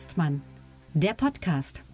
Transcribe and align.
Hengstmann, 0.00 0.40
der 0.94 1.12
Podcast. 1.12 1.84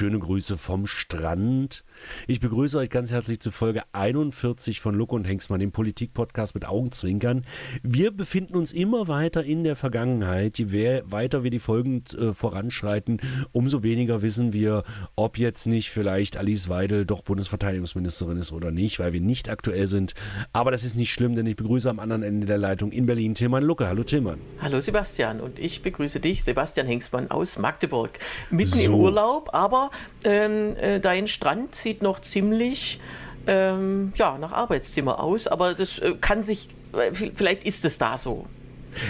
Schöne 0.00 0.18
Grüße 0.18 0.56
vom 0.56 0.86
Strand. 0.86 1.84
Ich 2.26 2.40
begrüße 2.40 2.78
euch 2.78 2.88
ganz 2.88 3.10
herzlich 3.10 3.38
zu 3.40 3.50
Folge 3.50 3.82
41 3.92 4.80
von 4.80 4.94
Luck 4.94 5.12
und 5.12 5.26
Hengstmann, 5.26 5.60
dem 5.60 5.72
Politik-Podcast 5.72 6.54
mit 6.54 6.64
Augenzwinkern. 6.64 7.44
Wir 7.82 8.10
befinden 8.10 8.56
uns 8.56 8.72
immer 8.72 9.08
weiter 9.08 9.44
in 9.44 9.62
der 9.62 9.76
Vergangenheit. 9.76 10.58
Je 10.58 11.02
weiter 11.04 11.44
wir 11.44 11.50
die 11.50 11.58
Folgen 11.58 12.02
äh, 12.18 12.32
voranschreiten, 12.32 13.20
umso 13.52 13.82
weniger 13.82 14.22
wissen 14.22 14.54
wir, 14.54 14.84
ob 15.16 15.36
jetzt 15.36 15.66
nicht 15.66 15.90
vielleicht 15.90 16.38
Alice 16.38 16.70
Weidel 16.70 17.04
doch 17.04 17.20
Bundesverteidigungsministerin 17.20 18.38
ist 18.38 18.52
oder 18.52 18.70
nicht, 18.70 19.00
weil 19.00 19.12
wir 19.12 19.20
nicht 19.20 19.50
aktuell 19.50 19.86
sind. 19.86 20.14
Aber 20.54 20.70
das 20.70 20.82
ist 20.82 20.96
nicht 20.96 21.12
schlimm, 21.12 21.34
denn 21.34 21.44
ich 21.44 21.56
begrüße 21.56 21.90
am 21.90 21.98
anderen 21.98 22.22
Ende 22.22 22.46
der 22.46 22.56
Leitung 22.56 22.90
in 22.90 23.04
Berlin 23.04 23.34
Tilman 23.34 23.64
Lucke. 23.64 23.86
Hallo 23.86 24.02
Tilman. 24.02 24.40
Hallo 24.62 24.80
Sebastian 24.80 25.40
und 25.40 25.58
ich 25.58 25.82
begrüße 25.82 26.20
dich, 26.20 26.42
Sebastian 26.42 26.86
Hengstmann 26.86 27.30
aus 27.30 27.58
Magdeburg. 27.58 28.18
Mitten 28.50 28.78
so. 28.78 28.84
im 28.84 28.94
Urlaub, 28.94 29.50
aber 29.52 29.89
ähm, 30.24 30.76
äh, 30.76 31.00
dein 31.00 31.28
Strand 31.28 31.74
sieht 31.74 32.02
noch 32.02 32.20
ziemlich 32.20 33.00
ähm, 33.46 34.12
ja, 34.16 34.38
nach 34.38 34.52
Arbeitszimmer 34.52 35.20
aus, 35.20 35.46
aber 35.46 35.74
das 35.74 35.98
äh, 35.98 36.14
kann 36.20 36.42
sich, 36.42 36.68
äh, 36.92 37.12
vielleicht 37.12 37.64
ist 37.64 37.84
es 37.84 37.98
da 37.98 38.18
so. 38.18 38.46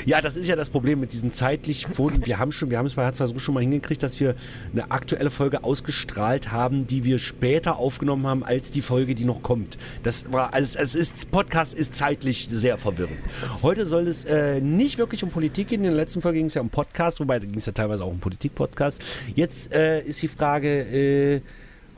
Ja, 0.07 0.20
das 0.20 0.37
ist 0.37 0.48
ja 0.48 0.57
das 0.57 0.70
Problem 0.70 1.01
mit 1.01 1.12
diesen 1.12 1.33
zeitlichen 1.33 1.93
Quoten. 1.93 2.27
Wir 2.27 2.39
haben 2.39 2.53
schon, 2.53 2.70
wir 2.70 2.78
haben 2.78 2.86
es 2.86 2.95
bei 2.95 3.06
H2 3.09 3.39
schon 3.39 3.55
mal 3.55 3.61
hingekriegt, 3.61 4.03
dass 4.03 4.20
wir 4.20 4.34
eine 4.73 4.91
aktuelle 4.91 5.31
Folge 5.31 5.64
ausgestrahlt 5.64 6.53
haben, 6.53 6.86
die 6.86 7.05
wir 7.05 7.19
später 7.19 7.77
aufgenommen 7.77 8.27
haben 8.27 8.45
als 8.45 8.70
die 8.70 8.83
Folge, 8.83 9.14
die 9.14 9.25
noch 9.25 9.42
kommt. 9.42 9.78
Das 10.03 10.33
war, 10.33 10.55
also 10.55 10.78
es 10.78 10.95
ist, 10.95 11.31
Podcast 11.31 11.75
ist 11.75 11.95
zeitlich 11.95 12.48
sehr 12.48 12.78
verwirrend. 12.78 13.19
Heute 13.62 13.86
soll 13.86 14.06
es 14.08 14.25
äh, 14.25 14.61
nicht 14.61 14.98
wirklich 14.98 15.23
um 15.23 15.31
Politik 15.31 15.69
gehen. 15.69 15.81
In 15.81 15.91
der 15.91 15.95
letzten 15.95 16.20
Folge 16.20 16.39
ging 16.39 16.47
es 16.47 16.55
ja 16.55 16.62
um 16.62 16.70
Podcast, 16.70 17.20
wobei 17.20 17.39
da 17.39 17.47
ging 17.47 17.58
es 17.58 17.67
ja 17.67 17.73
teilweise 17.73 18.05
auch 18.05 18.11
um 18.11 18.20
Politik-Podcast. 18.20 19.03
Jetzt 19.34 19.73
äh, 19.73 20.03
ist 20.03 20.20
die 20.23 20.28
Frage, 20.28 20.69
äh, 20.69 21.41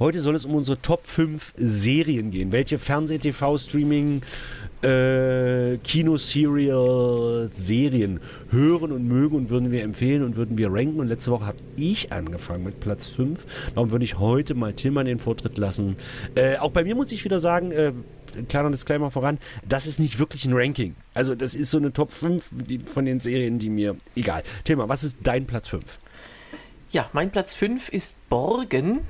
Heute 0.02 0.20
soll 0.20 0.34
es 0.34 0.44
um 0.44 0.56
unsere 0.56 0.82
Top 0.82 1.06
5 1.06 1.52
Serien 1.54 2.32
gehen. 2.32 2.50
Welche 2.50 2.80
Fernseh-, 2.80 3.20
TV-, 3.20 3.56
Streaming, 3.56 4.22
äh, 4.82 5.76
Kino-Serial, 5.76 7.48
Serien 7.52 8.18
hören 8.50 8.90
und 8.90 9.06
mögen 9.06 9.36
und 9.36 9.48
würden 9.48 9.70
wir 9.70 9.84
empfehlen 9.84 10.24
und 10.24 10.34
würden 10.34 10.58
wir 10.58 10.72
ranken. 10.72 10.98
Und 10.98 11.06
letzte 11.06 11.30
Woche 11.30 11.46
habe 11.46 11.58
ich 11.76 12.10
angefangen 12.10 12.64
mit 12.64 12.80
Platz 12.80 13.06
5. 13.06 13.46
Darum 13.76 13.92
würde 13.92 14.04
ich 14.04 14.18
heute 14.18 14.56
mal 14.56 14.72
Tillmann 14.72 15.06
den 15.06 15.20
Vortritt 15.20 15.56
lassen. 15.56 15.94
Äh, 16.34 16.56
auch 16.56 16.72
bei 16.72 16.82
mir 16.82 16.96
muss 16.96 17.12
ich 17.12 17.24
wieder 17.24 17.38
sagen, 17.38 17.70
äh, 17.70 17.92
kleiner 18.48 18.72
Disclaimer 18.72 19.12
voran, 19.12 19.38
das 19.68 19.86
ist 19.86 20.00
nicht 20.00 20.18
wirklich 20.18 20.44
ein 20.46 20.52
Ranking. 20.52 20.96
Also 21.14 21.36
das 21.36 21.54
ist 21.54 21.70
so 21.70 21.78
eine 21.78 21.92
Top 21.92 22.10
5 22.10 22.50
von 22.92 23.04
den 23.04 23.20
Serien, 23.20 23.60
die 23.60 23.70
mir... 23.70 23.94
Egal. 24.16 24.42
Thema, 24.64 24.88
was 24.88 25.04
ist 25.04 25.18
dein 25.22 25.46
Platz 25.46 25.68
5? 25.68 26.00
Ja, 26.90 27.08
mein 27.12 27.30
Platz 27.30 27.54
5 27.54 27.88
ist 27.90 28.16
Borgen. 28.28 29.02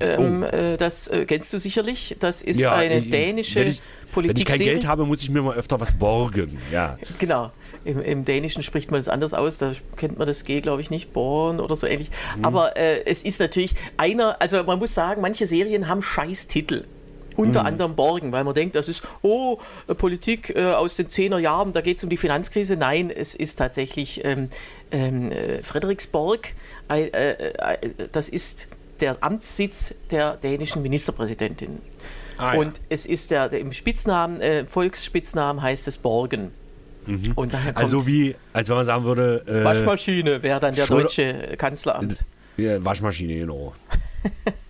Ähm, 0.00 0.42
oh. 0.42 0.56
äh, 0.56 0.76
das 0.76 1.08
äh, 1.08 1.24
kennst 1.24 1.52
du 1.52 1.58
sicherlich. 1.58 2.16
Das 2.20 2.42
ist 2.42 2.60
ja, 2.60 2.74
eine 2.74 2.98
ich, 2.98 3.10
dänische 3.10 3.60
wenn 3.60 3.68
ich, 3.68 3.82
Politik. 4.12 4.48
Wenn 4.48 4.54
ich 4.54 4.58
kein 4.58 4.66
Geld 4.66 4.86
habe, 4.86 5.06
muss 5.06 5.22
ich 5.22 5.30
mir 5.30 5.42
mal 5.42 5.56
öfter 5.56 5.80
was 5.80 5.96
borgen. 5.96 6.58
Ja. 6.72 6.98
Genau. 7.18 7.50
Im, 7.84 8.02
Im, 8.02 8.24
Dänischen 8.24 8.62
spricht 8.62 8.90
man 8.90 9.00
es 9.00 9.08
anders 9.08 9.34
aus. 9.34 9.58
Da 9.58 9.72
kennt 9.96 10.18
man 10.18 10.26
das 10.26 10.44
G, 10.44 10.60
glaube 10.60 10.80
ich, 10.80 10.90
nicht. 10.90 11.12
Born 11.12 11.60
oder 11.60 11.76
so 11.76 11.86
ähnlich. 11.86 12.10
Hm. 12.34 12.44
Aber 12.44 12.76
äh, 12.76 13.04
es 13.04 13.22
ist 13.22 13.40
natürlich 13.40 13.74
einer, 13.96 14.40
also 14.40 14.62
man 14.64 14.78
muss 14.78 14.94
sagen, 14.94 15.22
manche 15.22 15.46
Serien 15.46 15.88
haben 15.88 16.02
Scheiß-Titel 16.02 16.84
unter 17.38 17.60
mhm. 17.60 17.66
anderem 17.66 17.94
Borgen, 17.94 18.32
weil 18.32 18.42
man 18.42 18.52
denkt, 18.52 18.74
das 18.74 18.88
ist, 18.88 19.02
oh, 19.22 19.58
Politik 19.96 20.54
äh, 20.56 20.72
aus 20.72 20.96
den 20.96 21.06
10er 21.06 21.38
Jahren, 21.38 21.72
da 21.72 21.80
geht 21.80 21.98
es 21.98 22.04
um 22.04 22.10
die 22.10 22.16
Finanzkrise. 22.16 22.76
Nein, 22.76 23.10
es 23.10 23.36
ist 23.36 23.56
tatsächlich 23.56 24.24
ähm, 24.24 24.48
ähm, 24.90 25.30
äh, 25.30 25.62
Frederiksborg. 25.62 26.54
Äh, 26.90 27.06
äh, 27.06 27.90
das 28.10 28.28
ist 28.28 28.68
der 29.00 29.22
Amtssitz 29.22 29.94
der 30.10 30.36
dänischen 30.36 30.82
Ministerpräsidentin. 30.82 31.78
Ah, 32.36 32.54
ja. 32.54 32.60
Und 32.60 32.80
es 32.88 33.06
ist 33.06 33.30
der, 33.30 33.48
der 33.48 33.60
im 33.60 33.72
Spitznamen, 33.72 34.40
äh, 34.40 34.64
Volksspitznamen 34.64 35.62
heißt 35.62 35.88
es 35.88 35.98
Borgen. 35.98 36.52
Mhm. 37.06 37.32
Und 37.34 37.54
daher 37.54 37.72
kommt 37.72 37.84
also 37.84 38.06
wie, 38.06 38.36
als 38.52 38.68
wenn 38.68 38.76
man 38.76 38.84
sagen 38.84 39.04
würde. 39.04 39.42
Äh, 39.46 39.64
Waschmaschine 39.64 40.42
wäre 40.42 40.60
dann 40.60 40.74
der 40.74 40.86
deutsche 40.86 41.54
Kanzleramt. 41.56 42.24
Ja, 42.56 42.84
Waschmaschine, 42.84 43.34
genau. 43.36 43.74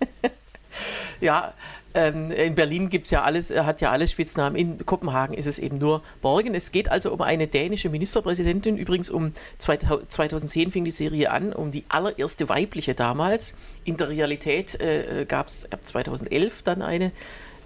ja, 1.21 1.53
ähm, 1.93 2.31
in 2.31 2.55
Berlin 2.55 2.89
gibt's 2.89 3.11
ja 3.11 3.23
alles, 3.23 3.49
hat 3.49 3.81
ja 3.81 3.91
alles 3.91 4.11
Spitznamen. 4.11 4.55
In 4.55 4.85
Kopenhagen 4.85 5.33
ist 5.33 5.47
es 5.47 5.59
eben 5.59 5.77
nur 5.77 6.03
Borgen. 6.21 6.53
Es 6.53 6.71
geht 6.71 6.89
also 6.89 7.11
um 7.11 7.21
eine 7.21 7.47
dänische 7.47 7.89
Ministerpräsidentin. 7.89 8.77
Übrigens 8.77 9.09
um 9.09 9.33
2010 9.57 10.71
fing 10.71 10.85
die 10.85 10.91
Serie 10.91 11.31
an, 11.31 11.51
um 11.53 11.71
die 11.71 11.85
allererste 11.89 12.47
weibliche 12.49 12.93
damals. 12.93 13.55
In 13.85 13.97
der 13.97 14.09
Realität 14.09 14.79
äh, 14.79 15.25
gab 15.27 15.47
es 15.47 15.71
ab 15.71 15.79
2011 15.83 16.61
dann 16.61 16.81
eine. 16.81 17.11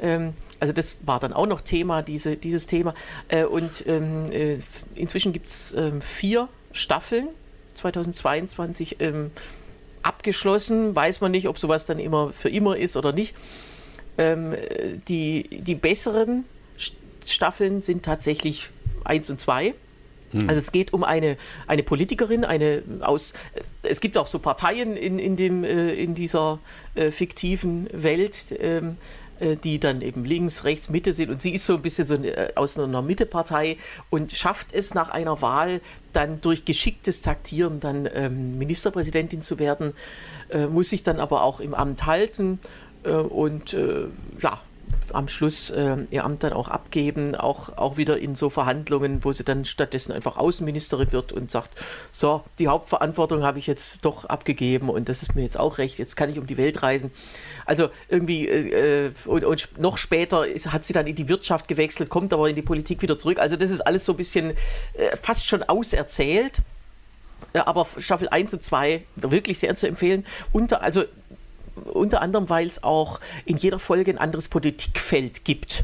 Ähm, 0.01 0.33
also 0.59 0.73
das 0.73 0.97
war 1.01 1.19
dann 1.19 1.33
auch 1.33 1.47
noch 1.47 1.61
Thema, 1.61 2.01
diese, 2.01 2.37
dieses 2.37 2.67
Thema. 2.67 2.93
Äh, 3.27 3.43
und 3.43 3.85
ähm, 3.87 4.31
äh, 4.31 4.57
inzwischen 4.95 5.33
gibt 5.33 5.47
es 5.47 5.73
ähm, 5.73 6.01
vier 6.01 6.47
Staffeln. 6.71 7.27
2022 7.75 8.97
ähm, 8.99 9.31
abgeschlossen. 10.01 10.95
Weiß 10.95 11.21
man 11.21 11.31
nicht, 11.31 11.47
ob 11.47 11.59
sowas 11.59 11.85
dann 11.85 11.99
immer 11.99 12.31
für 12.31 12.49
immer 12.49 12.77
ist 12.77 12.95
oder 12.95 13.11
nicht. 13.11 13.35
Ähm, 14.17 14.55
die, 15.07 15.47
die 15.49 15.75
besseren 15.75 16.45
Staffeln 17.25 17.81
sind 17.81 18.03
tatsächlich 18.03 18.69
eins 19.03 19.29
und 19.29 19.39
zwei. 19.39 19.73
Hm. 20.33 20.49
Also 20.49 20.55
es 20.59 20.71
geht 20.71 20.93
um 20.93 21.03
eine, 21.03 21.37
eine 21.67 21.83
Politikerin, 21.83 22.43
eine 22.43 22.83
aus. 23.01 23.33
Es 23.83 24.01
gibt 24.01 24.17
auch 24.17 24.27
so 24.27 24.39
Parteien 24.39 24.97
in, 24.97 25.19
in, 25.19 25.35
dem, 25.35 25.63
äh, 25.63 25.93
in 25.93 26.15
dieser 26.15 26.59
äh, 26.95 27.11
fiktiven 27.11 27.87
Welt, 27.93 28.55
ähm, 28.59 28.97
äh, 29.39 29.55
die 29.55 29.79
dann 29.79 30.01
eben 30.01 30.25
links, 30.25 30.63
rechts, 30.63 30.89
Mitte 30.89 31.13
sind. 31.13 31.29
Und 31.29 31.41
sie 31.41 31.53
ist 31.53 31.65
so 31.65 31.75
ein 31.75 31.81
bisschen 31.81 32.05
so 32.05 32.17
aus 32.55 32.77
einer 32.77 33.01
Mittepartei 33.01 33.77
und 34.09 34.31
schafft 34.31 34.73
es 34.73 34.93
nach 34.93 35.09
einer 35.09 35.41
Wahl 35.41 35.81
dann 36.13 36.41
durch 36.41 36.65
geschicktes 36.65 37.21
Taktieren 37.21 37.79
dann 37.79 38.09
ähm, 38.11 38.57
Ministerpräsidentin 38.57 39.41
zu 39.41 39.59
werden, 39.59 39.93
muss 40.69 40.91
sich 40.91 41.01
dann 41.01 41.19
aber 41.19 41.41
auch 41.41 41.59
im 41.59 41.73
Amt 41.73 42.05
halten 42.05 42.59
und 43.09 43.73
äh, 43.73 44.05
ja, 44.39 44.59
am 45.11 45.27
Schluss 45.27 45.69
äh, 45.69 45.97
ihr 46.09 46.23
Amt 46.23 46.43
dann 46.43 46.53
auch 46.53 46.69
abgeben, 46.69 47.35
auch, 47.35 47.77
auch 47.77 47.97
wieder 47.97 48.17
in 48.17 48.35
so 48.35 48.49
Verhandlungen, 48.49 49.23
wo 49.23 49.31
sie 49.31 49.43
dann 49.43 49.65
stattdessen 49.65 50.11
einfach 50.11 50.37
Außenministerin 50.37 51.11
wird 51.11 51.31
und 51.31 51.51
sagt, 51.51 51.71
so, 52.11 52.43
die 52.59 52.67
Hauptverantwortung 52.67 53.43
habe 53.43 53.59
ich 53.59 53.67
jetzt 53.67 54.05
doch 54.05 54.25
abgegeben 54.25 54.89
und 54.89 55.09
das 55.09 55.21
ist 55.21 55.35
mir 55.35 55.43
jetzt 55.43 55.59
auch 55.59 55.77
recht, 55.77 55.99
jetzt 55.99 56.15
kann 56.15 56.29
ich 56.29 56.39
um 56.39 56.47
die 56.47 56.57
Welt 56.57 56.81
reisen. 56.83 57.11
Also 57.65 57.89
irgendwie, 58.09 58.47
äh, 58.47 59.11
und, 59.25 59.45
und, 59.45 59.79
noch 59.79 59.97
später 59.97 60.47
ist, 60.47 60.71
hat 60.71 60.83
sie 60.83 60.93
dann 60.93 61.07
in 61.07 61.15
die 61.15 61.29
Wirtschaft 61.29 61.67
gewechselt, 61.67 62.09
kommt 62.09 62.33
aber 62.33 62.49
in 62.49 62.55
die 62.55 62.61
Politik 62.61 63.01
wieder 63.01 63.17
zurück. 63.17 63.39
Also 63.39 63.55
das 63.55 63.71
ist 63.71 63.81
alles 63.81 64.05
so 64.05 64.13
ein 64.13 64.17
bisschen 64.17 64.51
äh, 64.93 65.15
fast 65.21 65.47
schon 65.47 65.63
auserzählt. 65.63 66.61
Aber 67.53 67.85
Staffel 67.97 68.29
1 68.29 68.53
und 68.53 68.63
2 68.63 69.03
wirklich 69.15 69.59
sehr 69.59 69.75
zu 69.75 69.87
empfehlen. 69.87 70.25
Unter, 70.53 70.81
also 70.81 71.03
unter 71.75 72.21
anderem, 72.21 72.49
weil 72.49 72.67
es 72.67 72.83
auch 72.83 73.19
in 73.45 73.57
jeder 73.57 73.79
Folge 73.79 74.11
ein 74.11 74.17
anderes 74.17 74.49
Politikfeld 74.49 75.45
gibt. 75.45 75.83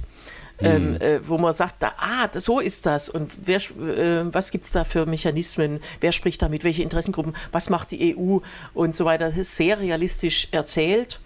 Ähm, 0.62 0.92
mhm. 0.92 0.96
äh, 0.98 1.26
wo 1.26 1.38
man 1.38 1.54
sagt, 1.54 1.76
da, 1.82 1.94
ah, 2.00 2.28
so 2.38 2.60
ist 2.60 2.86
das 2.86 3.08
und 3.08 3.32
wer, 3.46 3.60
äh, 3.60 4.26
was 4.34 4.52
gibt 4.52 4.66
es 4.66 4.72
da 4.72 4.84
für 4.84 5.06
Mechanismen, 5.06 5.80
wer 6.02 6.12
spricht 6.12 6.42
damit, 6.42 6.66
welche 6.66 6.84
Interessengruppen, 6.84 7.34
was 7.54 7.70
macht 7.70 7.92
die 7.92 8.18
EU 8.18 8.40
und 8.74 8.94
so 8.94 9.06
weiter. 9.06 9.28
Das 9.28 9.38
ist 9.38 9.56
sehr 9.56 9.80
realistisch 9.80 10.50
erzählt 10.52 11.22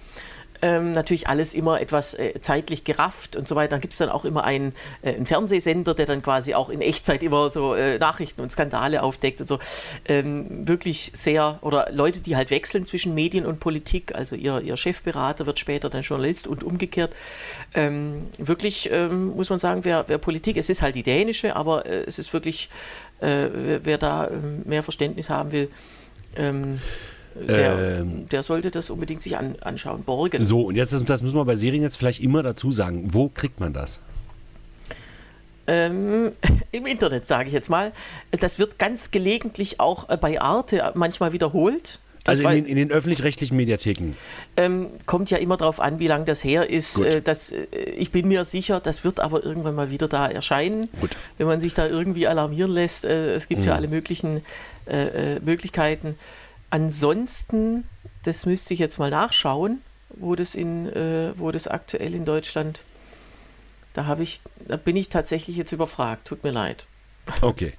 ähm, 0.63 0.94
natürlich 0.94 1.27
alles 1.27 1.54
immer 1.54 1.81
etwas 1.81 2.13
äh, 2.13 2.39
zeitlich 2.39 2.86
gerafft 2.86 3.36
und 3.36 3.50
so 3.50 3.56
weiter. 3.56 3.71
Dann 3.71 3.81
gibt 3.81 3.92
es 3.92 4.00
dann 4.00 4.07
auch 4.07 4.24
immer 4.24 4.45
einen, 4.45 4.74
äh, 5.01 5.13
einen, 5.13 5.25
Fernsehsender, 5.25 5.94
der 5.94 6.06
dann 6.06 6.21
quasi 6.21 6.54
auch 6.54 6.69
in 6.69 6.80
Echtzeit 6.80 7.21
immer 7.21 7.50
so 7.50 7.75
äh, 7.75 8.00
Nachrichten 8.00 8.39
und 8.39 8.50
Skandale 8.50 9.04
aufdeckt 9.04 9.42
und 9.42 9.48
so. 9.48 9.60
Ähm, 10.06 10.65
wirklich 10.65 11.12
sehr, 11.13 11.60
oder 11.62 11.89
Leute, 11.92 12.21
die 12.21 12.38
halt 12.38 12.50
wechseln 12.50 12.86
zwischen 12.86 13.13
Medien 13.13 13.45
und 13.45 13.60
Politik, 13.60 14.15
also 14.15 14.38
ihr, 14.38 14.62
ihr 14.62 14.77
Chefberater 14.77 15.45
wird 15.45 15.60
später 15.60 15.89
dann 15.89 16.01
Journalist 16.01 16.48
und 16.48 16.63
umgekehrt. 16.63 17.13
Ähm, 17.74 18.27
wirklich 18.38 18.89
ähm, 18.89 19.36
muss 19.36 19.50
man 19.50 19.60
sagen, 19.60 19.83
wer, 19.83 20.06
wer, 20.07 20.18
Politik, 20.18 20.56
es 20.56 20.69
ist 20.69 20.81
halt 20.81 20.95
die 20.95 21.04
dänische, 21.04 21.57
aber 21.57 21.86
äh, 21.86 22.06
es 22.07 22.19
ist 22.19 22.31
wirklich, 22.31 22.69
äh, 23.19 23.50
wer, 23.83 23.98
da 23.98 24.30
ähm, 24.30 24.62
mehr 24.63 24.81
Verständnis 24.81 25.30
haben 25.30 25.51
will, 25.51 25.69
ähm, 26.38 26.80
der, 27.35 28.00
ähm, 28.01 28.27
der, 28.30 28.44
sollte 28.44 28.71
das 28.71 28.89
unbedingt 28.89 29.21
sich 29.21 29.38
an, 29.38 29.56
anschauen. 29.62 30.03
Borgen. 30.03 30.45
So, 30.45 30.68
und 30.68 30.75
jetzt, 30.75 30.94
das, 30.94 31.03
das 31.03 31.21
müssen 31.21 31.35
wir 31.35 31.45
bei 31.45 31.56
Serien 31.56 31.83
jetzt 31.83 31.97
vielleicht 31.97 32.21
immer 32.21 32.44
dazu 32.44 32.71
sagen. 32.71 33.13
Wo 33.13 33.30
kriegt 33.30 33.59
man 33.59 33.74
das? 33.74 34.00
Ähm, 35.68 36.31
Im 36.71 36.85
Internet, 36.85 37.27
sage 37.27 37.47
ich 37.47 37.53
jetzt 37.53 37.69
mal. 37.69 37.91
Das 38.31 38.59
wird 38.59 38.80
ganz 38.80 39.12
gelegentlich 39.12 39.80
auch 39.80 40.09
äh, 40.09 40.18
bei 40.18 40.41
Arte 40.41 40.91
manchmal 40.95 41.33
wiederholt. 41.33 42.00
Das 42.25 42.39
also 42.39 42.50
in 42.50 42.63
den, 42.65 42.77
den 42.77 42.91
öffentlich-rechtlichen 42.91 43.57
Mediatheken. 43.57 44.15
Ähm, 44.56 44.88
kommt 45.06 45.29
ja 45.29 45.39
immer 45.39 45.57
darauf 45.57 45.81
an, 45.81 46.00
wie 46.00 46.07
lange 46.07 46.24
das 46.24 46.41
her 46.41 46.69
ist. 46.69 47.01
Äh, 47.01 47.21
das, 47.21 47.51
äh, 47.51 47.65
ich 47.97 48.12
bin 48.12 48.29
mir 48.29 48.45
sicher, 48.45 48.79
das 48.79 49.03
wird 49.03 49.19
aber 49.19 49.44
irgendwann 49.44 49.75
mal 49.75 49.89
wieder 49.89 50.07
da 50.07 50.27
erscheinen. 50.27 50.88
Gut. 51.01 51.18
Wenn 51.38 51.47
man 51.47 51.59
sich 51.59 51.74
da 51.74 51.86
irgendwie 51.86 52.27
alarmieren 52.27 52.71
lässt. 52.71 53.03
Äh, 53.03 53.33
es 53.33 53.50
gibt 53.50 53.62
Mhm. 53.62 53.68
ja 53.68 53.75
alle 53.75 53.88
möglichen 53.88 54.41
Möglichkeiten. 55.45 56.18
Ansonsten, 56.74 57.88
das 58.24 58.48
müsste 58.48 58.74
ich 58.74 58.80
jetzt 58.80 58.98
mal 58.98 59.12
nachschauen, 59.12 59.84
wo 60.10 60.34
das, 60.34 60.56
in, 60.56 60.88
äh, 60.92 61.31
wo 61.38 61.52
das 61.52 61.68
aktuell 61.68 62.16
in 62.16 62.25
Deutschland. 62.25 62.81
Da, 63.94 64.08
habe 64.08 64.24
ich, 64.24 64.42
da 64.68 64.75
bin 64.75 64.96
ich 64.96 65.10
tatsächlich 65.10 65.56
jetzt 65.56 65.72
überfragt. 65.72 66.28
Tut 66.28 66.44
mir 66.44 66.50
leid. 66.50 66.88
Okay. 67.42 67.74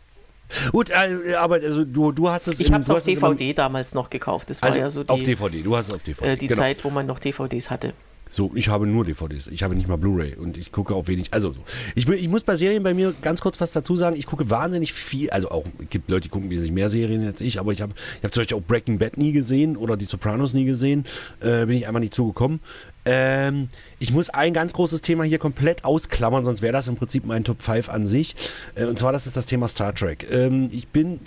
Gut, 0.71 0.91
äh, 0.91 1.35
aber 1.35 1.57
also 1.57 1.85
du, 1.85 2.13
du 2.13 2.29
hast 2.29 2.47
es 2.47 2.61
Ich 2.61 2.71
habe 2.71 2.83
es 2.83 2.91
auf 2.91 3.03
DVD 3.03 3.53
damals 3.53 3.95
noch 3.95 4.11
gekauft. 4.11 4.49
Das 4.49 4.63
war 4.63 4.69
Also 4.69 4.79
ja 4.79 4.91
so 4.91 5.03
auf 5.09 5.19
die, 5.19 5.25
DVD, 5.25 5.63
du 5.65 5.75
hast 5.77 5.89
es 5.89 5.95
auf 5.95 6.05
DVD. 6.05 6.29
äh, 6.29 6.37
die 6.37 6.47
genau. 6.47 6.61
Zeit, 6.61 6.85
wo 6.85 6.91
man 6.91 7.05
noch 7.05 7.19
DVDs 7.19 7.73
hatte. 7.73 7.95
So, 8.29 8.51
ich 8.55 8.69
habe 8.69 8.87
nur 8.87 9.05
DVDs. 9.05 9.49
Ich 9.49 9.63
habe 9.63 9.77
nicht 9.77 9.87
mal 9.87 9.97
Blu-ray 9.97 10.35
und 10.37 10.57
ich 10.57 10.73
gucke 10.73 10.95
auch 10.95 11.07
wenig. 11.09 11.33
Also, 11.33 11.53
so. 11.53 11.61
ich, 11.95 12.09
ich 12.09 12.29
muss 12.29 12.43
bei 12.43 12.57
Serien 12.57 12.83
bei 12.83 12.95
mir 12.95 13.15
ganz 13.23 13.41
kurz 13.41 13.61
was 13.61 13.73
dazu 13.73 13.97
sagen. 13.97 14.17
Ich 14.17 14.27
gucke 14.27 14.49
wahnsinnig 14.51 14.93
viel. 14.93 15.31
Also, 15.31 15.51
auch, 15.51 15.65
es 15.81 15.91
gibt 15.91 16.11
Leute, 16.11 16.23
die 16.23 16.29
gucken 16.31 16.51
wesentlich 16.51 16.73
mehr 16.73 16.89
Serien 16.89 17.25
als 17.27 17.41
ich, 17.41 17.61
aber 17.61 17.73
ich 17.73 17.81
habe 17.81 17.93
ich 18.19 18.25
hab 18.25 18.33
zum 18.33 18.41
Beispiel 18.41 18.57
auch 18.57 18.63
Breaking 18.63 18.99
Bad 18.99 19.19
nie 19.19 19.33
gesehen 19.33 19.77
oder 19.77 19.97
die 19.97 20.07
Sopranos 20.07 20.55
nie 20.55 20.65
gesehen. 20.65 21.05
Äh, 21.41 21.67
bin 21.67 21.77
ich 21.77 21.87
einfach 21.87 22.01
nicht 22.01 22.15
zugekommen. 22.15 22.61
Ähm, 23.05 23.69
ich 23.99 24.13
muss 24.13 24.31
ein 24.31 24.55
ganz 24.55 24.73
großes 24.73 25.03
Thema 25.03 25.25
hier 25.25 25.39
komplett 25.39 25.85
ausklammern, 25.85 26.43
sonst 26.43 26.63
wäre 26.63 26.73
das 26.73 26.89
im 26.89 26.97
Prinzip 26.97 27.27
mein 27.27 27.45
Top 27.45 27.61
5 27.61 27.89
an 27.91 28.07
sich. 28.07 28.35
Äh, 28.75 28.87
und 28.87 28.99
zwar, 28.99 29.13
das 29.13 29.27
ist 29.27 29.37
das 29.37 29.47
Thema 29.47 29.69
Star 29.69 29.95
Trek. 29.95 30.27
Ähm, 30.31 30.71
ich 30.73 30.89
bin, 30.89 31.21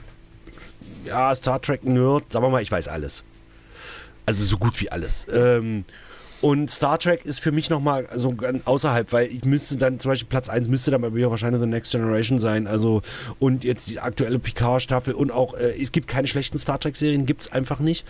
ja, 1.05 1.33
Star 1.35 1.61
Trek-Nerd, 1.61 2.33
sagen 2.33 2.45
wir 2.45 2.49
mal, 2.49 2.61
ich 2.61 2.71
weiß 2.71 2.87
alles. 2.87 3.23
Also 4.25 4.43
so 4.43 4.57
gut 4.57 4.81
wie 4.81 4.91
alles. 4.91 5.27
Ähm, 5.31 5.85
und 6.41 6.69
Star 6.69 6.99
Trek 6.99 7.25
ist 7.25 7.39
für 7.39 7.51
mich 7.51 7.69
nochmal 7.69 8.07
so 8.15 8.33
außerhalb, 8.65 9.11
weil 9.11 9.27
ich 9.27 9.43
müsste 9.43 9.77
dann, 9.77 9.99
zum 9.99 10.11
Beispiel 10.11 10.27
Platz 10.27 10.49
1 10.49 10.67
müsste 10.67 10.91
dann 10.91 11.01
bei 11.01 11.09
mir 11.09 11.29
wahrscheinlich 11.31 11.59
The 11.61 11.67
Next 11.67 11.91
Generation 11.91 12.37
sein. 12.39 12.67
Also, 12.67 13.01
und 13.39 13.63
jetzt 13.63 13.89
die 13.89 13.99
aktuelle 13.99 14.37
Picard-Staffel 14.39 15.13
und 15.13 15.31
auch, 15.31 15.55
äh, 15.55 15.79
es 15.81 15.91
gibt 15.91 16.07
keine 16.07 16.27
schlechten 16.27 16.57
Star 16.57 16.79
Trek-Serien, 16.79 17.25
gibt 17.25 17.41
es 17.41 17.51
einfach 17.51 17.79
nicht. 17.79 18.05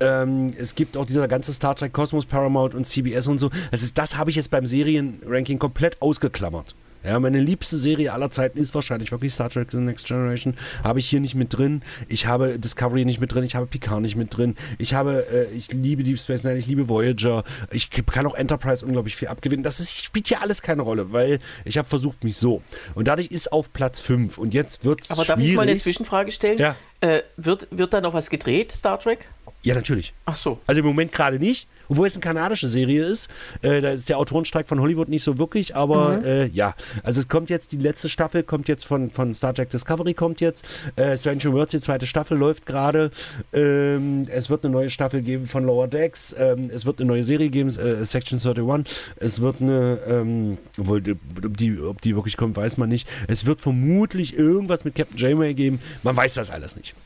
Ähm, 0.00 0.52
es 0.58 0.74
gibt 0.74 0.96
auch 0.96 1.06
dieser 1.06 1.28
ganze 1.28 1.52
Star 1.52 1.76
Trek 1.76 1.92
Cosmos, 1.92 2.26
Paramount 2.26 2.74
und 2.74 2.84
CBS 2.84 3.28
und 3.28 3.38
so. 3.38 3.50
Ist- 3.70 3.96
das 3.96 4.16
habe 4.16 4.30
ich 4.30 4.36
jetzt 4.36 4.50
beim 4.50 4.66
Serienranking 4.66 5.58
komplett 5.60 6.02
ausgeklammert. 6.02 6.74
Ja, 7.04 7.18
meine 7.18 7.40
liebste 7.40 7.76
Serie 7.76 8.12
aller 8.12 8.30
Zeiten 8.30 8.58
ist 8.58 8.74
wahrscheinlich 8.74 9.10
wirklich 9.10 9.32
Star 9.32 9.50
Trek 9.50 9.68
The 9.72 9.78
Next 9.78 10.06
Generation. 10.06 10.54
Habe 10.84 10.98
ich 10.98 11.08
hier 11.08 11.20
nicht 11.20 11.34
mit 11.34 11.56
drin. 11.56 11.82
Ich 12.08 12.26
habe 12.26 12.58
Discovery 12.58 13.04
nicht 13.04 13.20
mit 13.20 13.32
drin. 13.34 13.44
Ich 13.44 13.54
habe 13.54 13.66
Picard 13.66 14.00
nicht 14.02 14.16
mit 14.16 14.36
drin. 14.36 14.54
Ich 14.78 14.94
habe, 14.94 15.26
äh, 15.32 15.54
ich 15.54 15.72
liebe 15.72 16.04
Deep 16.04 16.18
Space 16.18 16.44
Nine, 16.44 16.58
ich 16.58 16.66
liebe 16.66 16.88
Voyager. 16.88 17.44
Ich 17.70 17.90
kann 17.90 18.26
auch 18.26 18.34
Enterprise 18.34 18.84
unglaublich 18.84 19.16
viel 19.16 19.28
abgewinnen. 19.28 19.62
Das 19.62 19.80
ist, 19.80 20.04
spielt 20.04 20.28
hier 20.28 20.42
alles 20.42 20.62
keine 20.62 20.82
Rolle, 20.82 21.12
weil 21.12 21.38
ich 21.64 21.78
habe 21.78 21.88
versucht, 21.88 22.24
mich 22.24 22.36
so. 22.36 22.62
Und 22.94 23.08
dadurch 23.08 23.28
ist 23.28 23.52
auf 23.52 23.72
Platz 23.72 24.00
5. 24.00 24.38
Und 24.38 24.54
jetzt 24.54 24.84
wird 24.84 25.02
es 25.02 25.10
Aber 25.10 25.24
darf 25.24 25.40
ich 25.40 25.54
mal 25.54 25.62
eine 25.62 25.70
schwierig. 25.70 25.82
Zwischenfrage 25.82 26.30
stellen? 26.30 26.58
Ja. 26.58 26.76
Äh, 27.00 27.22
wird, 27.36 27.66
wird 27.70 27.92
da 27.92 28.00
noch 28.00 28.14
was 28.14 28.30
gedreht, 28.30 28.70
Star 28.72 28.98
Trek? 29.00 29.28
Ja, 29.64 29.76
natürlich. 29.76 30.12
Ach 30.24 30.34
so. 30.34 30.58
Also 30.66 30.80
im 30.80 30.86
Moment 30.86 31.12
gerade 31.12 31.38
nicht, 31.38 31.68
obwohl 31.88 32.08
es 32.08 32.14
eine 32.14 32.20
kanadische 32.20 32.66
Serie 32.66 33.04
ist. 33.04 33.30
Äh, 33.62 33.80
da 33.80 33.90
ist 33.90 34.08
der 34.08 34.18
Autorenstreik 34.18 34.66
von 34.66 34.80
Hollywood 34.80 35.08
nicht 35.08 35.22
so 35.22 35.38
wirklich, 35.38 35.76
aber 35.76 36.24
äh, 36.24 36.48
ja. 36.48 36.74
Also 37.04 37.20
es 37.20 37.28
kommt 37.28 37.48
jetzt, 37.48 37.70
die 37.70 37.76
letzte 37.76 38.08
Staffel 38.08 38.42
kommt 38.42 38.66
jetzt 38.66 38.84
von, 38.84 39.12
von 39.12 39.32
Star 39.34 39.54
Trek 39.54 39.70
Discovery 39.70 40.14
kommt 40.14 40.40
jetzt. 40.40 40.66
Äh, 40.96 41.16
Stranger 41.16 41.52
Worlds, 41.52 41.70
die 41.70 41.80
zweite 41.80 42.08
Staffel 42.08 42.36
läuft 42.38 42.66
gerade. 42.66 43.12
Ähm, 43.52 44.26
es 44.32 44.50
wird 44.50 44.64
eine 44.64 44.72
neue 44.72 44.90
Staffel 44.90 45.22
geben 45.22 45.46
von 45.46 45.64
Lower 45.64 45.86
Decks. 45.86 46.34
Ähm, 46.36 46.68
es 46.74 46.84
wird 46.84 46.98
eine 46.98 47.06
neue 47.06 47.22
Serie 47.22 47.48
geben, 47.48 47.68
äh, 47.68 48.04
Section 48.04 48.40
31. 48.40 49.12
Es 49.16 49.40
wird 49.40 49.60
eine, 49.60 50.00
ähm, 50.08 50.58
obwohl 50.76 51.04
ob 51.46 51.56
die, 51.56 51.80
ob 51.80 52.00
die 52.00 52.16
wirklich 52.16 52.36
kommt, 52.36 52.56
weiß 52.56 52.78
man 52.78 52.88
nicht. 52.88 53.08
Es 53.28 53.46
wird 53.46 53.60
vermutlich 53.60 54.36
irgendwas 54.36 54.84
mit 54.84 54.96
Captain 54.96 55.18
Janeway 55.18 55.54
geben. 55.54 55.80
Man 56.02 56.16
weiß 56.16 56.32
das 56.32 56.50
alles 56.50 56.74
nicht. 56.74 56.96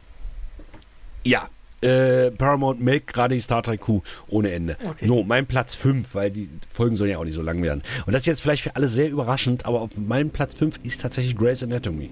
Ja, 1.23 1.50
äh, 1.87 2.31
Paramount 2.31 2.81
melkt 2.81 3.12
gerade 3.12 3.35
die 3.35 3.41
Star 3.41 3.62
Trek 3.62 3.81
Kuh 3.81 4.03
ohne 4.29 4.50
Ende. 4.50 4.77
Okay. 4.85 5.06
So, 5.06 5.23
mein 5.23 5.47
Platz 5.47 5.75
5, 5.75 6.15
weil 6.15 6.31
die 6.31 6.49
Folgen 6.73 6.97
sollen 6.97 7.11
ja 7.11 7.19
auch 7.19 7.25
nicht 7.25 7.35
so 7.35 7.43
lang 7.43 7.62
werden. 7.62 7.83
Und 8.06 8.12
das 8.12 8.23
ist 8.23 8.27
jetzt 8.27 8.43
vielleicht 8.43 8.62
für 8.62 8.77
alle 8.77 8.88
sehr 8.88 9.09
überraschend, 9.09 9.67
aber 9.67 9.81
auf 9.81 9.91
meinem 9.97 10.31
Platz 10.31 10.55
5 10.55 10.81
ist 10.83 11.00
tatsächlich 11.00 11.37
Grey's 11.37 11.62
Anatomy. 11.62 12.11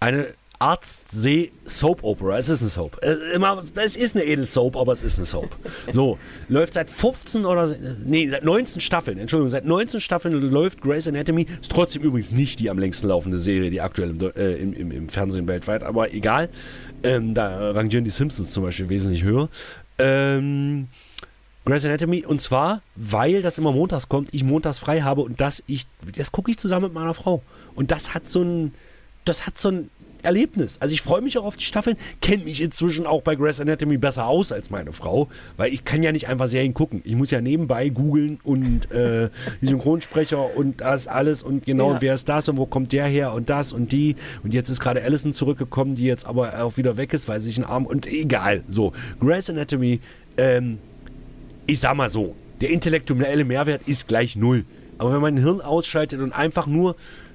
Eine 0.00 0.28
Arzt-See-Soap-Opera. 0.58 2.38
Es 2.38 2.48
ist 2.48 2.62
eine 2.62 2.70
Soap. 2.70 2.98
Äh, 3.02 3.34
immer, 3.34 3.64
es 3.74 3.96
ist 3.96 4.16
eine 4.16 4.24
Edel-Soap, 4.24 4.76
aber 4.76 4.92
es 4.92 5.02
ist 5.02 5.18
eine 5.18 5.26
Soap. 5.26 5.50
So, 5.90 6.18
läuft 6.48 6.74
seit 6.74 6.88
15 6.88 7.44
oder, 7.44 7.74
nee, 8.04 8.28
seit 8.28 8.44
19 8.44 8.80
Staffeln, 8.80 9.18
Entschuldigung, 9.18 9.50
seit 9.50 9.64
19 9.64 10.00
Staffeln 10.00 10.40
läuft 10.40 10.80
Grey's 10.80 11.08
Anatomy. 11.08 11.42
Ist 11.42 11.70
trotzdem 11.70 12.02
übrigens 12.02 12.32
nicht 12.32 12.60
die 12.60 12.70
am 12.70 12.78
längsten 12.78 13.08
laufende 13.08 13.38
Serie, 13.38 13.70
die 13.70 13.80
aktuell 13.80 14.10
im, 14.10 14.20
äh, 14.20 14.54
im, 14.54 14.72
im, 14.72 14.90
im 14.90 15.08
Fernsehen 15.08 15.46
weltweit, 15.48 15.82
aber 15.82 16.14
egal. 16.14 16.48
Ähm, 17.04 17.34
da 17.34 17.70
rangieren 17.72 18.04
die 18.04 18.10
Simpsons 18.10 18.50
zum 18.52 18.64
Beispiel 18.64 18.88
wesentlich 18.88 19.22
höher. 19.22 19.48
Ähm, 19.98 20.88
Grey's 21.64 21.84
Anatomy 21.84 22.24
und 22.26 22.40
zwar, 22.40 22.82
weil 22.96 23.42
das 23.42 23.58
immer 23.58 23.72
montags 23.72 24.08
kommt, 24.08 24.34
ich 24.34 24.42
montags 24.42 24.78
frei 24.78 25.02
habe 25.02 25.20
und 25.20 25.40
das 25.40 25.62
ich, 25.66 25.86
das 26.16 26.32
gucke 26.32 26.50
ich 26.50 26.58
zusammen 26.58 26.86
mit 26.86 26.94
meiner 26.94 27.14
Frau. 27.14 27.42
Und 27.74 27.90
das 27.90 28.14
hat 28.14 28.26
so 28.26 28.42
ein, 28.42 28.74
das 29.24 29.46
hat 29.46 29.58
so 29.58 29.70
ein 29.70 29.90
Erlebnis. 30.24 30.78
Also 30.80 30.94
ich 30.94 31.02
freue 31.02 31.20
mich 31.22 31.38
auch 31.38 31.44
auf 31.44 31.56
die 31.56 31.64
Staffeln, 31.64 31.96
kenne 32.20 32.44
mich 32.44 32.60
inzwischen 32.60 33.06
auch 33.06 33.22
bei 33.22 33.34
Grey's 33.36 33.60
Anatomy 33.60 33.96
besser 33.98 34.26
aus 34.26 34.52
als 34.52 34.70
meine 34.70 34.92
Frau, 34.92 35.28
weil 35.56 35.72
ich 35.72 35.84
kann 35.84 36.02
ja 36.02 36.12
nicht 36.12 36.28
einfach 36.28 36.48
Serien 36.48 36.74
gucken. 36.74 37.02
Ich 37.04 37.14
muss 37.14 37.30
ja 37.30 37.40
nebenbei 37.40 37.88
googeln 37.88 38.38
und 38.42 38.90
äh, 38.90 39.28
die 39.60 39.66
Synchronsprecher 39.66 40.56
und 40.56 40.80
das 40.80 41.08
alles 41.08 41.42
und 41.42 41.64
genau, 41.66 41.92
Ja. 41.94 42.00
wer 42.02 42.14
ist 42.14 42.28
das 42.28 42.48
und 42.48 42.56
wo 42.58 42.66
kommt 42.66 42.92
der 42.92 43.06
her 43.06 43.32
und 43.32 43.50
das 43.50 43.72
und 43.72 43.92
die. 43.92 44.16
Und 44.42 44.54
jetzt 44.54 44.68
ist 44.68 44.80
gerade 44.80 45.02
Allison 45.02 45.32
zurückgekommen, 45.32 45.94
die 45.94 46.04
jetzt 46.04 46.26
aber 46.26 46.62
auch 46.64 46.76
wieder 46.76 46.96
weg 46.96 47.12
ist, 47.12 47.28
weil 47.28 47.40
sie 47.40 47.48
sich 47.48 47.58
einen 47.58 47.66
Arm 47.66 47.86
und 47.86 48.06
egal. 48.06 48.64
So, 48.68 48.92
Grey's 49.20 49.48
Anatomy, 49.50 50.00
ähm, 50.36 50.78
ich 51.66 51.80
sag 51.80 51.94
mal 51.96 52.08
so, 52.10 52.34
der 52.60 52.70
intellektuelle 52.70 53.44
Mehrwert 53.44 53.82
ist 53.86 54.08
gleich 54.08 54.36
null. 54.36 54.64
Aber 54.98 55.12
wenn 55.12 55.20
man 55.20 55.34
ein 55.34 55.42
Hirn 55.42 55.60
ausschaltet 55.60 56.20
und 56.20 56.32
einfach 56.32 56.66
nur 56.66 56.94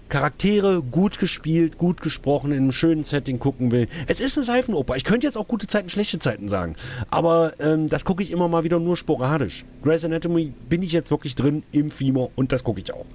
Charaktere 0.09 0.81
gut 0.81 1.19
gespielt, 1.19 1.77
gut 1.77 2.01
gesprochen, 2.01 2.51
in 2.51 2.57
einem 2.57 2.71
schönen 2.71 3.03
Setting 3.03 3.39
gucken 3.39 3.71
will. 3.71 3.87
Es 4.07 4.19
ist 4.19 4.37
eine 4.37 4.43
Seifenoper. 4.45 4.95
Ich 4.95 5.03
könnte 5.03 5.25
jetzt 5.27 5.37
auch 5.37 5.47
gute 5.47 5.67
Zeiten, 5.67 5.89
schlechte 5.89 6.19
Zeiten 6.19 6.49
sagen. 6.49 6.75
Aber 7.09 7.53
ähm, 7.59 7.87
das 7.89 8.05
gucke 8.05 8.23
ich 8.23 8.31
immer 8.31 8.47
mal 8.47 8.63
wieder 8.63 8.79
nur 8.79 8.97
sporadisch. 8.97 9.65
Grey's 9.83 10.03
Anatomy 10.03 10.53
bin 10.67 10.81
ich 10.83 10.91
jetzt 10.91 11.11
wirklich 11.11 11.35
drin 11.35 11.63
im 11.71 11.91
Fieber 11.91 12.29
und 12.35 12.51
das 12.51 12.63
gucke 12.63 12.81
ich 12.81 12.93
auch. 12.93 13.05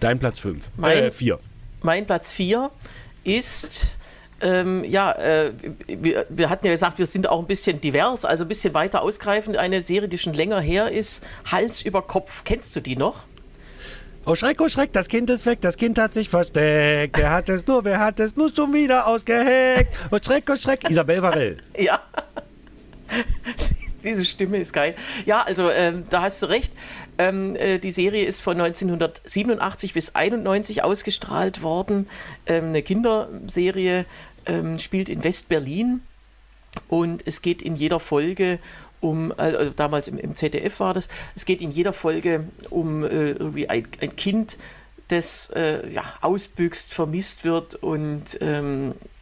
Dein 0.00 0.18
Platz 0.18 0.38
5. 0.38 0.70
Mein- 0.76 0.96
Äh, 0.98 1.10
4. 1.10 1.38
Mein 1.82 2.06
Platz 2.06 2.30
4 2.30 2.70
ist, 3.24 3.96
ähm, 4.40 4.84
ja, 4.84 5.12
äh, 5.12 5.52
wir, 5.86 6.26
wir 6.30 6.48
hatten 6.50 6.64
ja 6.66 6.72
gesagt, 6.72 6.98
wir 6.98 7.06
sind 7.06 7.28
auch 7.28 7.40
ein 7.40 7.46
bisschen 7.46 7.80
divers, 7.80 8.24
also 8.24 8.44
ein 8.44 8.48
bisschen 8.48 8.72
weiter 8.74 9.02
ausgreifend. 9.02 9.56
Eine 9.56 9.82
Serie, 9.82 10.08
die 10.08 10.18
schon 10.18 10.34
länger 10.34 10.60
her 10.60 10.90
ist, 10.90 11.22
Hals 11.50 11.82
über 11.82 12.02
Kopf. 12.02 12.44
Kennst 12.44 12.74
du 12.76 12.80
die 12.80 12.96
noch? 12.96 13.24
Oh 14.30 14.36
Schreck, 14.36 14.60
oh 14.60 14.68
Schreck, 14.68 14.92
das 14.92 15.08
Kind 15.08 15.28
ist 15.28 15.44
weg, 15.44 15.60
das 15.60 15.76
Kind 15.76 15.98
hat 15.98 16.14
sich 16.14 16.28
versteckt. 16.28 17.18
Wer 17.18 17.32
hat 17.32 17.48
es 17.48 17.66
nur, 17.66 17.84
wer 17.84 17.98
hat 17.98 18.20
es 18.20 18.36
nur 18.36 18.54
schon 18.54 18.72
wieder 18.72 19.08
ausgeheckt? 19.08 19.92
Oh 20.12 20.18
Schreck, 20.24 20.48
oh 20.48 20.56
Schreck. 20.56 20.88
Isabel 20.88 21.20
Varell. 21.20 21.56
Ja. 21.76 22.00
Diese 24.04 24.24
Stimme 24.24 24.58
ist 24.58 24.72
geil. 24.72 24.94
Ja, 25.26 25.42
also 25.42 25.68
ähm, 25.72 26.04
da 26.10 26.22
hast 26.22 26.42
du 26.42 26.46
recht. 26.46 26.72
Ähm, 27.18 27.56
äh, 27.56 27.80
die 27.80 27.90
Serie 27.90 28.24
ist 28.24 28.40
von 28.40 28.52
1987 28.52 29.94
bis 29.94 30.14
91 30.14 30.84
ausgestrahlt 30.84 31.64
worden. 31.64 32.08
Ähm, 32.46 32.66
eine 32.66 32.82
Kinderserie 32.82 34.06
ähm, 34.46 34.78
spielt 34.78 35.08
in 35.08 35.24
West-Berlin 35.24 36.02
und 36.86 37.26
es 37.26 37.42
geht 37.42 37.62
in 37.62 37.74
jeder 37.74 37.98
Folge 37.98 38.60
um, 39.00 39.32
äh, 39.32 39.34
also 39.42 39.72
damals 39.72 40.08
im, 40.08 40.18
im 40.18 40.34
ZDF 40.34 40.80
war 40.80 40.94
das, 40.94 41.08
es 41.34 41.44
geht 41.44 41.62
in 41.62 41.70
jeder 41.70 41.92
Folge 41.92 42.44
um 42.70 43.02
äh, 43.02 43.32
irgendwie 43.32 43.68
ein, 43.68 43.86
ein 44.00 44.16
Kind, 44.16 44.56
das 45.08 45.50
äh, 45.50 45.88
ja, 45.90 46.04
ausbüchst, 46.20 46.94
vermisst 46.94 47.44
wird 47.44 47.74
und 47.74 48.38
ähm, 48.40 48.92
äh, 48.92 49.19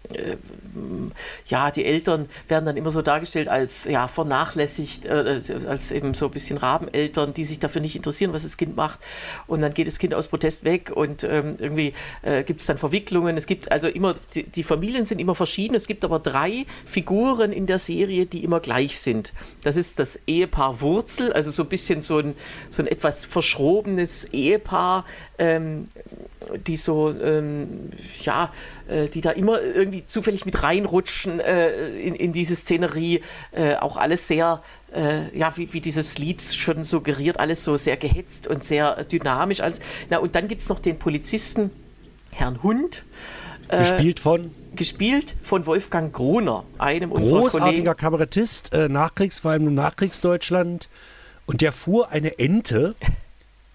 ja, 1.46 1.70
die 1.70 1.84
Eltern 1.84 2.28
werden 2.48 2.64
dann 2.64 2.76
immer 2.76 2.90
so 2.90 3.02
dargestellt 3.02 3.48
als 3.48 3.84
ja, 3.84 4.08
vernachlässigt, 4.08 5.04
äh, 5.04 5.10
als, 5.10 5.50
als 5.50 5.90
eben 5.90 6.14
so 6.14 6.26
ein 6.26 6.30
bisschen 6.30 6.56
Rabeneltern, 6.56 7.34
die 7.34 7.44
sich 7.44 7.58
dafür 7.58 7.80
nicht 7.80 7.96
interessieren, 7.96 8.32
was 8.32 8.42
das 8.42 8.56
Kind 8.56 8.76
macht. 8.76 9.00
Und 9.46 9.60
dann 9.60 9.74
geht 9.74 9.86
das 9.86 9.98
Kind 9.98 10.14
aus 10.14 10.28
Protest 10.28 10.64
weg 10.64 10.90
und 10.94 11.24
ähm, 11.24 11.56
irgendwie 11.58 11.94
äh, 12.22 12.42
gibt 12.42 12.60
es 12.60 12.66
dann 12.66 12.78
Verwicklungen. 12.78 13.36
Es 13.36 13.46
gibt 13.46 13.70
also 13.70 13.88
immer, 13.88 14.14
die, 14.34 14.44
die 14.44 14.62
Familien 14.62 15.06
sind 15.06 15.18
immer 15.18 15.34
verschieden. 15.34 15.74
Es 15.74 15.86
gibt 15.86 16.04
aber 16.04 16.18
drei 16.18 16.66
Figuren 16.86 17.52
in 17.52 17.66
der 17.66 17.78
Serie, 17.78 18.26
die 18.26 18.44
immer 18.44 18.60
gleich 18.60 18.98
sind. 18.98 19.32
Das 19.62 19.76
ist 19.76 19.98
das 19.98 20.20
Ehepaar 20.26 20.80
Wurzel, 20.80 21.32
also 21.32 21.50
so 21.50 21.62
ein 21.62 21.68
bisschen 21.68 22.00
so 22.00 22.18
ein, 22.18 22.34
so 22.70 22.82
ein 22.82 22.86
etwas 22.86 23.24
verschrobenes 23.24 24.24
Ehepaar, 24.32 25.04
ähm, 25.38 25.88
die 26.66 26.76
so, 26.76 27.14
ähm, 27.20 27.90
ja, 28.20 28.52
äh, 28.88 29.08
die 29.08 29.20
da 29.20 29.30
immer 29.30 29.60
irgendwie 29.60 30.06
zufällig 30.06 30.46
mit 30.46 30.62
reinrutschen 30.62 31.40
äh, 31.40 31.90
in, 31.98 32.14
in 32.14 32.32
diese 32.32 32.56
Szenerie. 32.56 33.22
Äh, 33.52 33.76
auch 33.76 33.96
alles 33.96 34.28
sehr, 34.28 34.62
äh, 34.94 35.36
ja, 35.36 35.56
wie, 35.56 35.72
wie 35.72 35.80
dieses 35.80 36.18
Lied 36.18 36.42
schon 36.42 36.84
suggeriert, 36.84 37.38
alles 37.40 37.64
so 37.64 37.76
sehr 37.76 37.96
gehetzt 37.96 38.46
und 38.46 38.64
sehr 38.64 39.04
dynamisch. 39.04 39.60
Alles. 39.60 39.80
Na, 40.10 40.18
und 40.18 40.34
dann 40.34 40.48
gibt 40.48 40.62
es 40.62 40.68
noch 40.68 40.80
den 40.80 40.98
Polizisten, 40.98 41.70
Herrn 42.34 42.62
Hund. 42.62 43.04
Äh, 43.68 43.78
gespielt 43.78 44.20
von? 44.20 44.50
Gespielt 44.74 45.34
von 45.42 45.66
Wolfgang 45.66 46.12
Gruner, 46.12 46.64
einem 46.78 47.12
unserer 47.12 47.40
Großartiger 47.40 47.70
Kollegen. 47.70 47.96
Kabarettist, 47.96 48.72
äh, 48.72 48.88
Nachkriegs, 48.88 49.40
vor 49.40 49.52
allem 49.52 49.66
im 49.68 49.74
Nachkriegsdeutschland. 49.74 50.88
Und 51.46 51.62
der 51.62 51.72
fuhr 51.72 52.10
eine 52.10 52.38
Ente 52.38 52.94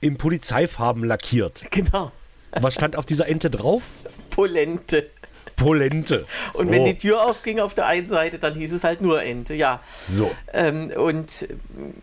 in 0.03 0.17
Polizeifarben 0.17 1.03
lackiert. 1.03 1.63
Genau. 1.71 2.11
Was 2.51 2.75
stand 2.75 2.95
auf 2.95 3.05
dieser 3.05 3.27
Ente 3.27 3.49
drauf? 3.49 3.83
Polente. 4.29 5.09
Polente. 5.55 6.25
Und 6.53 6.65
So. 6.67 6.71
wenn 6.71 6.85
die 6.85 6.97
Tür 6.97 7.23
aufging 7.25 7.59
auf 7.59 7.73
der 7.73 7.85
einen 7.85 8.07
Seite, 8.07 8.39
dann 8.39 8.55
hieß 8.55 8.73
es 8.73 8.83
halt 8.83 9.01
nur 9.01 9.21
Ente, 9.21 9.53
ja. 9.53 9.81
So. 10.09 10.29
Ähm, 10.51 10.91
und 10.95 11.47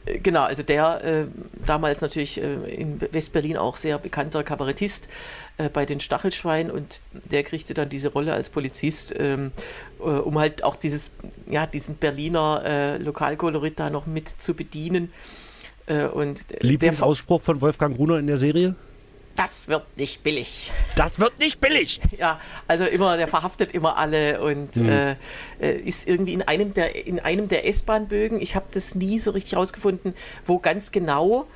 äh, 0.06 0.18
genau, 0.18 0.42
also 0.42 0.62
der 0.62 1.04
äh, 1.04 1.24
damals 1.66 2.00
natürlich 2.00 2.40
äh, 2.40 2.54
in 2.72 3.00
Westberlin 3.12 3.56
auch 3.56 3.76
sehr 3.76 3.98
bekannter 3.98 4.44
Kabarettist 4.44 5.08
äh, 5.58 5.68
bei 5.68 5.84
den 5.84 6.00
Stachelschweinen 6.00 6.70
und 6.70 7.00
der 7.12 7.42
kriegte 7.42 7.74
dann 7.74 7.88
diese 7.88 8.08
Rolle 8.12 8.32
als 8.32 8.50
Polizist, 8.50 9.14
ähm, 9.18 9.50
äh, 9.98 10.04
um 10.04 10.38
halt 10.38 10.62
auch 10.62 10.76
dieses, 10.76 11.12
ja, 11.48 11.66
diesen 11.66 11.96
Berliner 11.96 12.98
Lokalkolorit 12.98 13.78
da 13.78 13.90
noch 13.90 14.06
mit 14.06 14.28
zu 14.40 14.54
bedienen. 14.54 15.12
Äh, 15.90 16.06
und 16.06 16.46
Lieblingsausspruch 16.60 17.42
von 17.42 17.60
Wolfgang 17.60 17.96
Gruner 17.96 18.18
in 18.18 18.26
der 18.28 18.36
Serie? 18.36 18.74
das 19.36 19.68
wird 19.68 19.84
nicht 19.96 20.22
billig. 20.22 20.70
Das 20.96 21.18
wird 21.18 21.38
nicht 21.38 21.60
billig. 21.62 22.00
Ja, 22.18 22.38
also 22.68 22.84
immer, 22.84 23.16
der 23.16 23.26
verhaftet 23.26 23.72
immer 23.72 23.96
alle 23.96 24.42
und 24.42 24.76
Mhm. 24.76 25.16
äh, 25.60 25.72
ist 25.78 26.06
irgendwie 26.06 26.34
in 26.34 26.42
einem 26.42 26.74
der, 26.74 27.06
in 27.06 27.20
einem 27.20 27.48
der 27.48 27.66
S-Bahn-Bögen, 27.66 28.38
ich 28.42 28.54
habe 28.54 28.66
das 28.72 28.94
nie 28.96 29.18
so 29.18 29.30
richtig 29.30 29.56
rausgefunden, 29.56 30.14
wo 30.44 30.58
ganz 30.58 30.92
genau, 30.92 31.46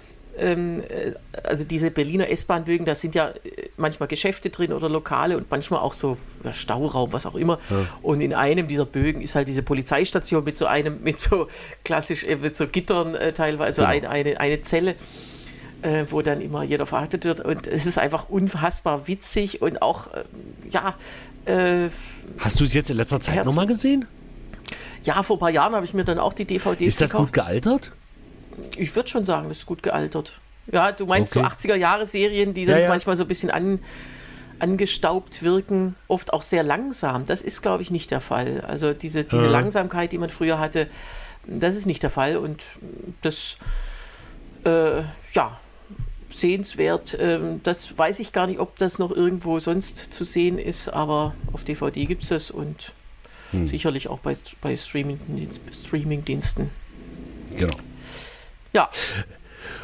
also 1.45 1.65
diese 1.65 1.91
Berliner 1.91 2.29
S-Bahn-Bögen, 2.29 2.85
da 2.87 2.95
sind 2.95 3.15
ja 3.15 3.29
äh, 3.29 3.69
manchmal 3.77 4.09
Geschäfte 4.09 4.51
drin 4.51 4.73
oder 4.73 4.89
Lokale 4.89 5.37
und 5.37 5.51
manchmal 5.51 5.81
auch 5.81 5.93
so 5.93 6.17
ja, 6.43 6.53
Stauraum, 6.53 7.13
was 7.13 7.27
auch 7.27 7.35
immer. 7.37 7.59
Und 8.03 8.21
in 8.21 8.35
einem 8.35 8.67
dieser 8.69 8.87
Bögen 8.87 9.21
ist 9.23 9.35
halt 9.35 9.47
diese 9.49 9.63
Polizeistation 9.63 10.45
mit 10.45 10.57
so 10.57 10.67
einem, 10.67 11.03
mit 11.03 11.19
so 11.19 11.49
klassisch, 11.85 12.25
äh, 12.25 12.37
mit 12.37 12.57
so 12.57 12.67
Gittern 12.67 13.15
äh, 13.15 13.33
teilweise, 13.33 13.83
Genau. 13.83 13.93
ein, 13.93 14.07
eine, 14.07 14.41
eine 14.41 14.61
Zelle 14.63 14.97
äh, 15.83 16.07
wo 16.09 16.23
dann 16.23 16.41
immer 16.41 16.63
jeder 16.63 16.87
verhaftet 16.87 17.25
wird. 17.27 17.41
Und 17.41 17.67
es 17.67 17.85
ist 17.87 17.99
einfach 17.99 18.31
unfassbar 18.31 19.07
witzig 19.07 19.61
und 19.61 19.83
auch, 19.83 20.07
äh, 20.15 20.25
ja, 20.71 20.95
äh, 21.45 21.91
Hast 22.39 22.59
du 22.59 22.65
es 22.65 22.73
jetzt 22.73 22.91
in 22.91 22.97
letzter 22.97 23.21
Zeit 23.21 23.45
nochmal 23.45 23.67
gesehen? 23.67 24.07
ja, 25.03 25.23
vor 25.23 25.37
ein 25.37 25.41
paar 25.41 25.51
Jahren 25.51 25.75
habe 25.75 25.85
ich 25.85 25.93
mir 25.93 26.05
dann 26.05 26.19
auch 26.19 26.33
die 26.33 26.47
DVDs 26.47 26.89
Ist 26.89 27.01
das 27.03 27.11
gekauft. 27.11 27.35
gut 27.35 27.45
gealtert? 27.45 27.91
Ich 28.77 28.95
würde 28.97 29.09
schon 29.09 29.25
sagen, 29.25 29.49
das 29.49 29.59
ist 29.59 29.67
gut 29.67 29.83
gealtert. 29.83 30.41
Ja, 30.73 30.93
du 30.93 31.07
meinst 31.07 31.37
Okay. 31.37 31.47
so 31.47 31.69
80er-Jahre-Serien, 31.69 32.55
die 32.55 32.65
Ja, 32.65 32.73
dann 32.75 32.83
ja. 32.83 32.89
manchmal 32.89 33.17
so 33.17 33.23
ein 33.25 33.29
bisschen 33.29 33.51
an, 33.51 33.81
angestaubt 34.59 35.43
wirken, 35.43 35.95
oft 36.09 36.33
auch 36.33 36.43
sehr 36.43 36.63
langsam. 36.63 37.27
Das 37.27 37.43
ist, 37.43 37.61
glaube 37.63 37.83
ich, 37.83 37.91
nicht 37.91 38.11
der 38.11 38.21
Fall. 38.21 38.63
Also 38.63 38.93
diese, 38.95 39.25
diese 39.25 39.45
Ja. 39.47 39.51
Langsamkeit, 39.51 40.13
die 40.13 40.19
man 40.19 40.31
früher 40.31 40.59
hatte, 40.59 40.89
das 41.47 41.75
ist 41.77 41.87
nicht 41.87 42.03
der 42.03 42.11
Fall. 42.11 42.37
Und 42.37 42.63
das, 43.23 43.57
äh, 44.65 45.03
ja, 45.33 45.59
sehenswert. 46.31 47.17
Ähm, 47.21 47.61
das 47.63 47.97
weiß 47.97 48.19
ich 48.21 48.33
gar 48.33 48.47
nicht, 48.47 48.59
ob 48.59 48.77
das 48.79 48.99
noch 48.99 49.11
irgendwo 49.11 49.59
sonst 49.61 50.13
zu 50.13 50.25
sehen 50.25 50.59
ist, 50.59 50.89
aber 50.89 51.35
auf 51.53 51.65
DVD 51.65 52.07
gibt 52.07 52.23
es 52.23 52.29
das 52.31 52.51
und 52.51 52.93
Hm. 53.53 53.69
sicherlich 53.69 54.09
auch 54.09 54.19
bei, 54.19 54.37
bei 54.61 54.75
Streaming-Dienst- 54.77 55.61
Streaming-Diensten. 55.87 56.71
Genau. 57.57 57.77
Ja, 58.75 58.91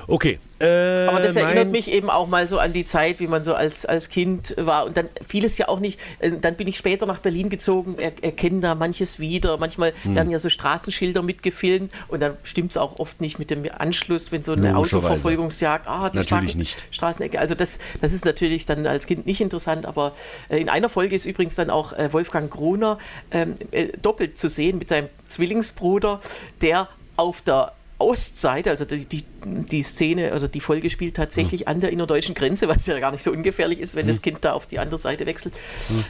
Okay. 0.08 0.40
Äh, 0.58 0.66
aber 1.06 1.20
das 1.20 1.36
erinnert 1.36 1.66
mein- 1.66 1.70
mich 1.70 1.90
eben 1.90 2.10
auch 2.10 2.26
mal 2.26 2.48
so 2.48 2.58
an 2.58 2.72
die 2.72 2.84
Zeit, 2.84 3.20
wie 3.20 3.28
man 3.28 3.44
so 3.44 3.54
als, 3.54 3.86
als 3.86 4.08
Kind 4.08 4.54
war. 4.58 4.84
Und 4.86 4.96
dann 4.96 5.08
vieles 5.26 5.56
ja 5.56 5.68
auch 5.68 5.78
nicht. 5.78 6.00
äh, 6.18 6.32
Dann 6.32 6.56
bin 6.56 6.66
ich 6.66 6.76
später 6.76 7.06
nach 7.06 7.20
Berlin 7.20 7.48
gezogen, 7.48 7.94
er, 7.98 8.12
erkenne 8.20 8.60
da 8.60 8.74
manches 8.74 9.20
wieder. 9.20 9.56
Manchmal 9.58 9.92
Hm. 10.02 10.16
werden 10.16 10.30
ja 10.30 10.38
so 10.40 10.48
Straßenschilder 10.48 11.22
mitgefilmt 11.22 11.92
und 12.08 12.20
dann 12.20 12.36
stimmt 12.42 12.72
es 12.72 12.76
auch 12.76 12.98
oft 12.98 13.20
nicht 13.20 13.38
mit 13.38 13.50
dem 13.50 13.62
Anschluss, 13.78 14.32
wenn 14.32 14.42
so 14.42 14.52
eine. 14.52 14.76
Autoverfolgungsjagd, 14.76 15.86
ah, 15.86 16.10
die 16.10 16.18
Natürlich 16.18 16.52
Straßen- 16.52 16.56
nicht. 16.58 16.84
Straßenecke. 16.90 17.38
Also 17.38 17.54
das, 17.54 17.78
das 18.00 18.12
ist 18.12 18.24
natürlich 18.24 18.66
dann 18.66 18.86
als 18.86 19.06
Kind 19.06 19.26
nicht 19.26 19.40
interessant, 19.40 19.86
aber 19.86 20.12
äh, 20.48 20.58
in 20.58 20.68
einer 20.68 20.88
Folge 20.88 21.14
ist 21.14 21.24
übrigens 21.24 21.54
dann 21.54 21.70
auch 21.70 21.92
äh, 21.92 22.12
Wolfgang 22.12 22.50
Gruner 22.50 22.98
ähm, 23.30 23.54
äh, 23.70 23.88
doppelt 24.02 24.36
zu 24.36 24.48
sehen 24.48 24.78
mit 24.78 24.88
seinem 24.88 25.08
Zwillingsbruder, 25.28 26.20
der 26.60 26.88
auf 27.16 27.40
der 27.42 27.72
Ostseite, 28.00 28.70
also 28.70 28.84
die, 28.84 29.04
die, 29.04 29.24
die 29.44 29.82
Szene 29.82 30.34
oder 30.34 30.48
die 30.48 30.60
Folge 30.60 30.90
spielt 30.90 31.16
tatsächlich 31.16 31.68
an 31.68 31.80
der 31.80 31.90
innerdeutschen 31.90 32.34
Grenze, 32.34 32.68
was 32.68 32.86
ja 32.86 32.98
gar 32.98 33.12
nicht 33.12 33.22
so 33.22 33.30
ungefährlich 33.30 33.80
ist, 33.80 33.94
wenn 33.94 34.06
das 34.06 34.22
Kind 34.22 34.38
da 34.44 34.52
auf 34.52 34.66
die 34.66 34.78
andere 34.78 34.98
Seite 34.98 35.26
wechselt 35.26 35.54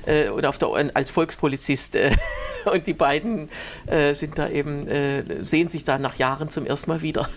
äh, 0.06 0.28
und 0.28 0.46
auf 0.46 0.58
der, 0.58 0.68
als 0.94 1.10
Volkspolizist. 1.10 1.96
Äh, 1.96 2.16
und 2.72 2.86
die 2.86 2.94
beiden 2.94 3.48
äh, 3.86 4.14
sind 4.14 4.38
da 4.38 4.48
eben, 4.48 4.86
äh, 4.86 5.44
sehen 5.44 5.68
sich 5.68 5.84
da 5.84 5.98
nach 5.98 6.16
Jahren 6.16 6.48
zum 6.48 6.66
ersten 6.66 6.90
Mal 6.90 7.02
wieder. 7.02 7.28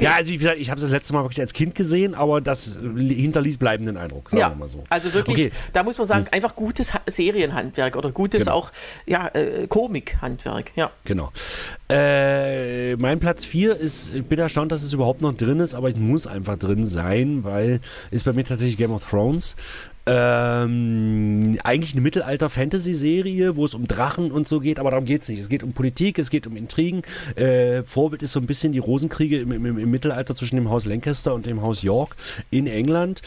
Ja, 0.00 0.14
also 0.16 0.30
wie 0.32 0.38
gesagt, 0.38 0.56
ich 0.58 0.70
habe 0.70 0.78
es 0.78 0.82
das 0.84 0.90
letzte 0.90 1.12
Mal 1.14 1.22
wirklich 1.24 1.40
als 1.40 1.52
Kind 1.52 1.74
gesehen, 1.74 2.14
aber 2.14 2.40
das 2.40 2.78
hinterließ 2.96 3.58
bleibenden 3.58 3.96
Eindruck, 3.96 4.30
sagen 4.30 4.40
Ja, 4.40 4.48
wir 4.50 4.56
mal 4.56 4.68
so. 4.68 4.82
also 4.90 5.12
wirklich, 5.14 5.46
Okay. 5.46 5.52
da 5.72 5.82
muss 5.82 5.98
man 5.98 6.06
sagen, 6.06 6.26
einfach 6.32 6.54
gutes 6.56 6.94
Ha- 6.94 7.02
Serienhandwerk 7.06 7.96
oder 7.96 8.10
gutes 8.12 8.40
Genau. 8.44 8.52
auch 8.56 8.72
ja, 9.06 9.28
äh, 9.34 9.66
Komikhandwerk. 9.68 10.72
Ja. 10.76 10.90
Genau. 11.04 11.30
Äh, 11.88 12.96
mein 12.96 13.20
Platz 13.20 13.44
4 13.44 13.76
ist, 13.76 14.14
ich 14.14 14.24
bin 14.24 14.38
erstaunt, 14.38 14.72
dass 14.72 14.82
es 14.82 14.92
überhaupt 14.92 15.22
noch 15.22 15.32
drin 15.36 15.60
ist, 15.60 15.74
aber 15.74 15.88
es 15.88 15.96
muss 15.96 16.26
einfach 16.26 16.58
drin 16.58 16.84
sein, 16.86 17.44
weil 17.44 17.80
ist 18.10 18.24
bei 18.24 18.32
mir 18.32 18.44
tatsächlich 18.44 18.76
Game 18.76 18.92
of 18.92 19.08
Thrones. 19.08 19.56
Ähm, 20.08 21.58
eigentlich 21.64 21.94
eine 21.94 22.02
Mittelalter-Fantasy-Serie, 22.02 23.56
wo 23.56 23.64
es 23.64 23.74
um 23.74 23.88
Drachen 23.88 24.30
und 24.30 24.46
so 24.46 24.60
geht, 24.60 24.78
aber 24.78 24.90
darum 24.90 25.04
geht 25.04 25.22
es 25.22 25.28
nicht. 25.28 25.40
Es 25.40 25.48
geht 25.48 25.64
um 25.64 25.72
Politik, 25.72 26.18
es 26.20 26.30
geht 26.30 26.46
um 26.46 26.56
Intrigen. 26.56 27.02
Äh, 27.34 27.82
Vorbild 27.82 28.22
ist 28.22 28.32
so 28.32 28.38
ein 28.38 28.46
bisschen 28.46 28.72
die 28.72 28.78
Rosenkriege 28.78 29.40
im, 29.40 29.50
im, 29.50 29.78
im 29.78 29.90
Mittelalter 29.90 30.36
zwischen 30.36 30.56
dem 30.56 30.70
Haus 30.70 30.84
Lancaster 30.84 31.34
und 31.34 31.46
dem 31.46 31.60
Haus 31.60 31.82
York 31.82 32.14
in 32.50 32.68
England. 32.68 33.22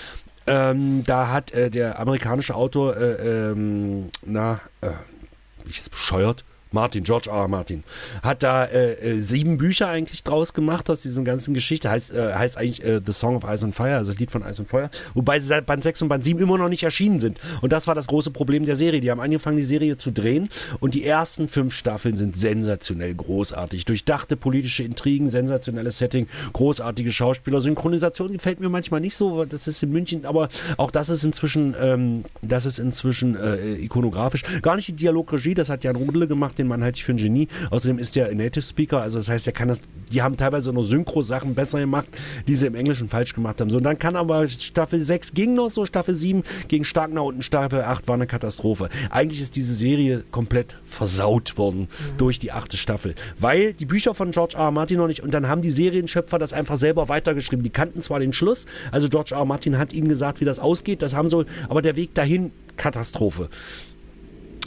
Ähm, 0.47 1.03
da 1.03 1.27
hat 1.27 1.51
äh, 1.51 1.69
der 1.69 1.99
amerikanische 1.99 2.55
Autor, 2.55 2.95
äh, 2.95 3.51
ähm, 3.51 4.09
na, 4.25 4.61
äh, 4.81 4.87
bin 4.87 5.69
ich 5.69 5.77
jetzt 5.77 5.91
bescheuert? 5.91 6.45
Martin, 6.71 7.03
George 7.03 7.29
R. 7.31 7.47
Martin, 7.47 7.83
hat 8.21 8.43
da 8.43 8.65
äh, 8.65 8.93
äh, 8.93 9.19
sieben 9.19 9.57
Bücher 9.57 9.87
eigentlich 9.87 10.23
draus 10.23 10.53
gemacht 10.53 10.89
aus 10.89 11.01
dieser 11.01 11.23
ganzen 11.23 11.53
Geschichte. 11.53 11.89
Heißt, 11.89 12.13
äh, 12.13 12.33
heißt 12.33 12.57
eigentlich 12.57 12.83
äh, 12.83 13.01
The 13.03 13.11
Song 13.11 13.35
of 13.35 13.43
Ice 13.43 13.65
and 13.65 13.75
Fire, 13.75 13.95
also 13.95 14.11
das 14.11 14.19
Lied 14.19 14.31
von 14.31 14.43
Eis 14.43 14.59
und 14.59 14.67
Feuer. 14.67 14.89
Wobei 15.13 15.39
sie 15.39 15.47
seit 15.47 15.65
Band 15.65 15.83
6 15.83 16.03
und 16.03 16.09
Band 16.09 16.23
7 16.23 16.39
immer 16.39 16.57
noch 16.57 16.69
nicht 16.69 16.83
erschienen 16.83 17.19
sind. 17.19 17.39
Und 17.61 17.71
das 17.71 17.87
war 17.87 17.95
das 17.95 18.07
große 18.07 18.31
Problem 18.31 18.65
der 18.65 18.75
Serie. 18.75 19.01
Die 19.01 19.09
haben 19.09 19.19
angefangen, 19.19 19.57
die 19.57 19.63
Serie 19.63 19.97
zu 19.97 20.11
drehen. 20.11 20.49
Und 20.79 20.93
die 20.93 21.03
ersten 21.05 21.47
fünf 21.47 21.73
Staffeln 21.73 22.17
sind 22.17 22.37
sensationell 22.37 23.15
großartig. 23.15 23.85
Durchdachte 23.85 24.35
politische 24.35 24.83
Intrigen, 24.83 25.27
sensationelles 25.27 25.97
Setting, 25.97 26.27
großartige 26.53 27.11
Schauspieler. 27.11 27.61
Synchronisation 27.61 28.33
gefällt 28.33 28.59
mir 28.59 28.69
manchmal 28.69 29.01
nicht 29.01 29.15
so. 29.15 29.45
Das 29.45 29.67
ist 29.67 29.81
in 29.81 29.91
München, 29.91 30.25
aber 30.25 30.49
auch 30.77 30.91
das 30.91 31.09
ist 31.09 31.23
inzwischen, 31.23 31.75
ähm, 31.79 32.25
das 32.41 32.65
ist 32.65 32.77
inzwischen 32.79 33.35
äh, 33.35 33.73
ikonografisch. 33.75 34.43
Gar 34.61 34.75
nicht 34.75 34.87
die 34.87 34.93
Dialogregie, 34.93 35.53
das 35.55 35.69
hat 35.69 35.83
Jan 35.83 35.95
Rudele 35.95 36.27
gemacht, 36.27 36.58
den 36.59 36.67
Mann 36.67 36.83
halte 36.83 36.97
ich 36.97 37.03
für 37.03 37.13
ein 37.13 37.17
Genie. 37.17 37.47
Außerdem 37.71 37.97
ist 37.97 38.15
der 38.15 38.33
Native 38.35 38.61
Speaker, 38.61 39.01
also 39.01 39.19
das 39.19 39.29
heißt, 39.29 39.47
er 39.47 39.53
kann 39.53 39.67
das, 39.67 39.81
die 40.11 40.21
haben 40.21 40.37
teilweise 40.37 40.71
nur 40.71 40.85
Synchro-Sachen 40.85 41.55
besser 41.55 41.79
gemacht, 41.79 42.07
die 42.47 42.55
sie 42.55 42.67
im 42.67 42.75
Englischen 42.75 43.09
falsch 43.09 43.33
gemacht 43.33 43.59
haben. 43.61 43.69
So, 43.69 43.77
und 43.77 43.83
dann 43.83 43.97
kann 43.97 44.15
aber 44.15 44.47
Staffel 44.47 45.01
6 45.01 45.33
ging 45.33 45.53
noch 45.53 45.71
so, 45.71 45.85
Staffel 45.85 46.15
7 46.15 46.43
ging 46.67 46.83
stark 46.83 47.11
nach 47.11 47.23
unten, 47.23 47.41
Staffel 47.41 47.81
8 47.81 48.07
war 48.07 48.15
eine 48.15 48.27
Katastrophe. 48.27 48.89
Eigentlich 49.09 49.41
ist 49.41 49.55
diese 49.55 49.73
Serie 49.73 50.23
komplett 50.31 50.77
versaut 50.85 51.57
worden 51.57 51.87
durch 52.17 52.39
die 52.39 52.51
achte 52.51 52.77
Staffel, 52.77 53.15
weil 53.39 53.73
die 53.73 53.85
Bücher 53.85 54.13
von 54.13 54.31
George 54.31 54.55
R. 54.57 54.65
R. 54.65 54.71
Martin 54.71 54.97
noch 54.97 55.07
nicht, 55.07 55.23
und 55.23 55.33
dann 55.33 55.47
haben 55.47 55.61
die 55.61 55.71
Serienschöpfer 55.71 56.39
das 56.39 56.53
einfach 56.53 56.77
selber 56.77 57.09
weitergeschrieben. 57.09 57.63
Die 57.63 57.69
kannten 57.69 58.01
zwar 58.01 58.19
den 58.19 58.33
Schluss, 58.33 58.65
also 58.91 59.09
George 59.09 59.33
R. 59.33 59.39
R. 59.39 59.45
Martin 59.45 59.77
hat 59.77 59.93
ihnen 59.93 60.09
gesagt, 60.09 60.41
wie 60.41 60.45
das 60.45 60.59
ausgeht, 60.59 61.01
das 61.01 61.15
haben 61.15 61.29
so, 61.29 61.45
aber 61.67 61.81
der 61.81 61.95
Weg 61.95 62.13
dahin, 62.13 62.51
Katastrophe. 62.77 63.49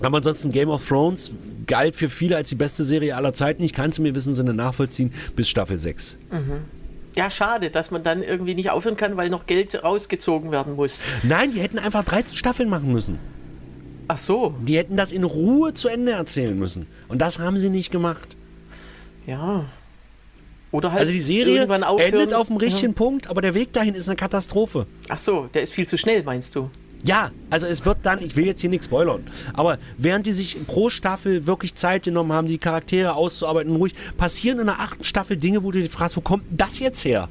Aber 0.02 0.18
ansonsten 0.18 0.50
Game 0.52 0.68
of 0.68 0.86
Thrones 0.86 1.32
galt 1.66 1.96
für 1.96 2.08
viele 2.08 2.36
als 2.36 2.48
die 2.48 2.54
beste 2.54 2.84
Serie 2.84 3.16
aller 3.16 3.32
Zeiten. 3.32 3.62
Ich 3.62 3.72
kann 3.72 3.90
es 3.90 3.98
mir 3.98 4.14
wissen 4.14 4.34
Sinne 4.34 4.52
nachvollziehen 4.54 5.12
bis 5.36 5.48
Staffel 5.48 5.78
6. 5.78 6.18
ja, 7.14 7.30
schade, 7.30 7.70
dass 7.70 7.90
man 7.90 8.02
dann 8.02 8.22
irgendwie 8.22 8.54
nicht 8.54 8.70
aufhören 8.70 8.96
kann, 8.96 9.16
weil 9.16 9.28
noch 9.30 9.46
Geld 9.46 9.82
rausgezogen 9.82 10.50
werden 10.50 10.76
muss. 10.76 11.02
Nein, 11.22 11.52
die 11.52 11.60
hätten 11.60 11.78
einfach 11.78 12.04
13 12.04 12.36
Staffeln 12.36 12.68
machen 12.68 12.90
müssen. 12.92 13.18
Ach 14.08 14.18
so, 14.18 14.54
Die 14.66 14.76
hätten 14.76 14.96
das 14.96 15.12
in 15.12 15.24
Ruhe 15.24 15.74
zu 15.74 15.88
Ende 15.88 16.12
erzählen 16.12 16.58
müssen. 16.58 16.86
Und 17.08 17.18
das 17.20 17.38
haben 17.38 17.56
sie 17.58 17.70
nicht 17.70 17.90
gemacht. 17.90 18.36
ja. 19.26 19.64
Oder 20.72 20.90
halt 20.90 21.00
Also 21.00 21.12
die 21.12 21.20
Serie 21.20 21.66
endet 21.98 22.32
auf 22.32 22.46
dem 22.46 22.56
richtigen 22.56 22.92
Ja. 22.92 22.96
Punkt, 22.96 23.26
aber 23.26 23.42
der 23.42 23.52
Weg 23.52 23.74
dahin 23.74 23.94
ist 23.94 24.08
eine 24.08 24.16
Katastrophe. 24.16 24.86
Ach 25.10 25.18
so, 25.18 25.46
der 25.52 25.60
ist 25.60 25.74
viel 25.74 25.86
zu 25.86 25.98
schnell, 25.98 26.22
meinst 26.22 26.56
du? 26.56 26.70
Ja, 27.04 27.30
also 27.50 27.66
es 27.66 27.84
wird 27.84 27.98
dann, 28.04 28.22
ich 28.22 28.36
will 28.36 28.46
jetzt 28.46 28.60
hier 28.60 28.70
nichts 28.70 28.86
spoilern, 28.86 29.24
aber 29.54 29.78
während 29.98 30.26
die 30.26 30.32
sich 30.32 30.56
pro 30.66 30.88
Staffel 30.88 31.46
wirklich 31.46 31.74
Zeit 31.74 32.04
genommen 32.04 32.32
haben, 32.32 32.46
die 32.46 32.58
Charaktere 32.58 33.14
auszuarbeiten, 33.14 33.74
ruhig, 33.74 33.94
passieren 34.16 34.60
in 34.60 34.66
der 34.66 34.78
achten 34.78 35.02
Staffel 35.02 35.36
Dinge, 35.36 35.64
wo 35.64 35.72
du 35.72 35.80
dich 35.80 35.90
fragst, 35.90 36.16
wo 36.16 36.20
kommt 36.20 36.44
das 36.50 36.78
jetzt 36.78 37.04
her? 37.04 37.28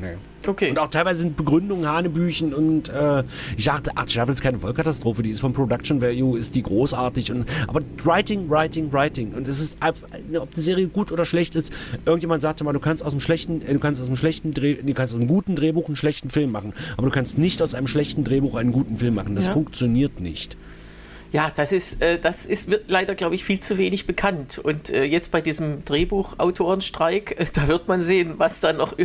Nee. 0.00 0.16
Okay. 0.46 0.70
Und 0.70 0.78
auch 0.78 0.88
teilweise 0.88 1.22
sind 1.22 1.36
Begründungen 1.36 1.86
Hanebüchen 1.88 2.54
und 2.54 2.88
äh, 2.88 3.24
ich 3.56 3.64
dachte, 3.64 3.96
acht 3.96 4.10
Staffel 4.10 4.32
ist 4.32 4.40
keine 4.40 4.60
Vollkatastrophe, 4.60 5.22
die 5.22 5.30
ist 5.30 5.40
vom 5.40 5.52
Production 5.52 6.00
Value, 6.00 6.38
ist 6.38 6.54
die 6.54 6.62
großartig 6.62 7.32
und 7.32 7.44
aber 7.66 7.80
Writing, 8.04 8.48
Writing, 8.48 8.92
Writing 8.92 9.34
und 9.34 9.48
es 9.48 9.60
ist 9.60 9.82
einfach, 9.82 10.06
ob 10.40 10.54
die 10.54 10.60
Serie 10.60 10.86
gut 10.88 11.10
oder 11.10 11.24
schlecht 11.24 11.54
ist, 11.56 11.72
irgendjemand 12.06 12.40
sagte 12.42 12.62
mal, 12.64 12.72
du 12.72 12.80
kannst 12.80 13.04
aus 13.04 13.10
dem 13.12 13.20
schlechten, 13.20 13.60
äh, 13.62 13.72
du 13.72 13.80
kannst 13.80 14.00
aus 14.00 14.06
dem 14.06 14.16
schlechten 14.16 14.54
Dreh, 14.54 14.74
du 14.76 14.94
kannst 14.94 15.14
aus 15.14 15.20
einem 15.20 15.28
guten 15.28 15.56
Drehbuch 15.56 15.86
einen 15.86 15.96
schlechten 15.96 16.30
Film 16.30 16.52
machen, 16.52 16.72
aber 16.96 17.08
du 17.08 17.12
kannst 17.12 17.36
nicht 17.36 17.60
aus 17.60 17.74
einem 17.74 17.88
schlechten 17.88 18.22
Drehbuch 18.24 18.54
einen 18.54 18.72
guten 18.72 18.96
Film 18.96 19.14
machen. 19.16 19.34
Das 19.34 19.46
Ja. 19.46 19.52
funktioniert 19.52 20.20
nicht. 20.20 20.56
Ja, 21.30 21.52
das 21.54 21.72
ist, 21.72 22.00
äh, 22.00 22.18
das 22.18 22.46
ist 22.46 22.70
wird 22.70 22.84
leider, 22.88 23.14
glaube 23.14 23.34
ich, 23.34 23.44
viel 23.44 23.60
zu 23.60 23.76
wenig 23.76 24.06
bekannt. 24.06 24.58
Und 24.58 24.90
äh, 24.90 25.04
jetzt 25.04 25.30
bei 25.30 25.40
diesem 25.40 25.84
Drehbuchautorenstreik, 25.84 27.38
äh, 27.38 27.46
da 27.52 27.68
wird 27.68 27.86
man 27.86 28.02
sehen, 28.02 28.34
was 28.38 28.60
da 28.60 28.72
noch, 28.72 28.96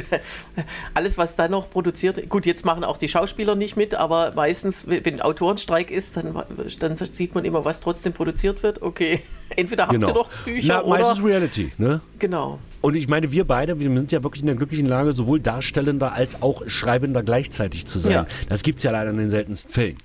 alles, 0.94 1.18
was 1.18 1.36
da 1.36 1.48
noch 1.48 1.70
produziert. 1.70 2.30
Gut, 2.30 2.46
jetzt 2.46 2.65
machen 2.65 2.84
auch 2.84 2.98
die 2.98 3.10
Schauspieler 3.10 3.56
nicht 3.56 3.75
mit, 3.75 3.96
aber 3.96 4.32
meistens, 4.36 4.88
wenn 4.88 5.22
Autorenstreik 5.22 5.92
ist, 5.92 6.15
dann, 6.15 6.44
dann 6.80 6.96
sieht 6.96 7.36
man 7.36 7.44
immer, 7.44 7.65
was 7.65 7.82
trotzdem 7.82 8.13
produziert 8.13 8.63
wird. 8.63 8.82
Okay, 8.82 9.22
entweder 9.56 9.88
habt 9.88 9.94
ihr 9.94 10.00
noch 10.00 10.30
Bücher 10.44 10.62
Genau. 10.62 10.82
Na, 10.84 10.89
meistens 10.89 11.20
oder. 11.20 11.30
Reality, 11.30 11.72
ne? 11.77 12.01
Genau. 12.20 12.60
Und 12.80 12.96
ich 12.96 13.08
meine, 13.08 13.32
wir 13.32 13.46
beide, 13.46 13.80
wir 13.80 13.89
sind 13.89 14.12
ja 14.12 14.24
wirklich 14.24 14.42
in 14.42 14.48
der 14.48 14.56
glücklichen 14.56 14.86
Lage, 14.86 15.13
sowohl 15.13 15.39
Darstellender 15.39 16.13
als 16.13 16.42
auch 16.42 16.63
Schreibender 16.68 17.24
gleichzeitig 17.24 17.86
zu 17.86 18.00
sein. 18.00 18.12
Ja. 18.13 18.25
Das 18.50 18.63
gibt 18.63 18.77
es 18.77 18.84
ja 18.84 18.92
leider 18.92 19.12
in 19.12 19.18
den 19.18 19.30
seltensten 19.30 19.72
Fällen. 19.72 19.98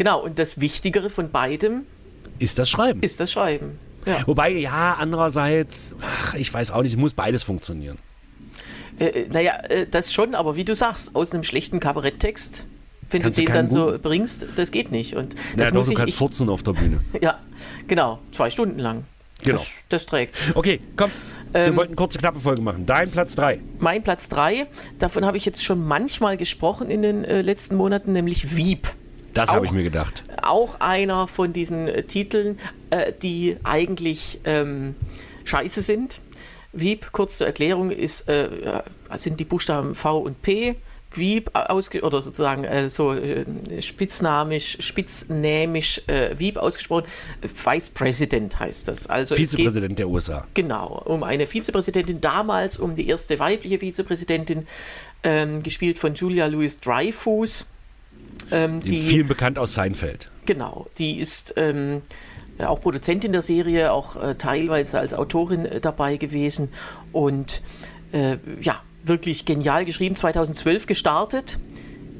Genau, 0.00 0.22
und 0.22 0.38
das 0.38 0.58
Wichtigere 0.58 1.10
von 1.10 1.30
beidem 1.30 1.82
Ist 2.38 2.58
das 2.58 2.70
Schreiben. 2.70 3.02
ist 3.02 3.20
das 3.20 3.30
Schreiben. 3.30 3.78
Ja. 4.06 4.26
Wobei, 4.26 4.48
ja, 4.48 4.96
andererseits, 4.98 5.94
ach, 6.00 6.32
ich 6.36 6.54
weiß 6.54 6.70
auch 6.70 6.80
nicht, 6.80 6.92
es 6.94 6.98
muss 6.98 7.12
beides 7.12 7.42
funktionieren. 7.42 7.98
Äh, 8.98 9.04
äh, 9.08 9.28
naja, 9.28 9.56
äh, 9.68 9.86
das 9.86 10.10
schon, 10.14 10.34
aber 10.34 10.56
wie 10.56 10.64
du 10.64 10.74
sagst, 10.74 11.14
aus 11.14 11.34
einem 11.34 11.42
schlechten 11.42 11.80
Kabaretttext, 11.80 12.66
wenn 13.10 13.20
Kannst 13.20 13.36
du 13.38 13.42
den 13.42 13.46
dann 13.52 13.54
keinen 13.66 13.68
so 13.68 13.86
guten- 13.88 14.00
bringst, 14.00 14.46
das 14.56 14.70
geht 14.70 14.90
nicht. 14.90 15.16
Und 15.16 15.34
das 15.34 15.42
Ja, 15.58 15.64
doch, 15.66 15.72
muss 15.74 15.86
du 15.88 15.92
ich, 15.92 15.98
kannst 15.98 16.14
ich 16.14 16.16
furzen 16.18 16.48
auf 16.48 16.62
der 16.62 16.72
Bühne. 16.72 17.00
Ja, 17.20 17.38
genau, 17.86 18.20
zwei 18.32 18.48
Stunden 18.48 18.78
lang. 18.78 19.04
Genau. 19.42 19.58
Das, 19.58 19.84
das 19.90 20.06
trägt. 20.06 20.34
Okay, 20.54 20.80
komm, 20.96 21.10
wir 21.52 21.60
Ähm, 21.60 21.76
wollten 21.76 21.90
eine 21.90 21.96
kurze, 21.96 22.16
knappe 22.18 22.40
Folge 22.40 22.62
machen. 22.62 22.86
Dein 22.86 23.10
Platz 23.10 23.34
3. 23.36 23.60
Mein 23.80 24.02
Platz 24.02 24.30
3, 24.30 24.66
davon 24.98 25.26
habe 25.26 25.36
ich 25.36 25.44
jetzt 25.44 25.62
schon 25.62 25.86
manchmal 25.86 26.38
gesprochen 26.38 26.88
in 26.88 27.02
den 27.02 27.22
äh, 27.26 27.42
letzten 27.42 27.74
Monaten, 27.74 28.12
nämlich 28.14 28.56
Wieb. 28.56 28.88
Das 29.34 29.50
habe 29.52 29.66
ich 29.66 29.72
mir 29.72 29.82
gedacht. 29.82 30.24
Auch 30.42 30.80
einer 30.80 31.28
von 31.28 31.52
diesen 31.52 31.88
äh, 31.88 32.02
Titeln, 32.02 32.58
äh, 32.90 33.12
die 33.22 33.56
eigentlich 33.64 34.40
ähm, 34.44 34.94
scheiße 35.44 35.82
sind. 35.82 36.20
Wieb, 36.72 37.10
kurz 37.12 37.38
zur 37.38 37.46
Erklärung, 37.46 37.90
ist, 37.90 38.28
äh, 38.28 38.48
sind 39.16 39.40
die 39.40 39.44
Buchstaben 39.44 39.94
V 39.94 40.18
und 40.18 40.40
P. 40.42 40.76
Wieb 41.12 41.50
ausge 41.54 42.02
oder 42.02 42.22
sozusagen 42.22 42.62
äh, 42.62 42.88
so 42.88 43.12
äh, 43.12 43.44
spitznamisch, 43.82 44.76
spitznämisch 44.78 46.02
äh, 46.06 46.38
Wieb 46.38 46.56
ausgesprochen. 46.56 47.06
Vice 47.64 47.90
President 47.90 48.58
heißt 48.60 48.86
das. 48.86 49.08
Also 49.08 49.34
geht- 49.34 49.48
Vizepräsident 49.48 49.98
der 49.98 50.08
USA. 50.08 50.46
Genau, 50.54 51.02
um 51.04 51.24
eine 51.24 51.48
Vizepräsidentin, 51.48 52.20
damals 52.20 52.78
um 52.78 52.94
die 52.94 53.08
erste 53.08 53.40
weibliche 53.40 53.80
Vizepräsidentin, 53.80 54.68
ähm, 55.24 55.62
gespielt 55.64 55.98
von 55.98 56.14
Julia 56.14 56.46
Louis 56.46 56.78
Dreyfus. 56.78 57.66
Ähm, 58.50 58.80
die, 58.80 59.02
Vielen 59.02 59.28
bekannt 59.28 59.58
aus 59.58 59.74
Seinfeld. 59.74 60.30
genau, 60.46 60.86
die 60.98 61.18
ist 61.18 61.54
ähm, 61.56 62.02
ja, 62.58 62.68
auch 62.68 62.80
Produzentin 62.80 63.32
der 63.32 63.42
Serie, 63.42 63.92
auch 63.92 64.16
äh, 64.16 64.34
teilweise 64.34 64.98
als 64.98 65.14
Autorin 65.14 65.64
äh, 65.64 65.80
dabei 65.80 66.16
gewesen 66.16 66.68
und 67.12 67.62
äh, 68.12 68.36
ja, 68.60 68.82
wirklich 69.04 69.44
genial 69.44 69.84
geschrieben, 69.84 70.16
2012 70.16 70.86
gestartet. 70.86 71.58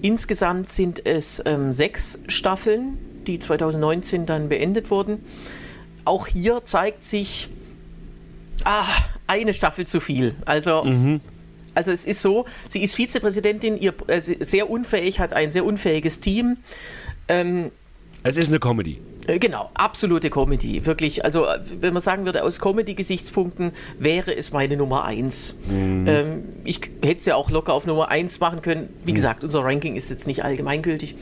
Insgesamt 0.03 0.71
sind 0.71 1.05
es 1.07 1.42
ähm, 1.45 1.73
sechs 1.73 2.18
Staffeln, 2.29 2.97
die 3.27 3.38
2019 3.38 4.25
dann 4.25 4.49
beendet 4.49 4.90
wurden. 4.90 5.23
Auch 6.07 6.27
hier 6.27 6.62
zeigt 6.64 7.05
sich, 7.05 7.51
ah, 8.64 8.87
eine 9.27 9.53
Staffel 9.53 9.87
zu 9.87 10.01
viel. 10.01 10.35
Also, 10.47 10.83
also 11.75 11.93
es 11.93 12.05
ist 12.05 12.23
so, 12.23 12.45
sie 12.69 12.83
ist 12.83 12.95
Vizepräsidentin, 12.95 13.77
ihr, 13.79 13.95
äh, 14.09 14.21
sehr 14.21 14.69
unfähig, 14.71 15.21
hat 15.21 15.33
ein 15.33 15.51
sehr 15.51 15.65
unfähiges 15.65 16.21
Team. 16.21 16.57
Ähm, 17.29 17.71
Es 18.23 18.37
ist 18.37 18.49
eine 18.49 18.59
Comedy. 18.61 19.01
äh, 19.27 19.39
Genau, 19.39 19.71
absolute 19.75 20.31
Comedy. 20.31 20.85
Wirklich, 20.87 21.25
also 21.25 21.47
äh, 21.47 21.59
wenn 21.81 21.93
man 21.93 22.03
sagen 22.03 22.25
würde, 22.25 22.43
aus 22.45 22.61
Comedy-Gesichtspunkten 22.61 23.73
wäre 23.99 24.35
es 24.37 24.53
meine 24.53 24.77
Nummer 24.77 25.05
eins. 25.05 25.55
Ähm, 25.71 26.45
ich 26.65 26.81
hätte 27.03 27.21
es 27.21 27.27
ja 27.27 27.37
auch 27.37 27.51
locker 27.51 27.73
auf 27.73 27.87
Nummer 27.87 28.09
eins 28.09 28.41
machen 28.41 28.63
können. 28.63 28.89
Wie 29.05 29.13
gesagt, 29.13 29.45
unser 29.45 29.65
Ranking 29.65 29.97
ist 29.97 30.11
jetzt 30.11 30.27
nicht 30.27 30.45
allgemeingültig. 30.45 31.15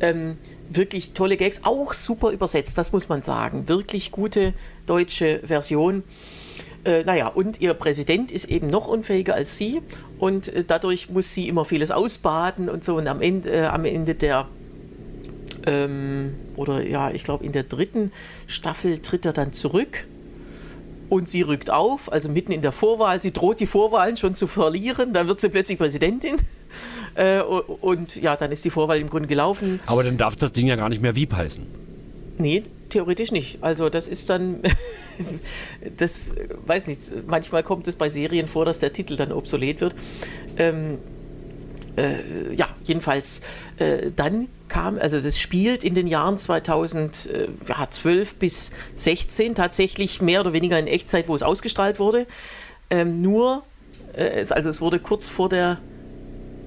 Ähm, 0.00 0.36
wirklich 0.70 1.12
tolle 1.12 1.36
Gags, 1.36 1.60
auch 1.64 1.92
super 1.92 2.30
übersetzt, 2.30 2.78
das 2.78 2.92
muss 2.92 3.08
man 3.08 3.22
sagen. 3.22 3.68
Wirklich 3.68 4.10
gute 4.10 4.54
deutsche 4.86 5.40
Version. 5.44 6.02
Äh, 6.84 7.04
naja, 7.04 7.28
und 7.28 7.60
ihr 7.60 7.74
Präsident 7.74 8.32
ist 8.32 8.46
eben 8.46 8.66
noch 8.68 8.88
unfähiger 8.88 9.34
als 9.34 9.56
sie 9.56 9.82
und 10.18 10.48
äh, 10.48 10.64
dadurch 10.66 11.10
muss 11.10 11.32
sie 11.32 11.48
immer 11.48 11.64
vieles 11.64 11.90
ausbaden 11.90 12.68
und 12.68 12.82
so. 12.82 12.96
Und 12.96 13.06
am 13.06 13.20
Ende, 13.20 13.50
äh, 13.50 13.66
am 13.66 13.84
Ende 13.84 14.14
der 14.14 14.48
ähm, 15.66 16.34
oder 16.56 16.84
ja, 16.86 17.10
ich 17.10 17.24
glaube 17.24 17.44
in 17.44 17.52
der 17.52 17.62
dritten 17.62 18.10
Staffel 18.46 18.98
tritt 18.98 19.24
er 19.24 19.32
dann 19.32 19.52
zurück 19.52 20.06
und 21.08 21.28
sie 21.28 21.42
rückt 21.42 21.70
auf, 21.70 22.10
also 22.10 22.28
mitten 22.28 22.52
in 22.52 22.62
der 22.62 22.72
Vorwahl. 22.72 23.20
Sie 23.20 23.32
droht 23.32 23.60
die 23.60 23.66
Vorwahlen 23.66 24.16
schon 24.16 24.34
zu 24.34 24.46
verlieren, 24.46 25.12
dann 25.12 25.28
wird 25.28 25.40
sie 25.40 25.50
plötzlich 25.50 25.78
Präsidentin. 25.78 26.36
Äh, 27.14 27.42
und 27.42 28.16
ja, 28.16 28.36
dann 28.36 28.50
ist 28.52 28.64
die 28.64 28.70
Vorwahl 28.70 28.98
im 28.98 29.10
Grunde 29.10 29.28
gelaufen. 29.28 29.80
Aber 29.84 30.02
dann 30.02 30.16
darf 30.16 30.34
das 30.34 30.52
Ding 30.52 30.66
ja 30.66 30.76
gar 30.76 30.88
nicht 30.88 31.02
mehr 31.02 31.14
Wieb 31.14 31.34
heißen. 31.34 31.66
Nee, 32.38 32.62
theoretisch 32.88 33.32
nicht. 33.32 33.62
Also 33.62 33.90
das 33.90 34.08
ist 34.08 34.30
dann, 34.30 34.60
das 35.96 36.30
äh, 36.30 36.48
weiß 36.66 36.86
nicht, 36.88 37.00
manchmal 37.26 37.62
kommt 37.62 37.88
es 37.88 37.96
bei 37.96 38.08
Serien 38.08 38.48
vor, 38.48 38.64
dass 38.64 38.80
der 38.80 38.92
Titel 38.92 39.16
dann 39.16 39.32
obsolet 39.32 39.80
wird. 39.80 39.94
Ähm, 40.56 40.98
äh, 41.96 42.54
ja, 42.54 42.68
jedenfalls 42.84 43.42
äh, 43.76 44.10
dann 44.14 44.48
kam, 44.68 44.98
also 44.98 45.20
das 45.20 45.38
spielt 45.38 45.84
in 45.84 45.94
den 45.94 46.06
Jahren 46.06 46.38
2012 46.38 48.34
bis 48.36 48.72
16 48.94 49.54
tatsächlich 49.54 50.22
mehr 50.22 50.40
oder 50.40 50.54
weniger 50.54 50.78
in 50.78 50.86
Echtzeit, 50.86 51.28
wo 51.28 51.34
es 51.34 51.42
ausgestrahlt 51.42 51.98
wurde. 51.98 52.26
Ähm, 52.88 53.20
nur, 53.20 53.62
äh, 54.14 54.44
also 54.50 54.68
es 54.70 54.80
wurde 54.80 54.98
kurz 54.98 55.28
vor 55.28 55.50
der 55.50 55.78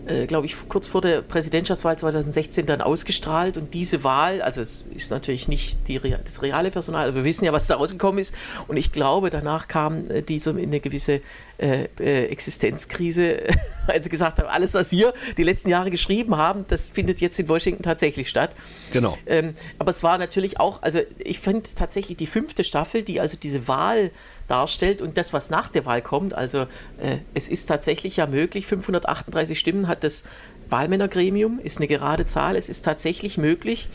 äh, 0.06 0.26
glaube 0.28 0.46
ich, 0.46 0.56
kurz 0.70 0.88
vor 0.88 1.02
der 1.02 1.22
Präsidentschaftswahl 1.22 1.98
2016 1.98 2.66
dann 2.66 2.82
ausgestrahlt. 2.82 3.58
Und 3.58 3.74
diese 3.74 4.04
Wahl, 4.04 4.42
also 4.42 4.62
es 4.62 4.86
ist 4.96 5.12
natürlich 5.12 5.48
nicht 5.48 5.88
die, 5.88 6.00
das 6.00 6.42
reale 6.42 6.72
Personal, 6.72 7.08
aber 7.08 7.18
wir 7.18 7.26
wissen 7.26 7.46
ja, 7.46 7.54
was 7.54 7.68
da 7.68 7.76
rausgekommen 7.76 8.20
ist. 8.20 8.34
Und 8.68 8.78
ich 8.78 8.92
glaube, 8.92 9.30
danach 9.30 9.68
kam 9.68 10.04
äh, 10.10 10.22
diese 10.22 10.52
in 10.52 10.70
eine 10.70 10.80
gewisse 10.80 11.22
äh, 11.58 11.88
äh, 12.00 12.26
Existenzkrise, 12.26 13.44
weil 13.88 14.04
sie 14.04 14.10
gesagt 14.10 14.40
haben, 14.40 14.48
alles, 14.48 14.74
was 14.74 14.92
wir 14.92 15.14
die 15.38 15.44
letzten 15.44 15.70
Jahre 15.70 15.90
geschrieben 15.90 16.36
haben, 16.38 16.66
das 16.68 16.88
findet 16.88 17.22
jetzt 17.22 17.40
in 17.40 17.50
Washington 17.50 17.84
tatsächlich 17.84 18.30
statt. 18.30 18.56
Genau. 18.94 19.18
Ähm, 19.26 19.56
aber 19.80 19.90
es 19.90 20.04
war 20.04 20.18
natürlich 20.18 20.60
auch, 20.60 20.84
also 20.84 21.00
ich 21.18 21.40
finde 21.40 21.70
tatsächlich 21.76 22.18
die 22.18 22.28
fünfte 22.28 22.64
Staffel, 22.64 23.04
die 23.04 23.20
also 23.20 23.38
diese 23.42 23.68
Wahl 23.68 24.12
darstellt 24.48 25.02
und 25.02 25.18
das, 25.18 25.34
was 25.34 25.50
nach 25.50 25.70
der 25.70 25.86
Wahl 25.86 26.02
kommt, 26.02 26.34
also 26.34 26.62
äh, 26.98 27.18
es 27.34 27.48
ist 27.48 27.66
tatsächlich 27.68 28.18
ja 28.18 28.28
möglich, 28.28 28.68
538 28.68 29.58
Stimmen 29.58 29.88
hat 29.88 30.04
das 30.04 30.24
Wahlmännergremium, 30.70 31.60
ist 31.60 31.78
eine 31.78 31.88
gerade 31.88 32.26
Zahl, 32.26 32.56
es 32.56 32.70
ist 32.70 32.84
tatsächlich 32.84 33.38
möglich, 33.38 33.88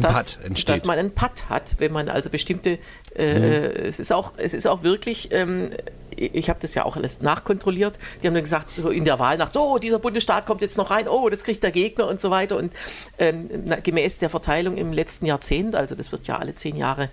dass, 0.00 0.36
entsteht. 0.36 0.76
dass 0.76 0.84
man 0.84 0.98
einen 0.98 1.10
Putt 1.10 1.48
hat, 1.48 1.76
wenn 1.78 1.92
man 1.92 2.08
also 2.08 2.30
bestimmte, 2.30 2.78
äh, 3.14 3.66
es 3.86 4.00
ist 4.00 4.12
auch, 4.12 4.32
es 4.36 4.54
ist 4.54 4.66
auch 4.66 4.82
wirklich, 4.82 5.28
ähm, 5.32 5.70
ich 6.16 6.48
habe 6.48 6.58
das 6.60 6.74
ja 6.74 6.84
auch 6.84 6.96
alles 6.96 7.20
nachkontrolliert, 7.20 7.98
die 8.22 8.26
haben 8.26 8.34
dann 8.34 8.44
gesagt, 8.44 8.70
so 8.70 8.88
in 8.88 9.04
der 9.04 9.18
Wahlnacht, 9.18 9.52
so, 9.52 9.78
dieser 9.78 9.98
Bundesstaat 9.98 10.46
kommt 10.46 10.62
jetzt 10.62 10.78
noch 10.78 10.90
rein, 10.90 11.08
oh, 11.08 11.28
das 11.28 11.44
kriegt 11.44 11.62
der 11.62 11.70
Gegner 11.70 12.06
und 12.06 12.20
so 12.20 12.30
weiter 12.30 12.56
und 12.56 12.72
ähm, 13.18 13.48
na, 13.66 13.76
gemäß 13.76 14.18
der 14.18 14.30
Verteilung 14.30 14.76
im 14.76 14.92
letzten 14.92 15.26
Jahrzehnt, 15.26 15.74
also 15.74 15.94
das 15.94 16.12
wird 16.12 16.26
ja 16.26 16.38
alle 16.38 16.54
zehn 16.54 16.76
Jahre 16.76 17.10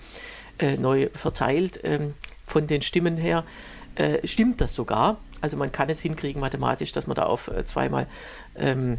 äh, 0.60 0.78
neu 0.78 1.10
verteilt, 1.14 1.82
ähm, 1.84 2.14
von 2.52 2.68
den 2.68 2.82
Stimmen 2.82 3.18
her, 3.18 3.44
äh, 3.96 4.26
stimmt 4.28 4.62
das 4.62 4.74
sogar. 4.74 5.18
Also 5.42 5.58
man 5.58 5.72
kann 5.72 5.90
es 5.90 6.02
hinkriegen 6.02 6.40
mathematisch, 6.40 6.92
dass 6.92 7.08
man 7.08 7.16
da 7.16 7.24
auf 7.24 7.48
äh, 7.48 7.66
zweimal 7.66 8.08
ähm, 8.56 8.98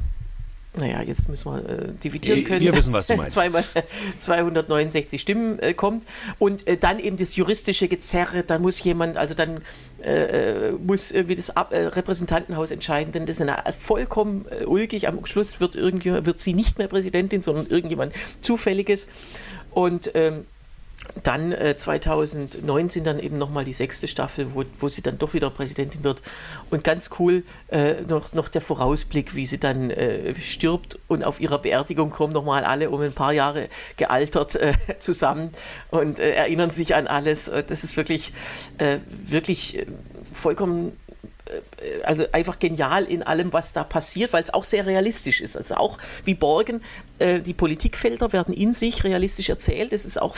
naja, 0.74 1.02
jetzt 1.02 1.28
müssen 1.28 1.52
wir 1.52 1.68
äh, 1.68 1.92
dividieren 2.02 2.44
können. 2.44 2.60
wir 2.60 2.74
wissen, 2.74 2.94
was 2.94 3.06
du 3.06 3.14
meinst. 3.14 3.34
Zweimal 3.36 3.62
269 4.18 5.20
Stimmen 5.20 5.58
äh, 5.58 5.74
kommt. 5.74 6.04
Und 6.38 6.66
äh, 6.66 6.78
dann 6.78 6.98
eben 6.98 7.18
das 7.18 7.36
juristische 7.36 7.88
Gezerre, 7.88 8.42
dann 8.42 8.62
muss 8.62 8.82
jemand, 8.82 9.18
also 9.18 9.34
dann 9.34 9.60
äh, 10.02 10.70
muss 10.72 11.10
irgendwie 11.10 11.34
das 11.34 11.54
Ab 11.54 11.72
Repräsentantenhaus 11.72 12.70
entscheiden, 12.70 13.12
denn 13.12 13.26
das 13.26 13.36
ist 13.36 13.42
eine, 13.42 13.62
vollkommen 13.78 14.46
ulkig. 14.64 15.08
Am 15.08 15.24
Schluss 15.26 15.60
wird, 15.60 15.74
wird 15.74 16.38
sie 16.38 16.54
nicht 16.54 16.78
mehr 16.78 16.88
Präsidentin, 16.88 17.42
sondern 17.42 17.66
irgendjemand 17.66 18.14
Zufälliges. 18.40 19.08
Und 19.72 20.10
ähm, 20.14 20.46
dann 21.22 21.52
äh, 21.52 21.76
2019 21.76 23.04
dann 23.04 23.18
eben 23.18 23.38
nochmal 23.38 23.64
die 23.64 23.72
sechste 23.72 24.08
Staffel, 24.08 24.54
wo, 24.54 24.64
wo 24.78 24.88
sie 24.88 25.02
dann 25.02 25.18
doch 25.18 25.34
wieder 25.34 25.50
Präsidentin 25.50 26.04
wird. 26.04 26.22
Und 26.70 26.84
ganz 26.84 27.10
cool 27.18 27.44
äh, 27.68 28.02
noch, 28.08 28.32
noch 28.32 28.48
der 28.48 28.60
Vorausblick, 28.60 29.34
wie 29.34 29.46
sie 29.46 29.58
dann 29.58 29.90
äh, 29.90 30.34
stirbt 30.34 30.98
und 31.08 31.24
auf 31.24 31.40
ihrer 31.40 31.58
Beerdigung 31.58 32.10
kommen 32.10 32.32
nochmal 32.32 32.64
alle 32.64 32.90
um 32.90 33.00
ein 33.00 33.12
paar 33.12 33.32
Jahre 33.32 33.68
gealtert 33.96 34.56
äh, 34.56 34.72
zusammen 34.98 35.50
und 35.90 36.18
äh, 36.18 36.32
erinnern 36.32 36.70
sich 36.70 36.94
an 36.94 37.06
alles. 37.06 37.48
Äh, 37.48 37.64
das 37.64 37.84
ist 37.84 37.96
wirklich, 37.96 38.32
wirklich 39.26 39.86
vollkommen 40.32 40.92
also 42.04 42.24
einfach 42.32 42.58
genial 42.58 43.04
in 43.04 43.22
allem, 43.22 43.52
was 43.52 43.72
da 43.72 43.84
passiert, 43.84 44.32
weil 44.32 44.42
es 44.42 44.54
auch 44.54 44.64
sehr 44.64 44.86
realistisch 44.86 45.40
ist. 45.40 45.56
Also 45.56 45.74
auch 45.74 45.98
wie 46.24 46.34
Borgen, 46.34 46.80
äh, 47.18 47.40
die 47.40 47.54
Politikfelder 47.54 48.32
werden 48.32 48.54
in 48.54 48.74
sich 48.74 49.04
realistisch 49.04 49.48
erzählt. 49.48 49.92
Es 49.92 50.04
ist 50.04 50.20
auch, 50.20 50.36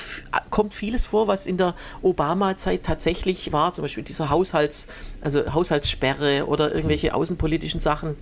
kommt 0.50 0.74
vieles 0.74 1.06
vor, 1.06 1.26
was 1.26 1.46
in 1.46 1.56
der 1.56 1.74
Obama-Zeit 2.02 2.82
tatsächlich 2.82 3.52
war, 3.52 3.72
zum 3.72 3.82
Beispiel 3.82 4.04
dieser 4.04 4.30
Haushalts, 4.30 4.86
also 5.20 5.52
Haushaltssperre 5.52 6.46
oder 6.46 6.74
irgendwelche 6.74 7.14
außenpolitischen 7.14 7.80
Sachen. 7.80 8.16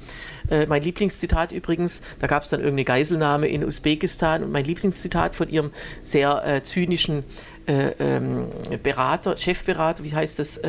Äh, 0.50 0.66
mein 0.66 0.82
Lieblingszitat 0.82 1.52
übrigens, 1.52 2.02
da 2.18 2.26
gab 2.26 2.42
es 2.42 2.50
dann 2.50 2.60
irgendeine 2.60 2.84
Geiselnahme 2.84 3.48
in 3.48 3.64
Usbekistan 3.64 4.42
und 4.42 4.52
mein 4.52 4.64
Lieblingszitat 4.64 5.34
von 5.34 5.48
ihrem 5.48 5.70
sehr 6.02 6.44
äh, 6.44 6.62
zynischen 6.62 7.24
äh, 7.66 7.92
ähm, 7.98 8.48
Berater, 8.82 9.38
Chefberater, 9.38 10.04
wie 10.04 10.14
heißt 10.14 10.38
das? 10.38 10.60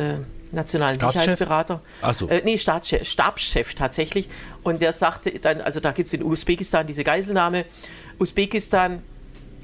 Äh, 0.54 0.56
nationalen 0.56 1.00
Sicherheitsberater. 1.00 1.80
Achso. 2.02 2.28
Äh, 2.28 2.42
nee, 2.44 2.58
Staatschef, 2.58 3.06
Stabschef 3.06 3.74
tatsächlich. 3.74 4.28
Und 4.62 4.80
der 4.82 4.92
sagte 4.92 5.30
dann, 5.38 5.60
also 5.60 5.80
da 5.80 5.92
gibt 5.92 6.08
es 6.08 6.12
in 6.12 6.22
Usbekistan 6.22 6.86
diese 6.86 7.04
Geiselnahme. 7.04 7.64
Usbekistan, 8.18 9.02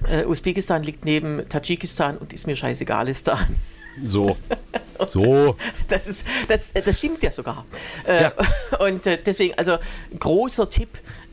äh, 0.09 0.25
Usbekistan 0.25 0.83
liegt 0.83 1.05
neben 1.05 1.49
Tadschikistan 1.49 2.17
und 2.19 2.33
ist 2.33 2.47
mir 2.47 2.57
scheißegal, 2.57 3.09
ist 3.09 3.29
da. 3.29 3.39
So. 4.05 4.37
so. 5.07 5.57
Das, 5.89 6.07
ist, 6.07 6.27
das, 6.49 6.73
das 6.73 6.99
stimmt 6.99 7.23
ja 7.23 7.31
sogar. 7.31 7.65
Äh, 8.07 8.23
ja. 8.25 8.33
Und 8.79 9.07
äh, 9.07 9.19
deswegen, 9.25 9.55
also 9.59 9.79
großer 10.19 10.69
Tipp. 10.71 10.89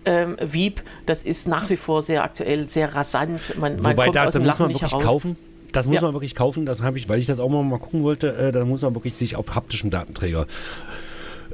Ähm, 0.06 0.38
Wieb, 0.39 0.84
das 1.06 1.26
ist 1.26 1.50
nach 1.50 1.70
wie 1.70 1.76
vor 1.76 2.02
sehr 2.02 2.24
aktuell, 2.24 2.70
sehr 2.70 2.96
rasant. 2.96 3.58
Man, 3.58 3.82
man 3.82 3.93
kommt 3.93 4.15
da, 4.15 4.26
aus 4.26 4.34
dem 4.34 4.46
Lachen 4.46 4.67
nicht 4.67 4.82
heraus. 4.82 5.04
kaufen 5.04 5.36
das 5.72 5.88
muss 5.88 5.96
ja. 5.96 6.02
man 6.02 6.14
wirklich 6.14 6.36
kaufen. 6.36 6.66
Das 6.66 6.82
habe 6.82 6.98
ich, 6.98 7.10
weil 7.10 7.20
ich 7.20 7.26
das 7.26 7.40
auch 7.40 7.50
mal, 7.50 7.80
gucken 7.80 8.04
wollte, 8.04 8.36
äh, 8.36 8.52
da 8.52 8.66
muss 8.66 8.82
man 8.82 8.96
wirklich 8.96 9.16
sich 9.16 9.36
auf 9.36 9.56
haptischen 9.56 9.90
Datenträger 9.90 10.48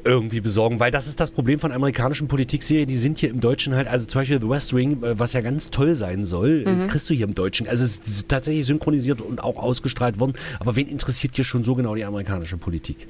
irgendwie 0.06 0.42
besorgen, 0.42 0.80
weil 0.80 0.92
das 0.92 1.08
ist 1.08 1.20
das 1.20 1.32
Problem 1.32 1.60
von 1.60 1.72
amerikanischen 1.72 2.28
Politikserien, 2.28 2.88
die 2.88 2.96
sind 2.96 3.20
hier 3.20 3.30
im 3.30 3.40
Deutschen 3.40 3.76
halt, 3.76 3.88
also 3.88 4.06
zum 4.06 4.22
Beispiel 4.22 4.40
The 4.40 4.50
West 4.50 4.76
Wing, 4.76 5.02
äh, 5.04 5.18
was 5.18 5.34
ja 5.34 5.42
ganz 5.42 5.70
toll 5.70 5.96
sein 5.96 6.26
soll, 6.26 6.64
äh, 6.66 6.70
mhm. 6.70 6.88
kriegst 6.88 7.10
du 7.10 7.14
hier 7.14 7.26
im 7.26 7.36
Deutschen. 7.36 7.68
Also 7.68 7.86
es 7.86 8.00
ist 8.00 8.30
tatsächlich 8.30 8.66
synchronisiert 8.66 9.22
und 9.22 9.42
auch 9.42 9.58
ausgestrahlt 9.58 10.20
worden, 10.20 10.34
aber 10.60 10.76
wen 10.76 10.88
interessiert 10.88 11.36
hier 11.36 11.46
schon 11.46 11.64
so 11.64 11.76
genau 11.76 11.96
die 11.96 12.06
amerikanische 12.06 12.58
Politik? 12.58 13.08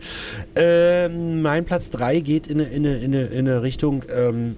Ähm, 0.56 1.42
mein 1.42 1.66
Platz 1.66 1.90
3 1.90 2.20
geht 2.20 2.48
in 2.48 2.62
eine, 2.62 2.70
in 2.70 2.86
eine, 2.86 2.98
in 2.98 3.16
eine, 3.16 3.26
in 3.26 3.48
eine 3.48 3.62
Richtung, 3.64 4.04
ähm, 4.14 4.56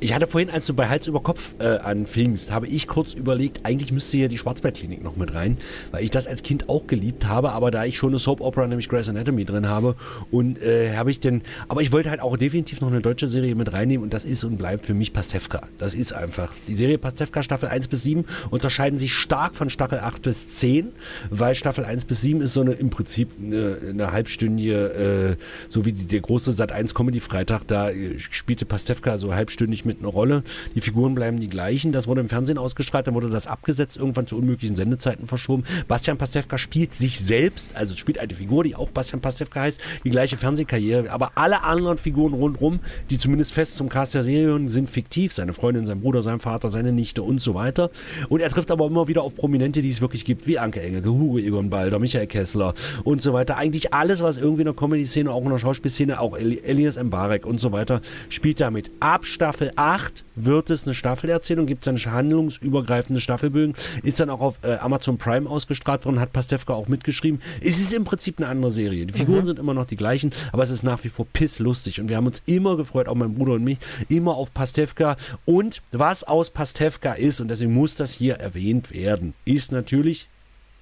ich 0.00 0.14
hatte 0.14 0.26
vorhin, 0.26 0.50
als 0.50 0.66
du 0.66 0.74
bei 0.74 0.88
Hals 0.88 1.06
über 1.06 1.20
Kopf 1.20 1.54
äh, 1.58 1.78
anfingst, 1.78 2.52
habe 2.52 2.66
ich 2.66 2.86
kurz 2.86 3.14
überlegt, 3.14 3.60
eigentlich 3.64 3.92
müsste 3.92 4.16
hier 4.16 4.28
die 4.28 4.38
Schwarzwaldklinik 4.38 5.02
noch 5.02 5.16
mit 5.16 5.34
rein, 5.34 5.58
weil 5.90 6.04
ich 6.04 6.10
das 6.10 6.26
als 6.26 6.42
Kind 6.42 6.68
auch 6.68 6.86
geliebt 6.86 7.26
habe, 7.26 7.52
aber 7.52 7.70
da 7.70 7.84
ich 7.84 7.96
schon 7.96 8.10
eine 8.10 8.18
Soap 8.18 8.40
Opera, 8.40 8.66
nämlich 8.66 8.88
Grey's 8.88 9.08
Anatomy 9.08 9.44
drin 9.44 9.68
habe 9.68 9.96
und 10.30 10.62
äh, 10.62 10.96
habe 10.96 11.10
ich 11.10 11.20
denn, 11.20 11.42
aber 11.68 11.82
ich 11.82 11.92
wollte 11.92 12.10
halt 12.10 12.20
auch 12.20 12.36
definitiv 12.36 12.80
noch 12.80 12.88
eine 12.88 13.00
deutsche 13.00 13.28
Serie 13.28 13.54
mit 13.54 13.72
reinnehmen 13.72 14.04
und 14.04 14.14
das 14.14 14.24
ist 14.24 14.44
und 14.44 14.56
bleibt 14.56 14.86
für 14.86 14.94
mich 14.94 15.12
Pastewka. 15.12 15.62
Das 15.78 15.94
ist 15.94 16.12
einfach. 16.12 16.52
Die 16.68 16.74
Serie 16.74 16.98
Pastewka 16.98 17.42
Staffel 17.42 17.68
1 17.68 17.88
bis 17.88 18.02
7 18.04 18.24
unterscheiden 18.50 18.98
sich 18.98 19.12
stark 19.14 19.56
von 19.56 19.70
Staffel 19.70 19.98
8 19.98 20.22
bis 20.22 20.48
10, 20.48 20.92
weil 21.30 21.54
Staffel 21.54 21.84
1 21.84 22.04
bis 22.04 22.20
7 22.20 22.40
ist 22.40 22.54
so 22.54 22.60
eine 22.60 22.72
im 22.72 22.90
Prinzip 22.90 23.30
eine, 23.40 23.78
eine 23.90 24.12
halbstündige, 24.12 25.36
äh, 25.36 25.36
so 25.68 25.84
wie 25.84 25.92
die, 25.92 26.06
der 26.06 26.20
große 26.20 26.52
Sat 26.52 26.72
1 26.72 26.94
Comedy 26.94 27.20
Freitag, 27.20 27.66
da 27.66 27.90
äh, 27.90 28.18
spielte 28.18 28.64
Pastewka 28.64 29.18
so 29.18 29.34
halbstündig 29.34 29.63
nicht 29.68 29.84
mit 29.84 30.00
einer 30.00 30.08
Rolle. 30.08 30.42
Die 30.74 30.80
Figuren 30.80 31.14
bleiben 31.14 31.40
die 31.40 31.48
gleichen. 31.48 31.92
Das 31.92 32.06
wurde 32.06 32.20
im 32.20 32.28
Fernsehen 32.28 32.58
ausgestrahlt, 32.58 33.06
dann 33.06 33.14
wurde 33.14 33.30
das 33.30 33.46
abgesetzt, 33.46 33.96
irgendwann 33.96 34.26
zu 34.26 34.36
unmöglichen 34.36 34.76
Sendezeiten 34.76 35.26
verschoben. 35.26 35.64
Bastian 35.88 36.18
Pastewka 36.18 36.58
spielt 36.58 36.94
sich 36.94 37.20
selbst, 37.20 37.76
also 37.76 37.96
spielt 37.96 38.18
eine 38.18 38.34
Figur, 38.34 38.64
die 38.64 38.74
auch 38.74 38.90
Bastian 38.90 39.20
Pastewka 39.20 39.60
heißt, 39.60 39.80
die 40.04 40.10
gleiche 40.10 40.36
Fernsehkarriere. 40.36 41.10
Aber 41.10 41.32
alle 41.36 41.62
anderen 41.62 41.98
Figuren 41.98 42.34
rundherum, 42.34 42.80
die 43.10 43.18
zumindest 43.18 43.52
fest 43.52 43.76
zum 43.76 43.88
Cast 43.88 44.14
der 44.14 44.22
Serie 44.22 44.46
hören, 44.46 44.68
sind 44.68 44.90
fiktiv. 44.90 45.32
Seine 45.32 45.52
Freundin, 45.52 45.86
sein 45.86 46.00
Bruder, 46.00 46.22
sein 46.22 46.40
Vater, 46.40 46.70
seine 46.70 46.92
Nichte 46.92 47.22
und 47.22 47.40
so 47.40 47.54
weiter. 47.54 47.90
Und 48.28 48.40
er 48.40 48.50
trifft 48.50 48.70
aber 48.70 48.86
immer 48.86 49.08
wieder 49.08 49.22
auf 49.22 49.34
Prominente, 49.34 49.82
die 49.82 49.90
es 49.90 50.00
wirklich 50.00 50.24
gibt, 50.24 50.46
wie 50.46 50.58
Anke 50.58 50.80
Engelke, 50.80 51.08
Hugo 51.08 51.38
Egon 51.38 51.70
Balder, 51.70 51.98
Michael 51.98 52.26
Kessler 52.26 52.74
und 53.04 53.22
so 53.22 53.32
weiter. 53.32 53.56
Eigentlich 53.56 53.92
alles, 53.92 54.22
was 54.22 54.36
irgendwie 54.36 54.62
in 54.62 54.66
der 54.66 54.74
Comedy-Szene, 54.74 55.30
auch 55.30 55.42
in 55.42 55.50
der 55.50 55.58
Schauspielszene, 55.58 56.20
auch 56.20 56.36
Elias 56.36 57.02
Mbarek 57.02 57.46
und 57.46 57.58
so 57.58 57.72
weiter, 57.72 58.00
spielt 58.28 58.60
damit. 58.60 58.90
Ab 59.00 59.26
Staffel 59.54 59.64
Staffel 59.64 59.72
8 59.76 60.24
wird 60.34 60.70
es 60.70 60.84
eine 60.84 60.94
Staffelerzählung, 60.94 61.66
gibt 61.66 61.86
es 61.86 62.02
dann 62.02 62.12
handlungsübergreifende 62.12 63.20
Staffelbögen, 63.20 63.74
ist 64.02 64.18
dann 64.18 64.28
auch 64.28 64.40
auf 64.40 64.58
äh, 64.62 64.74
Amazon 64.78 65.16
Prime 65.16 65.48
ausgestrahlt 65.48 66.04
worden, 66.04 66.18
hat 66.18 66.32
Pastewka 66.32 66.74
auch 66.74 66.88
mitgeschrieben. 66.88 67.40
Es 67.60 67.80
ist 67.80 67.92
im 67.92 68.02
Prinzip 68.02 68.38
eine 68.38 68.48
andere 68.48 68.72
Serie. 68.72 69.06
Die 69.06 69.12
Figuren 69.12 69.40
mhm. 69.40 69.44
sind 69.44 69.58
immer 69.60 69.72
noch 69.72 69.86
die 69.86 69.96
gleichen, 69.96 70.32
aber 70.52 70.64
es 70.64 70.70
ist 70.70 70.82
nach 70.82 71.04
wie 71.04 71.08
vor 71.08 71.26
pisslustig 71.32 72.00
und 72.00 72.08
wir 72.08 72.16
haben 72.16 72.26
uns 72.26 72.42
immer 72.46 72.76
gefreut, 72.76 73.06
auch 73.06 73.14
mein 73.14 73.34
Bruder 73.34 73.52
und 73.52 73.62
mich, 73.64 73.78
immer 74.08 74.34
auf 74.34 74.52
Pastewka 74.52 75.16
und 75.44 75.82
was 75.92 76.24
aus 76.24 76.50
Pastewka 76.50 77.12
ist 77.12 77.40
und 77.40 77.46
deswegen 77.46 77.72
muss 77.72 77.94
das 77.94 78.12
hier 78.12 78.34
erwähnt 78.34 78.92
werden, 78.92 79.34
ist 79.44 79.70
natürlich 79.70 80.28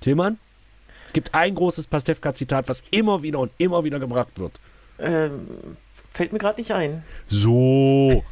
Tillmann. 0.01 0.39
Es 1.07 1.13
gibt 1.13 1.35
ein 1.35 1.55
großes 1.55 1.89
Pastewka-Zitat, 1.89 2.71
was 2.71 2.85
immer 2.91 3.23
wieder 3.23 3.39
und 3.39 3.53
immer 3.59 3.85
wieder 3.85 4.01
gebracht 4.01 4.39
wird. 4.39 4.53
Ähm, 4.99 5.47
fällt 6.11 6.33
mir 6.33 6.39
gerade 6.39 6.59
nicht 6.59 6.71
ein. 6.71 7.05
So, 7.27 8.25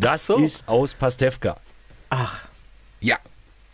das 0.00 0.26
so. 0.26 0.36
ist 0.36 0.68
aus 0.68 0.94
Pastewka. 0.94 1.56
Ach. 2.10 2.46
Ja. 3.00 3.18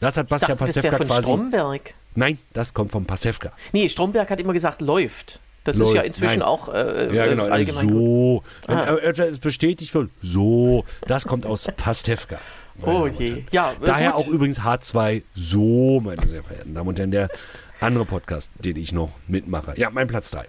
Das 0.01 0.17
hat 0.17 0.29
Bastian 0.29 0.59
dachte, 0.59 0.65
Pastewka 0.65 0.91
das 0.91 0.99
von 0.99 1.07
quasi. 1.07 1.23
Stromberg. 1.23 1.95
Nein, 2.15 2.39
das 2.53 2.75
kommt 2.75 2.93
von 2.93 3.05
Pastewka. 3.05 3.53
Nee, 3.73 3.89
Stromberg 3.89 4.31
hat 4.31 4.41
immer 4.41 4.53
gesagt, 4.53 4.81
läuft. 4.81 5.41
Das 5.65 5.77
läuft. 5.77 5.91
ist 5.91 5.97
ja 5.97 6.03
inzwischen 6.03 6.41
Nein. 6.41 6.49
auch 6.49 6.69
äh, 6.69 7.15
ja, 7.15 7.27
genau. 7.27 7.45
allgemein. 7.45 7.89
So, 7.89 8.45
wenn 8.67 8.77
ah. 8.77 8.97
etwas 8.99 9.39
bestätigt 9.39 9.95
wird, 9.95 10.11
so, 10.23 10.85
das 11.07 11.27
kommt 11.27 11.47
aus 11.47 11.67
Pastewka. 11.77 12.39
Oh 12.83 13.07
je. 13.07 13.45
Ja, 13.51 13.73
äh, 13.73 13.87
Daher 13.87 14.13
gut. 14.13 14.21
auch 14.21 14.27
übrigens 14.29 14.61
H2 14.61 15.23
so, 15.35 16.01
meine 16.01 16.27
sehr 16.27 16.43
verehrten 16.43 16.75
Damen 16.75 16.89
und 16.89 16.99
Herren, 16.99 17.13
der 17.13 17.29
andere 17.81 18.05
Podcast, 18.05 18.51
den 18.59 18.77
ich 18.77 18.93
noch 18.93 19.11
mitmache. 19.29 19.75
Ja, 19.77 19.91
mein 19.91 20.07
Platz 20.07 20.31
3. 20.31 20.45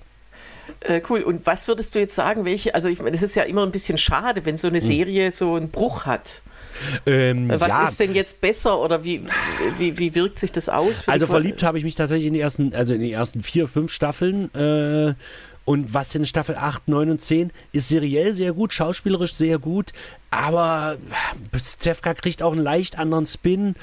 Äh, 0.82 1.02
cool. 1.10 1.22
Und 1.22 1.46
was 1.46 1.68
würdest 1.68 1.96
du 1.96 2.00
jetzt 2.00 2.16
sagen, 2.16 2.46
welche, 2.46 2.76
also 2.76 2.90
ich 2.90 3.02
meine, 3.02 3.16
es 3.16 3.24
ist 3.24 3.36
ja 3.36 3.44
immer 3.44 3.64
ein 3.64 3.72
bisschen 3.72 3.98
schade, 3.98 4.46
wenn 4.46 4.58
so 4.58 4.68
eine 4.68 4.80
hm. 4.80 4.86
Serie 4.86 5.32
so 5.32 5.56
einen 5.56 5.70
Bruch 5.70 6.06
hat. 6.06 6.42
Ähm, 7.06 7.50
was 7.50 7.70
ja. 7.70 7.84
ist 7.84 8.00
denn 8.00 8.14
jetzt 8.14 8.42
besser 8.42 8.80
oder 8.80 9.04
wie, 9.04 9.22
wie, 9.78 9.98
wie 9.98 10.14
wirkt 10.14 10.40
sich 10.40 10.52
das 10.52 10.68
aus? 10.68 11.08
Also 11.08 11.28
verliebt 11.28 11.64
habe 11.64 11.78
ich 11.78 11.84
mich 11.84 11.96
tatsächlich 11.96 12.28
in 12.28 12.34
die 12.34 12.42
ersten, 12.42 12.74
also 12.74 12.94
in 12.94 13.02
die 13.02 13.14
ersten 13.14 13.44
vier, 13.44 13.68
fünf 13.68 13.92
Staffeln. 13.92 14.54
Äh, 14.54 15.14
und 15.66 15.94
was 15.96 16.14
in 16.14 16.26
Staffel 16.26 16.56
8, 16.56 16.88
9 16.88 17.10
und 17.10 17.22
10 17.22 17.52
ist 17.72 17.90
seriell 17.90 18.36
sehr 18.36 18.54
gut, 18.54 18.72
schauspielerisch 18.72 19.34
sehr 19.34 19.58
gut, 19.58 19.94
aber 20.30 20.98
Stefka 21.58 22.14
kriegt 22.14 22.44
auch 22.44 22.52
einen 22.52 22.62
leicht 22.62 23.00
anderen 23.00 23.26
Spin. 23.26 23.76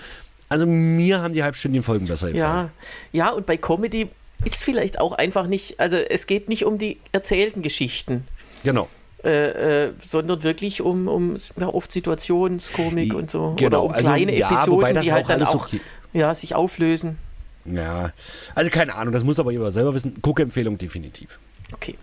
Also 0.49 0.65
mir 0.65 1.21
haben 1.21 1.35
die 1.35 1.43
halbstündigen 1.43 1.83
Folgen 1.83 2.07
besser 2.07 2.31
gefallen. 2.31 2.71
Ja, 3.13 3.27
ja, 3.27 3.31
und 3.31 3.47
bei 3.47 3.57
Comedy 3.57 4.09
ist 4.45 4.63
vielleicht 4.63 5.01
auch 5.01 5.13
einfach 5.13 5.47
nicht, 5.47 5.81
also 5.81 5.97
es 5.97 6.27
geht 6.27 6.49
nicht 6.49 6.65
um 6.65 6.79
die 6.79 6.99
erzählten 7.13 7.63
Geschichten. 7.63 8.27
Genau. 8.65 8.89
Äh, 9.25 9.85
äh, 9.85 9.93
sondern 10.05 10.43
wirklich 10.43 10.83
um, 10.83 11.07
um 11.07 11.37
ja, 11.57 11.69
oft 11.69 11.93
Situationskomik 11.93 13.15
und 13.15 13.31
so. 13.31 13.55
Genau. 13.57 13.67
Oder 13.67 13.83
um 13.85 13.93
also, 13.93 14.07
kleine 14.07 14.37
ja, 14.37 14.51
Episoden, 14.51 15.01
die 15.01 15.13
halt 15.13 15.29
dann 15.29 15.45
auch 15.45 15.67
okay. 15.67 15.81
ja, 16.13 16.35
sich 16.35 16.57
auflösen. 16.57 17.19
Ja, 17.65 18.13
also 18.57 18.71
keine 18.71 18.97
Ahnung, 18.97 19.13
das 19.13 19.23
muss 19.23 19.39
aber 19.39 19.53
jeder 19.53 19.71
selber 19.71 19.95
wissen. 19.95 20.19
Guckempfehlung 20.21 20.77
definitiv. 20.77 21.39
Okay. 21.73 21.97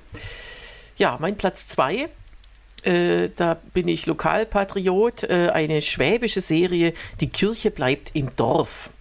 Ja, 0.95 1.17
mein 1.19 1.35
Platz 1.35 1.67
2. 1.67 2.07
Äh, 2.83 3.29
da 3.35 3.57
bin 3.73 3.89
ich 3.89 4.05
Lokalpatriot, 4.05 5.23
äh, 5.23 5.49
eine 5.53 5.81
schwäbische 5.81 6.39
Serie, 6.39 6.93
Die 7.19 7.27
Kirche 7.27 7.71
bleibt 7.71 8.11
im 8.15 8.33
Dorf. 8.37 8.91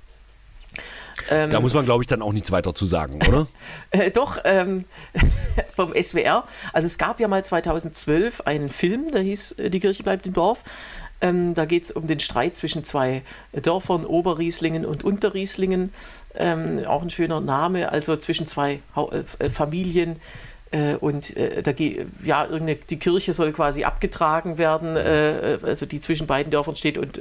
Ähm, 1.31 1.51
da 1.51 1.61
muss 1.61 1.75
man, 1.75 1.85
glaube 1.85 2.03
ich, 2.03 2.07
dann 2.07 2.23
auch 2.23 2.33
nichts 2.33 2.51
weiter 2.53 2.75
zu 2.75 2.87
sagen, 2.87 3.21
oder? 3.29 3.47
äh, 3.91 4.11
doch, 4.11 4.39
ähm, 4.45 4.85
vom 5.77 5.93
SWR. 5.95 6.45
Also 6.73 6.87
es 6.87 6.99
gab 6.99 7.21
ja 7.21 7.29
mal 7.29 7.45
2012 7.45 8.43
einen 8.43 8.69
Film, 8.69 9.11
der 9.13 9.23
hieß 9.23 9.53
äh, 9.53 9.71
Die 9.71 9.81
Kirche 9.81 10.03
bleibt 10.03 10.27
im 10.27 10.33
Dorf. 10.33 10.65
Ähm, 11.21 11.55
da 11.55 11.65
geht 11.65 11.83
es 11.83 11.91
um 11.91 12.07
den 12.07 12.21
Streit 12.21 12.55
zwischen 12.55 12.85
zwei 12.85 13.23
Dörfern, 13.53 14.07
Oberrieslingen 14.07 14.87
und 14.87 15.03
Unterrieslingen. 15.03 15.93
Ähm, 16.35 16.85
auch 16.87 17.03
ein 17.03 17.11
schöner 17.11 17.41
Name, 17.41 17.91
also 17.91 18.17
zwischen 18.17 18.47
zwei 18.47 18.81
ha 18.95 19.09
äh, 19.39 19.51
Familien. 19.51 20.21
Äh, 20.71 20.97
und 20.97 21.37
äh, 21.37 21.63
da 21.63 21.73
ja, 22.25 22.45
irgendeine, 22.45 22.77
die 22.77 22.99
Kirche 22.99 23.33
soll 23.33 23.53
quasi 23.53 23.85
abgetragen 23.85 24.59
werden, 24.59 24.97
äh, 24.97 25.59
also 25.63 25.87
die 25.87 26.01
zwischen 26.01 26.27
beiden 26.27 26.51
Dörfern 26.51 26.77
steht 26.77 26.99
und 26.99 27.21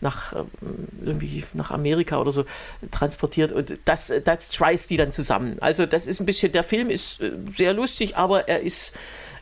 nach 0.00 0.34
ähm, 0.34 0.88
irgendwie 1.04 1.44
nach 1.54 1.70
Amerika 1.70 2.20
oder 2.20 2.32
so 2.32 2.44
transportiert. 2.90 3.52
Und 3.52 3.78
das, 3.84 4.12
das 4.24 4.54
schweißt 4.54 4.90
die 4.90 4.96
dann 4.96 5.12
zusammen. 5.12 5.56
Also 5.60 5.86
das 5.86 6.06
ist 6.06 6.20
ein 6.20 6.26
bisschen, 6.26 6.52
der 6.52 6.64
Film 6.64 6.90
ist 6.90 7.20
sehr 7.56 7.72
lustig, 7.72 8.16
aber 8.16 8.48
er 8.48 8.60
ist 8.60 8.94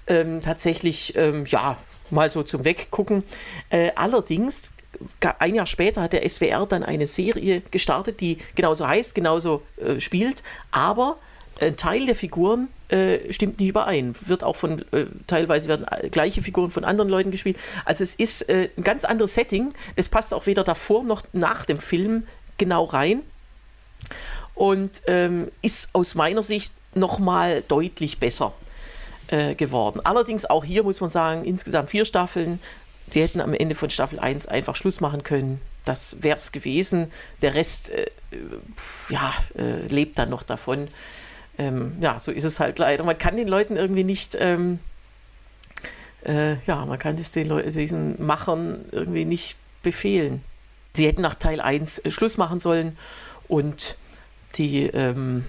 ähm, 0.07 0.41
tatsächlich, 0.43 1.17
ähm, 1.17 1.45
ja, 1.47 1.77
mal 2.11 2.31
so 2.31 2.43
zum 2.43 2.65
Weggucken. 2.65 3.23
Äh, 3.71 3.93
allerdings 3.95 4.73
ein 5.39 5.55
Jahr 5.55 5.67
später 5.67 6.03
hat 6.03 6.13
der 6.13 6.29
SWR 6.29 6.67
dann 6.67 6.83
eine 6.83 7.07
Serie 7.07 7.63
gestartet, 7.71 8.21
die 8.21 8.39
genauso 8.55 8.87
heißt, 8.87 9.15
genauso 9.15 9.63
äh, 9.77 10.01
spielt, 10.01 10.43
aber 10.73 11.19
ein 11.61 11.77
Teil 11.77 12.07
der 12.07 12.15
Figuren 12.15 12.69
äh, 12.89 13.33
stimmt 13.33 13.61
nicht 13.61 13.69
überein. 13.69 14.15
Wird 14.27 14.43
auch 14.43 14.57
von, 14.57 14.85
äh, 14.93 15.07
teilweise 15.27 15.69
werden 15.69 15.87
gleiche 16.11 16.43
Figuren 16.43 16.71
von 16.71 16.85
anderen 16.85 17.09
Leuten 17.09 17.31
gespielt. 17.31 17.57
Also 17.85 18.03
es 18.03 18.15
ist 18.15 18.49
äh, 18.49 18.69
ein 18.77 18.83
ganz 18.83 19.05
anderes 19.05 19.35
Setting. 19.35 19.73
Es 19.97 20.09
passt 20.09 20.35
auch 20.35 20.47
weder 20.47 20.65
davor 20.65 21.05
noch 21.05 21.23
nach 21.33 21.65
dem 21.65 21.79
Film 21.79 22.27
genau 22.59 22.85
rein. 22.85 23.23
Und 24.55 25.03
ähm, 25.07 25.49
ist 25.63 25.91
aus 25.95 26.15
meiner 26.15 26.43
Sicht 26.43 26.75
nochmal 26.95 27.63
deutlich 27.67 28.19
besser 28.19 28.53
äh, 29.29 29.55
geworden. 29.55 30.01
Allerdings 30.05 30.45
auch 30.45 30.65
hier 30.65 30.83
muss 30.83 31.01
man 31.01 31.11
sagen, 31.11 31.45
insgesamt 31.45 31.91
vier 31.91 32.05
Staffeln. 32.05 32.61
Die 33.15 33.23
hätten 33.23 33.41
am 33.41 33.55
Ende 33.55 33.75
von 33.75 33.91
Staffel 33.91 34.19
1 34.19 34.47
einfach 34.47 34.77
Schluss 34.77 35.01
machen 35.01 35.23
können. 35.23 35.61
Das 35.85 36.23
wäre 36.23 36.37
es 36.37 36.53
gewesen. 36.53 37.11
Der 37.43 37.55
Rest 37.55 37.91
äh, 37.91 38.11
ja, 39.09 39.33
äh, 39.57 39.87
lebt 39.87 40.19
dann 40.19 40.31
noch 40.31 40.43
davon 40.43 40.89
ähm, 41.59 41.93
ja, 42.01 42.19
so 42.19 42.33
ist 42.33 42.45
es 42.45 42.61
halt 42.61 42.79
leider. 42.79 43.05
Man 43.05 43.19
kann 43.19 43.37
den 43.37 43.49
Leuten 43.49 43.77
irgendwie 43.77 44.05
nicht, 44.05 44.37
ähm, 44.39 44.79
äh, 46.25 46.57
ja, 46.67 46.85
man 46.87 46.99
kann 46.99 47.17
es 47.17 47.33
den 47.33 47.49
Leuten, 47.49 47.71
diesen 47.73 48.25
Machern 48.25 48.85
irgendwie 48.93 49.25
nicht 49.25 49.57
befehlen. 49.83 50.43
Sie 50.95 51.07
hätten 51.07 51.23
nach 51.23 51.35
Teil 51.35 51.61
1 51.61 51.99
äh, 51.99 52.11
Schluss 52.11 52.37
machen 52.37 52.59
sollen 52.59 52.97
und 53.49 53.97
die, 54.57 54.85
ähm, 54.87 55.45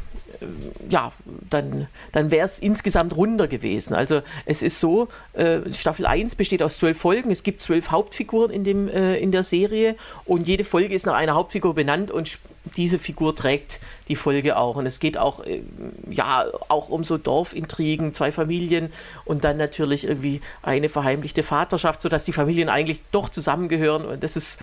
ja, 0.89 1.11
dann, 1.49 1.87
dann 2.11 2.31
wäre 2.31 2.45
es 2.45 2.59
insgesamt 2.59 3.15
runder 3.15 3.47
gewesen. 3.47 3.93
Also 3.93 4.21
es 4.45 4.63
ist 4.63 4.79
so, 4.79 5.07
äh, 5.33 5.59
Staffel 5.71 6.05
1 6.05 6.35
besteht 6.35 6.63
aus 6.63 6.77
zwölf 6.77 6.97
Folgen, 6.97 7.31
es 7.31 7.43
gibt 7.43 7.61
zwölf 7.61 7.91
Hauptfiguren 7.91 8.51
in, 8.51 8.63
dem, 8.63 8.87
äh, 8.87 9.17
in 9.17 9.31
der 9.31 9.43
Serie 9.43 9.95
und 10.25 10.47
jede 10.47 10.63
Folge 10.63 10.93
ist 10.93 11.05
nach 11.05 11.15
einer 11.15 11.33
Hauptfigur 11.33 11.73
benannt 11.73 12.11
und 12.11 12.39
diese 12.77 12.99
Figur 12.99 13.35
trägt 13.35 13.79
die 14.07 14.15
Folge 14.15 14.57
auch. 14.57 14.75
Und 14.75 14.85
es 14.85 14.99
geht 14.99 15.17
auch, 15.17 15.43
äh, 15.43 15.61
ja, 16.09 16.45
auch 16.67 16.89
um 16.89 17.03
so 17.03 17.17
Dorfintrigen, 17.17 18.13
zwei 18.13 18.31
Familien 18.31 18.91
und 19.25 19.43
dann 19.43 19.57
natürlich 19.57 20.05
irgendwie 20.05 20.41
eine 20.61 20.89
verheimlichte 20.89 21.43
Vaterschaft, 21.43 22.01
sodass 22.01 22.23
die 22.23 22.33
Familien 22.33 22.69
eigentlich 22.69 23.01
doch 23.11 23.29
zusammengehören. 23.29 24.05
Und 24.05 24.23
das 24.23 24.35
ist 24.35 24.59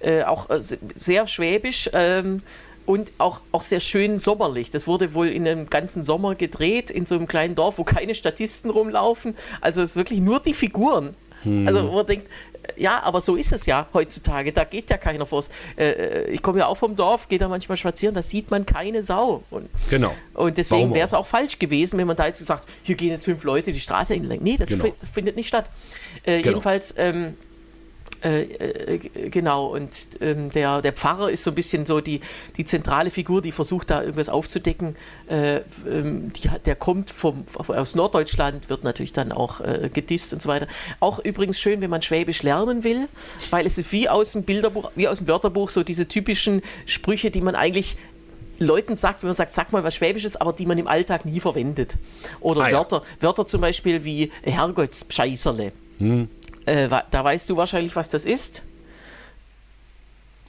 äh, 0.00 0.22
auch 0.24 0.50
äh, 0.50 0.60
sehr 0.98 1.26
schwäbisch. 1.26 1.90
Ähm, 1.92 2.42
und 2.84 3.12
auch, 3.18 3.42
auch 3.52 3.62
sehr 3.62 3.78
schön 3.78 4.18
sommerlich. 4.18 4.70
Das 4.70 4.88
wurde 4.88 5.14
wohl 5.14 5.28
in 5.28 5.46
einem 5.46 5.70
ganzen 5.70 6.02
Sommer 6.02 6.34
gedreht, 6.34 6.90
in 6.90 7.06
so 7.06 7.14
einem 7.14 7.28
kleinen 7.28 7.54
Dorf, 7.54 7.78
wo 7.78 7.84
keine 7.84 8.14
Statisten 8.14 8.70
rumlaufen. 8.70 9.36
Also 9.60 9.82
es 9.82 9.90
ist 9.90 9.96
wirklich 9.96 10.18
nur 10.18 10.40
die 10.40 10.54
Figuren. 10.54 11.14
Hm. 11.42 11.66
Also 11.68 11.84
man 11.84 12.06
denkt, 12.06 12.28
ja, 12.76 13.02
aber 13.02 13.20
so 13.20 13.36
ist 13.36 13.52
es 13.52 13.66
ja 13.66 13.86
heutzutage. 13.92 14.52
Da 14.52 14.64
geht 14.64 14.90
ja 14.90 14.96
keiner 14.96 15.26
vors. 15.26 15.48
Äh, 15.76 15.90
äh 15.90 16.30
ich 16.30 16.42
komme 16.42 16.60
ja 16.60 16.66
auch 16.66 16.76
vom 16.76 16.96
Dorf, 16.96 17.28
gehe 17.28 17.38
da 17.38 17.48
manchmal 17.48 17.76
spazieren, 17.76 18.14
da 18.14 18.22
sieht 18.22 18.50
man 18.50 18.66
keine 18.66 19.02
Sau. 19.02 19.42
Und, 19.50 19.68
genau. 19.90 20.14
Und 20.34 20.58
deswegen 20.58 20.94
wäre 20.94 21.04
es 21.04 21.14
auch 21.14 21.26
falsch 21.26 21.58
gewesen, 21.58 21.98
wenn 21.98 22.06
man 22.06 22.16
da 22.16 22.26
jetzt 22.26 22.38
gesagt, 22.38 22.68
hier 22.82 22.94
gehen 22.94 23.10
jetzt 23.10 23.24
fünf 23.24 23.44
Leute 23.44 23.72
die 23.72 23.80
Straße 23.80 24.14
entlang. 24.14 24.38
Nee, 24.42 24.56
das, 24.56 24.68
genau. 24.68 24.84
findet 25.12 25.36
nicht 25.36 25.48
statt. 25.48 25.66
Äh, 26.24 26.38
genau. 26.38 26.48
Jedenfalls. 26.48 26.94
Ähm, 26.96 27.16
äh, 27.24 27.28
äh, 27.28 27.32
genau, 29.30 29.66
und 29.74 29.90
ähm, 30.20 30.50
der, 30.52 30.80
der 30.80 30.92
Pfarrer 30.92 31.30
ist 31.30 31.44
so 31.44 31.50
ein 31.50 31.54
bisschen 31.54 31.86
so 31.86 32.00
die, 32.00 32.20
die 32.56 32.64
zentrale 32.64 33.10
Figur, 33.10 33.42
die 33.42 33.52
versucht 33.52 33.90
da 33.90 34.02
irgendwas 34.02 34.28
aufzudecken. 34.28 34.96
Äh, 35.28 35.60
ähm, 35.88 36.32
die, 36.32 36.48
der 36.64 36.76
kommt 36.76 37.10
vom, 37.10 37.44
aus 37.54 37.94
Norddeutschland, 37.94 38.68
wird 38.68 38.84
natürlich 38.84 39.12
dann 39.12 39.32
auch 39.32 39.60
äh, 39.60 39.90
gedisst 39.92 40.32
und 40.32 40.40
so 40.40 40.48
weiter. 40.48 40.68
Auch 41.00 41.18
übrigens 41.18 41.58
schön, 41.60 41.80
wenn 41.80 41.90
man 41.90 42.02
Schwäbisch 42.02 42.42
lernen 42.42 42.84
will, 42.84 43.08
weil 43.50 43.66
es 43.66 43.78
ist 43.78 43.90
wie 43.92 44.08
aus 44.08 44.32
dem 44.32 44.44
Bilderbuch, 44.44 44.92
wie 44.94 45.08
aus 45.08 45.18
dem 45.18 45.28
Wörterbuch, 45.28 45.70
so 45.70 45.82
diese 45.82 46.06
typischen 46.06 46.62
Sprüche, 46.86 47.30
die 47.30 47.40
man 47.40 47.54
eigentlich 47.54 47.96
Leuten 48.58 48.96
sagt, 48.96 49.22
wenn 49.22 49.28
man 49.28 49.34
sagt, 49.34 49.54
sag 49.54 49.72
mal 49.72 49.82
was 49.84 49.96
Schwäbisches, 49.96 50.36
aber 50.36 50.52
die 50.52 50.66
man 50.66 50.78
im 50.78 50.86
Alltag 50.86 51.24
nie 51.24 51.40
verwendet. 51.40 51.96
Oder 52.40 52.62
ah, 52.62 52.68
ja. 52.68 52.76
Wörter, 52.76 53.02
Wörter 53.20 53.46
zum 53.46 53.60
Beispiel 53.60 54.04
wie 54.04 54.30
Herrgottspscheißerle. 54.42 55.72
Hm. 55.98 56.28
Äh, 56.66 56.88
da 56.88 57.24
weißt 57.24 57.48
du 57.50 57.56
wahrscheinlich, 57.56 57.96
was 57.96 58.08
das 58.10 58.24
ist. 58.24 58.62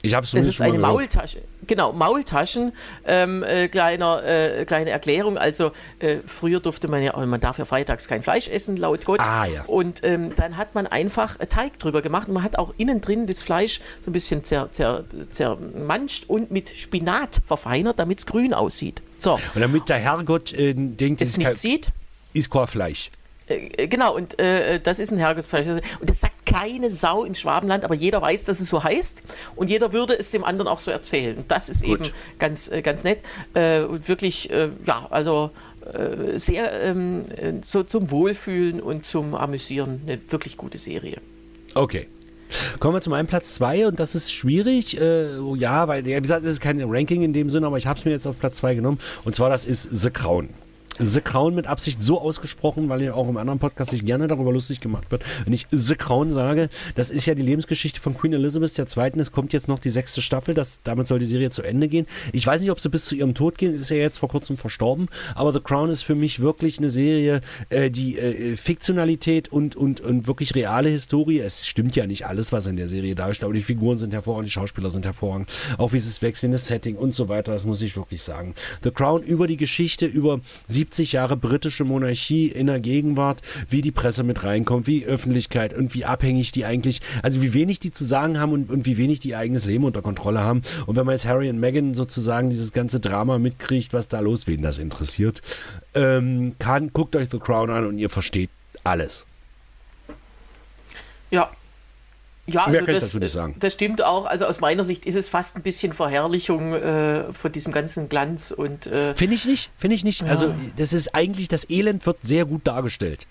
Ich 0.04 0.12
habe 0.12 0.26
es 0.26 0.34
Es 0.34 0.46
ist 0.46 0.60
eine 0.60 0.78
Maultasche. 0.78 1.40
Genau, 1.66 1.94
Maultaschen. 1.94 2.72
Ähm, 3.06 3.42
äh, 3.42 3.68
kleiner, 3.68 4.22
äh, 4.22 4.66
kleine 4.66 4.90
Erklärung. 4.90 5.38
Also 5.38 5.72
äh, 5.98 6.18
früher 6.26 6.60
durfte 6.60 6.88
man 6.88 7.02
ja, 7.02 7.16
man 7.24 7.40
darf 7.40 7.58
ja 7.58 7.64
freitags 7.64 8.06
kein 8.06 8.22
Fleisch 8.22 8.48
essen, 8.48 8.76
laut 8.76 9.06
Gott. 9.06 9.20
Ah, 9.20 9.46
ja. 9.46 9.64
Und 9.64 10.04
ähm, 10.04 10.36
dann 10.36 10.58
hat 10.58 10.74
man 10.74 10.86
einfach 10.86 11.38
Teig 11.48 11.78
drüber 11.78 12.02
gemacht. 12.02 12.28
Und 12.28 12.34
man 12.34 12.42
hat 12.42 12.58
auch 12.58 12.74
innen 12.76 13.00
drin 13.00 13.26
das 13.26 13.42
Fleisch 13.42 13.80
so 14.04 14.10
ein 14.10 14.12
bisschen 14.12 14.44
zer, 14.44 14.70
zer, 14.72 15.04
zermanscht 15.30 16.24
und 16.28 16.50
mit 16.50 16.68
Spinat 16.68 17.40
verfeinert, 17.46 17.98
damit 17.98 18.18
es 18.18 18.26
grün 18.26 18.52
aussieht. 18.52 19.00
So. 19.18 19.40
Und 19.54 19.60
damit 19.62 19.88
der 19.88 20.00
Herrgott 20.00 20.52
äh, 20.52 20.74
denkt, 20.74 21.22
es 21.22 21.38
nicht 21.38 21.56
sieht. 21.56 21.92
Ist 22.34 22.50
kein 22.50 22.66
Fleisch. 22.66 23.10
Äh, 23.46 23.88
genau, 23.88 24.14
und 24.14 24.38
äh, 24.38 24.80
das 24.80 24.98
ist 24.98 25.12
ein 25.12 25.18
Herrgottsfleisch. 25.18 25.68
Und 25.68 25.82
das 26.10 26.20
sagt 26.20 26.46
keine 26.46 26.90
Sau 26.90 27.24
im 27.24 27.34
Schwabenland, 27.34 27.84
aber 27.84 27.94
jeder 27.94 28.22
weiß, 28.22 28.44
dass 28.44 28.60
es 28.60 28.68
so 28.68 28.82
heißt. 28.82 29.22
Und 29.56 29.70
jeder 29.70 29.92
würde 29.92 30.18
es 30.18 30.30
dem 30.30 30.44
anderen 30.44 30.68
auch 30.68 30.78
so 30.78 30.90
erzählen. 30.90 31.44
Das 31.48 31.68
ist 31.68 31.84
Gut. 31.84 32.00
eben 32.00 32.10
ganz, 32.38 32.70
äh, 32.70 32.82
ganz 32.82 33.04
nett. 33.04 33.20
Äh, 33.54 33.80
und 33.80 34.08
wirklich, 34.08 34.50
äh, 34.50 34.68
ja, 34.86 35.06
also 35.10 35.50
äh, 35.92 36.38
sehr 36.38 36.82
ähm, 36.82 37.24
so 37.62 37.82
zum 37.82 38.10
Wohlfühlen 38.10 38.80
und 38.80 39.06
zum 39.06 39.34
Amüsieren. 39.34 40.02
Eine 40.06 40.20
wirklich 40.30 40.56
gute 40.56 40.78
Serie. 40.78 41.18
Okay. 41.74 42.08
Kommen 42.78 42.94
wir 42.94 43.00
zu 43.00 43.10
meinem 43.10 43.26
Platz 43.26 43.54
2 43.54 43.88
und 43.88 43.98
das 43.98 44.14
ist 44.14 44.32
schwierig. 44.32 45.00
Äh, 45.00 45.38
oh 45.38 45.56
ja, 45.56 45.88
weil, 45.88 46.04
wie 46.04 46.12
gesagt, 46.12 46.44
es 46.44 46.52
ist 46.52 46.60
kein 46.60 46.80
Ranking 46.80 47.22
in 47.22 47.32
dem 47.32 47.50
Sinne, 47.50 47.66
aber 47.66 47.78
ich 47.78 47.86
habe 47.86 47.98
es 47.98 48.04
mir 48.04 48.12
jetzt 48.12 48.26
auf 48.26 48.38
Platz 48.38 48.58
2 48.58 48.76
genommen. 48.76 49.00
Und 49.24 49.34
zwar, 49.34 49.50
das 49.50 49.64
ist 49.64 49.88
The 49.90 50.10
Crown. 50.10 50.50
The 50.98 51.20
Crown 51.20 51.54
mit 51.54 51.66
Absicht 51.66 52.00
so 52.00 52.20
ausgesprochen, 52.20 52.88
weil 52.88 53.02
ja 53.02 53.14
auch 53.14 53.28
im 53.28 53.36
anderen 53.36 53.58
Podcast 53.58 53.90
sich 53.90 54.04
gerne 54.04 54.28
darüber 54.28 54.52
lustig 54.52 54.80
gemacht 54.80 55.10
wird. 55.10 55.24
Wenn 55.44 55.52
ich 55.52 55.66
The 55.70 55.96
Crown 55.96 56.30
sage, 56.30 56.68
das 56.94 57.10
ist 57.10 57.26
ja 57.26 57.34
die 57.34 57.42
Lebensgeschichte 57.42 58.00
von 58.00 58.16
Queen 58.16 58.32
Elizabeth 58.32 58.78
II. 58.78 59.12
Es 59.16 59.32
kommt 59.32 59.52
jetzt 59.52 59.66
noch 59.66 59.78
die 59.78 59.90
sechste 59.90 60.22
Staffel, 60.22 60.54
das, 60.54 60.80
damit 60.84 61.08
soll 61.08 61.18
die 61.18 61.26
Serie 61.26 61.50
zu 61.50 61.62
Ende 61.62 61.88
gehen. 61.88 62.06
Ich 62.32 62.46
weiß 62.46 62.60
nicht, 62.60 62.70
ob 62.70 62.78
sie 62.78 62.88
bis 62.88 63.06
zu 63.06 63.16
ihrem 63.16 63.34
Tod 63.34 63.58
geht, 63.58 63.74
ist 63.74 63.90
ja 63.90 63.96
jetzt 63.96 64.18
vor 64.18 64.28
kurzem 64.28 64.56
verstorben, 64.56 65.06
aber 65.34 65.52
The 65.52 65.60
Crown 65.60 65.90
ist 65.90 66.02
für 66.02 66.14
mich 66.14 66.40
wirklich 66.40 66.78
eine 66.78 66.90
Serie, 66.90 67.40
äh, 67.70 67.90
die 67.90 68.18
äh, 68.18 68.56
Fiktionalität 68.56 69.50
und, 69.50 69.76
und, 69.76 70.00
und 70.00 70.26
wirklich 70.28 70.54
reale 70.54 70.88
Historie, 70.88 71.40
es 71.40 71.66
stimmt 71.66 71.96
ja 71.96 72.06
nicht 72.06 72.26
alles, 72.26 72.52
was 72.52 72.66
in 72.66 72.76
der 72.76 72.88
Serie 72.88 73.14
darstellt, 73.14 73.46
aber 73.46 73.54
die 73.54 73.62
Figuren 73.62 73.98
sind 73.98 74.12
hervorragend, 74.12 74.46
die 74.46 74.52
Schauspieler 74.52 74.90
sind 74.90 75.04
hervorragend, 75.04 75.52
auch 75.78 75.92
wie 75.92 75.98
sie 75.98 76.08
es 76.08 76.22
wechseln, 76.22 76.52
das 76.52 76.66
Setting 76.68 76.96
und 76.96 77.14
so 77.14 77.28
weiter, 77.28 77.52
das 77.52 77.66
muss 77.66 77.82
ich 77.82 77.96
wirklich 77.96 78.22
sagen. 78.22 78.54
The 78.82 78.90
Crown 78.90 79.22
über 79.22 79.46
die 79.46 79.56
Geschichte, 79.56 80.06
über 80.06 80.40
sie 80.66 80.83
70 80.84 81.12
Jahre 81.12 81.36
britische 81.38 81.84
Monarchie 81.84 82.48
in 82.48 82.66
der 82.66 82.78
Gegenwart, 82.78 83.40
wie 83.70 83.80
die 83.80 83.90
Presse 83.90 84.22
mit 84.22 84.44
reinkommt, 84.44 84.86
wie 84.86 85.06
Öffentlichkeit 85.06 85.72
und 85.72 85.94
wie 85.94 86.04
abhängig 86.04 86.52
die 86.52 86.66
eigentlich, 86.66 87.00
also 87.22 87.40
wie 87.40 87.54
wenig 87.54 87.80
die 87.80 87.90
zu 87.90 88.04
sagen 88.04 88.38
haben 88.38 88.52
und, 88.52 88.70
und 88.70 88.84
wie 88.84 88.98
wenig 88.98 89.18
die 89.20 89.30
ihr 89.30 89.38
eigenes 89.38 89.64
Leben 89.64 89.84
unter 89.84 90.02
Kontrolle 90.02 90.40
haben. 90.40 90.60
Und 90.84 90.96
wenn 90.96 91.06
man 91.06 91.14
jetzt 91.14 91.24
Harry 91.26 91.48
und 91.48 91.58
Meghan 91.58 91.94
sozusagen 91.94 92.50
dieses 92.50 92.72
ganze 92.72 93.00
Drama 93.00 93.38
mitkriegt, 93.38 93.94
was 93.94 94.08
da 94.08 94.20
los, 94.20 94.46
wen 94.46 94.60
das 94.60 94.78
interessiert, 94.78 95.40
ähm, 95.94 96.54
kann, 96.58 96.92
guckt 96.92 97.16
euch 97.16 97.30
The 97.30 97.38
Crown 97.38 97.70
an 97.70 97.86
und 97.86 97.96
ihr 97.96 98.10
versteht 98.10 98.50
alles. 98.82 99.24
Ja, 101.30 101.50
ja, 102.46 102.66
Mehr 102.68 102.80
also 102.80 102.86
kann 102.86 102.94
das, 102.94 103.04
ich 103.04 103.10
dazu 103.10 103.18
nicht 103.18 103.32
sagen. 103.32 103.56
Das 103.58 103.72
stimmt 103.72 104.04
auch. 104.04 104.26
Also 104.26 104.44
aus 104.44 104.60
meiner 104.60 104.84
Sicht 104.84 105.06
ist 105.06 105.14
es 105.14 105.28
fast 105.28 105.56
ein 105.56 105.62
bisschen 105.62 105.92
Verherrlichung 105.92 106.74
äh, 106.74 107.32
von 107.32 107.52
diesem 107.52 107.72
ganzen 107.72 108.08
Glanz 108.08 108.50
und. 108.50 108.86
Äh, 108.86 109.14
Finde 109.14 109.34
ich 109.34 109.46
nicht. 109.46 109.70
Finde 109.78 109.96
ich 109.96 110.04
nicht. 110.04 110.20
Ja. 110.20 110.26
Also 110.26 110.54
das 110.76 110.92
ist 110.92 111.14
eigentlich 111.14 111.48
das 111.48 111.68
Elend 111.70 112.04
wird 112.04 112.18
sehr 112.22 112.44
gut 112.44 112.66
dargestellt. 112.66 113.26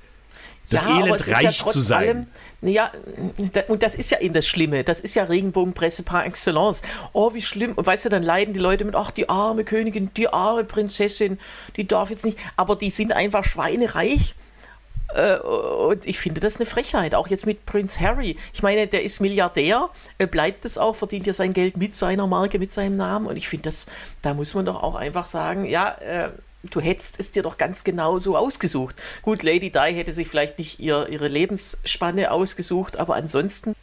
Das 0.70 0.82
ja, 0.82 1.00
Elend 1.00 1.28
reich 1.28 1.60
ja 1.60 1.68
zu 1.68 1.80
sein. 1.80 2.28
Allem, 2.62 2.74
ja, 2.74 2.92
und 3.68 3.84
das 3.84 3.96
ist 3.96 4.10
ja 4.10 4.20
eben 4.20 4.34
das 4.34 4.48
Schlimme. 4.48 4.84
Das 4.84 5.00
ist 5.00 5.14
ja 5.14 5.26
Regenbogenpresse 5.26 6.04
par 6.04 6.26
excellence. 6.26 6.82
Oh, 7.12 7.34
wie 7.34 7.42
schlimm. 7.42 7.74
Und 7.74 7.86
weißt 7.86 8.06
du, 8.06 8.10
dann 8.10 8.24
leiden 8.24 8.54
die 8.54 8.60
Leute 8.60 8.86
mit, 8.86 8.96
ach, 8.96 9.12
die 9.12 9.30
arme 9.30 9.64
Königin, 9.64 10.12
die 10.16 10.30
arme 10.30 10.64
Prinzessin, 10.64 11.38
die 11.76 11.86
darf 11.86 12.10
jetzt 12.10 12.26
nicht. 12.26 12.38
Aber 12.56 12.76
die 12.76 12.90
sind 12.90 13.12
einfach 13.12 13.44
schweinereich 13.44 14.36
Äh, 15.14 15.38
und 15.40 16.06
ich 16.06 16.20
finde 16.20 16.42
das 16.42 16.58
eine 16.58 16.66
Frechheit, 16.66 17.16
auch 17.16 17.28
jetzt 17.28 17.46
mit 17.46 17.66
Prince 17.66 18.00
Harry. 18.00 18.38
Ich 18.54 18.64
meine, 18.64 18.88
der 18.88 19.04
ist 19.04 19.20
Milliardär, 19.20 19.90
bleibt 20.32 20.66
es 20.66 20.78
auch, 20.78 20.96
verdient 20.96 21.28
ja 21.28 21.34
sein 21.34 21.54
Geld 21.54 21.78
mit 21.78 21.96
seiner 21.96 22.28
Marke, 22.28 22.60
mit 22.60 22.74
seinem 22.74 22.98
Namen. 22.98 23.28
Und 23.28 23.38
ich 23.38 23.48
finde 23.48 23.64
das, 23.64 23.86
da 24.22 24.34
muss 24.34 24.54
man 24.54 24.66
doch 24.66 24.82
auch 24.82 24.96
einfach 24.96 25.26
sagen, 25.26 25.66
ja, 25.66 25.90
äh, 26.00 26.30
du 26.64 26.80
hättest 26.80 27.20
es 27.20 27.32
dir 27.32 27.44
doch 27.44 27.58
ganz 27.58 27.84
genau 27.84 28.18
so 28.18 28.38
ausgesucht. 28.38 28.96
Gut, 29.22 29.44
Lady 29.44 29.72
Di 29.72 29.94
hätte 29.94 30.12
sich 30.12 30.28
vielleicht 30.28 30.60
nicht 30.60 30.80
ihr, 30.80 31.08
ihre 31.10 31.28
Lebensspanne 31.28 32.32
ausgesucht, 32.32 32.98
aber 32.98 33.16
ansonsten 33.16 33.76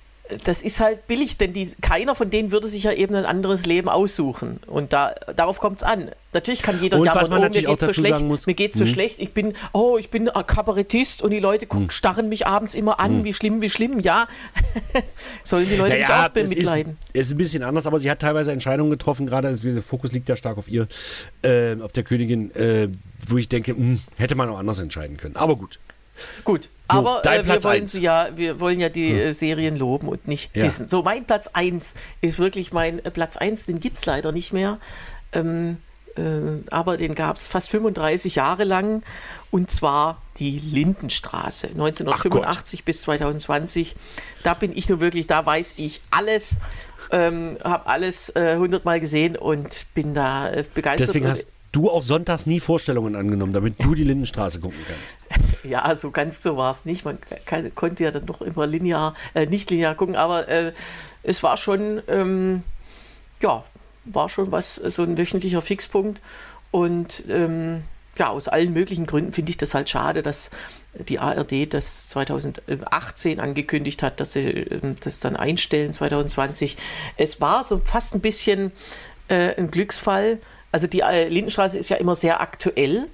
das 0.44 0.62
ist 0.62 0.80
halt 0.80 1.06
billig, 1.06 1.36
denn 1.38 1.52
die, 1.52 1.68
keiner 1.80 2.14
von 2.14 2.30
denen 2.30 2.52
würde 2.52 2.68
sich 2.68 2.84
ja 2.84 2.92
eben 2.92 3.14
ein 3.14 3.24
anderes 3.24 3.66
Leben 3.66 3.88
aussuchen. 3.88 4.60
Und 4.66 4.92
da, 4.92 5.14
darauf 5.36 5.60
kommt 5.60 5.78
es 5.78 5.82
an. 5.82 6.10
Natürlich 6.32 6.62
kann 6.62 6.80
jeder 6.80 6.98
und 6.98 7.06
was 7.12 7.28
man 7.28 7.40
oh, 7.40 7.42
mir 7.42 7.50
geht's 7.50 7.66
auch 7.82 7.86
so 7.86 7.92
schlecht, 7.92 8.22
muss- 8.22 8.46
mir 8.46 8.54
geht's 8.54 8.78
so 8.78 8.84
Mhm. 8.84 8.88
schlecht, 8.88 9.18
ich 9.18 9.32
bin, 9.32 9.54
oh, 9.72 9.96
ich 9.98 10.10
bin 10.10 10.28
ein 10.28 10.46
Kabarettist 10.46 11.22
und 11.22 11.30
die 11.30 11.40
Leute 11.40 11.66
gucken, 11.66 11.86
Mhm. 11.86 11.90
starren 11.90 12.28
mich 12.28 12.46
abends 12.46 12.74
immer 12.76 13.00
an, 13.00 13.24
wie 13.24 13.34
schlimm, 13.34 13.60
wie 13.60 13.70
schlimm, 13.70 13.98
ja. 14.00 14.28
Sollen 15.44 15.68
die 15.68 15.76
Leute 15.76 15.96
mich 15.96 16.08
Naja, 16.08 16.26
auch 16.26 16.30
es 16.34 16.42
ist, 16.44 16.50
bemitleiden. 16.50 16.96
es 17.12 17.26
ist 17.26 17.32
ein 17.34 17.38
bisschen 17.38 17.62
anders, 17.62 17.86
aber 17.86 17.98
sie 17.98 18.10
hat 18.10 18.20
teilweise 18.20 18.52
Entscheidungen 18.52 18.90
getroffen, 18.90 19.26
gerade 19.26 19.48
also 19.48 19.68
der 19.68 19.82
Fokus 19.82 20.12
liegt 20.12 20.28
ja 20.28 20.36
stark 20.36 20.58
auf 20.58 20.68
ihr, 20.68 20.86
äh, 21.42 21.76
auf 21.80 21.92
der 21.92 22.04
Königin, 22.04 22.54
äh, 22.54 22.88
wo 23.28 23.36
ich 23.36 23.48
denke, 23.48 23.72
hm, 23.72 24.00
hätte 24.16 24.34
man 24.36 24.48
auch 24.50 24.58
anders 24.58 24.78
entscheiden 24.78 25.16
können. 25.16 25.34
Aber 25.36 25.56
gut. 25.56 25.78
Gut, 26.44 26.68
So, 26.90 26.98
aber 26.98 27.24
äh, 27.24 27.37
wir 27.38 27.42
Platz 27.44 27.64
wollen 27.64 27.83
eins. 27.83 27.98
ja, 27.98 28.28
wir 28.35 28.61
wollen 28.61 28.80
ja 28.80 28.88
die 28.88 29.12
äh, 29.12 29.33
Serien 29.33 29.76
loben 29.76 30.09
und 30.09 30.26
nicht 30.28 30.54
Ja. 30.56 30.62
dissen. 30.64 30.88
So, 30.88 31.02
mein 31.02 31.24
Platz 31.24 31.48
1 31.52 31.94
ist 32.20 32.38
wirklich 32.38 32.72
mein 32.72 33.04
äh, 33.04 33.11
Platz 33.11 33.37
1, 33.37 33.66
den 33.66 33.80
gibt 33.80 33.96
es 33.96 34.06
leider 34.06 34.33
nicht 34.33 34.52
mehr. 34.52 34.78
Ähm, 35.33 35.76
äh, 36.16 36.22
aber 36.70 36.96
den 36.96 37.14
gab 37.14 37.37
es 37.37 37.46
fast 37.46 37.70
35 37.70 38.35
Jahre 38.35 38.64
lang 38.64 39.02
und 39.52 39.70
zwar 39.70 40.20
die 40.38 40.59
Lindenstraße 40.59 41.68
1985 41.68 42.85
bis 42.85 43.02
2020. 43.02 43.94
Da 44.42 44.54
bin 44.54 44.76
ich 44.76 44.88
nun 44.88 45.00
wirklich, 45.00 45.26
da 45.28 45.44
weiß 45.46 45.74
ich 45.76 46.00
alles, 46.11 46.56
ähm, 47.12 47.59
habe 47.62 47.87
alles 47.87 48.30
äh, 48.30 48.56
hundertmal 48.56 49.00
gesehen 49.00 49.37
und 49.37 49.87
bin 49.94 50.14
da 50.14 50.50
äh, 50.50 50.64
begeistert. 50.74 51.09
Deswegen 51.09 51.28
hast 51.28 51.46
du 51.72 51.90
auch 51.90 52.02
sonntags 52.02 52.46
nie 52.46 52.61
Vorstellungen 52.61 53.14
angenommen, 53.14 53.52
damit 53.52 53.83
du 53.83 53.94
die 53.94 54.04
Lindenstraße 54.04 54.61
gucken 54.61 54.80
kannst. 54.87 55.18
Ja, 55.62 55.94
so 55.94 56.11
ganz 56.11 56.42
so 56.42 56.56
war 56.56 56.70
es 56.70 56.87
nicht. 56.87 57.04
Man 57.04 57.18
kann, 57.44 57.74
konnte 57.74 58.02
ja 58.02 58.11
dann 58.11 58.24
doch 58.24 58.40
immer 58.40 58.66
linear, 58.66 59.14
äh, 59.35 59.44
nicht 59.44 59.68
linear 59.70 59.94
gucken, 59.94 60.16
aber 60.16 60.48
äh, 60.48 60.72
es 61.22 61.42
war 61.42 61.59
schon, 61.59 62.00
ähm, 62.09 62.62
ja, 63.42 63.62
war 64.06 64.30
schon 64.30 64.50
was, 64.52 64.76
so 64.76 65.02
ein 65.02 65.18
wöchentlicher 65.18 65.61
Fixpunkt. 65.61 66.22
Und 66.70 67.24
ähm, 67.28 67.83
ja, 68.16 68.28
aus 68.28 68.48
allen 68.48 68.72
möglichen 68.72 69.06
Gründen 69.06 69.33
finde 69.33 69.50
ich 69.50 69.59
das 69.59 69.74
halt 69.74 69.90
schade, 69.90 70.22
dass 70.22 70.50
die 70.94 71.18
ARD 71.18 71.72
das 71.72 72.09
2018 72.09 73.38
angekündigt 73.38 74.02
hat, 74.02 74.20
dass 74.20 74.33
sie 74.33 74.40
ähm, 74.40 74.96
das 75.02 75.20
dann 75.20 75.37
einstellen 75.37 75.92
2020. 75.92 76.76
Es 77.16 77.40
war 77.40 77.64
so 77.64 77.78
fast 77.78 78.14
ein 78.14 78.20
bisschen 78.20 78.72
äh, 79.28 79.54
ein 79.56 79.70
Glücksfall. 79.70 80.38
Also 80.72 80.87
die 80.87 81.00
äh, 81.00 81.28
Lindenstraße 81.28 81.78
ist 81.78 81.88
ja 81.88 81.96
immer 81.96 82.14
sehr 82.14 82.40
aktuell 82.40 83.09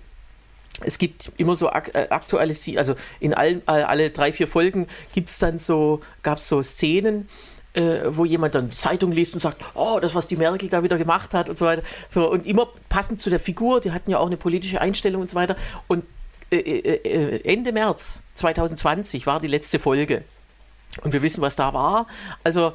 es 0.85 0.99
gibt 0.99 1.33
immer 1.39 1.57
so 1.57 1.71
ak 1.71 1.95
äh, 1.95 2.09
aktuelles, 2.11 2.69
also 2.77 2.97
in 3.19 3.33
allen, 3.33 3.63
äh, 3.67 3.71
alle 3.71 4.11
drei, 4.11 4.31
vier 4.31 4.47
Folgen 4.47 4.87
gibt 5.15 5.31
es 5.31 5.39
dann 5.39 5.59
so, 5.59 6.03
gab 6.23 6.37
es 6.37 6.49
so 6.49 6.61
Szenen, 6.63 7.29
wo 8.09 8.25
jemand 8.25 8.55
dann 8.55 8.71
Zeitung 8.73 9.13
liest 9.13 9.35
und 9.35 9.41
sagt, 9.41 9.63
oh, 9.75 9.99
das, 10.01 10.15
was 10.15 10.27
die 10.27 10.37
Merkel 10.37 10.71
da 10.71 10.83
wieder 10.83 10.97
gemacht 10.97 11.35
hat 11.35 11.51
und 11.51 11.59
so 11.59 11.67
weiter. 11.67 11.83
So, 12.09 12.31
und 12.31 12.47
immer 12.47 12.69
passend 12.89 13.21
zu 13.21 13.29
der 13.29 13.39
Figur, 13.39 13.83
die 13.83 13.93
hatten 13.93 14.11
ja 14.11 14.19
auch 14.19 14.29
eine 14.29 14.39
politische 14.39 14.81
Einstellung 14.81 15.21
und 15.21 15.29
so 15.29 15.37
weiter. 15.37 15.57
Und 15.87 16.07
äh, 16.51 16.57
äh, 16.57 17.45
Ende 17.45 17.73
März 17.73 18.23
2020 18.37 19.27
war 19.27 19.41
die 19.41 19.49
letzte 19.49 19.79
Folge. 19.79 20.25
Und 21.03 21.13
wir 21.13 21.23
wissen, 21.23 21.43
was 21.43 21.57
da 21.57 21.75
war. 21.75 22.07
Also 22.45 22.73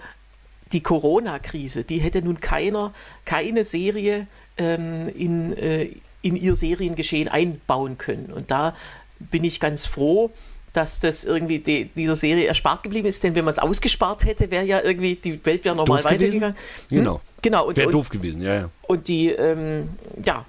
die 0.73 0.83
Corona-Krise, 0.83 1.83
die 1.83 1.99
hätte 1.99 2.21
nun 2.21 2.39
keiner, 2.39 2.93
keine 3.25 3.63
Serie 3.63 4.27
in, 4.57 5.57
äh, 5.57 5.89
in 6.21 6.35
ihr 6.35 6.55
Seriengeschehen 6.55 7.27
einbauen 7.27 7.97
können. 7.97 8.31
Und 8.31 8.51
da 8.51 8.75
bin 9.19 9.43
ich 9.43 9.59
ganz 9.59 9.85
froh, 9.85 10.31
dass 10.73 10.99
das 10.99 11.23
irgendwie 11.23 11.59
die, 11.59 11.85
dieser 11.85 12.15
Serie 12.15 12.45
erspart 12.45 12.83
geblieben 12.83 13.07
ist, 13.07 13.23
denn 13.23 13.35
wenn 13.35 13.43
man 13.43 13.53
es 13.53 13.59
ausgespart 13.59 14.25
hätte, 14.25 14.51
wäre 14.51 14.65
ja 14.65 14.81
irgendwie, 14.81 15.15
die 15.15 15.43
Welt 15.45 15.65
wäre 15.65 15.75
normal 15.75 16.01
Doof 16.01 16.11
weitergegangen. 16.11 16.55
Hm? 16.89 16.97
Genau. 16.97 17.21
Genau. 17.41 17.67
Und, 17.67 17.77
Wäre 17.77 17.91
doof 17.91 18.09
gewesen, 18.09 18.41
ja, 18.43 18.53
ja. 18.53 18.69
und 18.83 19.07
die, 19.07 19.29
ähm, 19.29 19.89
ja, 20.23 20.45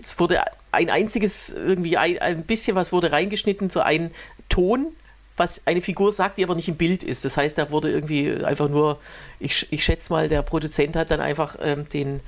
es 0.00 0.18
wurde 0.18 0.42
ein 0.72 0.90
einziges, 0.90 1.50
irgendwie 1.50 1.96
ein, 1.96 2.18
ein 2.18 2.42
bisschen 2.42 2.74
was 2.74 2.92
wurde 2.92 3.12
reingeschnitten, 3.12 3.70
so 3.70 3.80
ein 3.80 4.10
Ton, 4.48 4.88
was 5.36 5.62
eine 5.66 5.80
Figur 5.80 6.12
sagt, 6.12 6.38
die 6.38 6.44
aber 6.44 6.54
nicht 6.54 6.68
im 6.68 6.76
Bild 6.76 7.04
ist. 7.04 7.24
Das 7.24 7.36
heißt, 7.36 7.56
da 7.56 7.70
wurde 7.70 7.90
irgendwie 7.90 8.44
einfach 8.44 8.68
nur, 8.68 8.98
ich, 9.38 9.66
ich 9.70 9.84
schätze 9.84 10.12
mal, 10.12 10.28
der 10.28 10.42
Produzent 10.42 10.96
hat 10.96 11.10
dann 11.10 11.20
einfach 11.20 11.56
ähm, 11.60 11.88
den, 11.88 12.20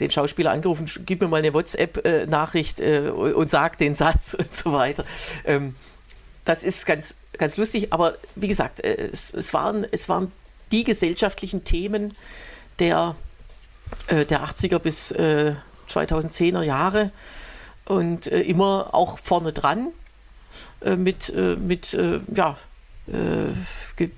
den 0.00 0.10
Schauspieler 0.10 0.50
angerufen, 0.50 0.88
gib 1.06 1.20
mir 1.20 1.28
mal 1.28 1.38
eine 1.38 1.54
WhatsApp-Nachricht 1.54 2.80
äh, 2.80 3.10
und, 3.14 3.34
und 3.34 3.50
sag 3.50 3.78
den 3.78 3.94
Satz 3.94 4.34
und 4.38 4.52
so 4.52 4.72
weiter. 4.72 5.04
Ähm, 5.44 5.74
das 6.44 6.64
ist 6.64 6.86
ganz, 6.86 7.16
ganz 7.36 7.56
lustig, 7.56 7.92
aber 7.92 8.16
wie 8.34 8.48
gesagt, 8.48 8.80
äh, 8.80 9.08
es, 9.12 9.32
es, 9.34 9.52
waren, 9.52 9.86
es 9.90 10.08
waren 10.08 10.32
die 10.72 10.84
gesellschaftlichen 10.84 11.64
Themen 11.64 12.14
der, 12.78 13.16
äh, 14.06 14.24
der 14.24 14.44
80er 14.44 14.78
bis 14.78 15.10
äh, 15.10 15.54
2010er 15.88 16.62
Jahre 16.62 17.10
und 17.84 18.26
äh, 18.26 18.40
immer 18.40 18.90
auch 18.92 19.18
vorne 19.18 19.52
dran 19.52 19.88
äh, 20.80 20.96
mit, 20.96 21.30
äh, 21.30 21.56
mit 21.56 21.94
äh, 21.94 22.20
ja, 22.34 22.52
äh, 22.52 22.54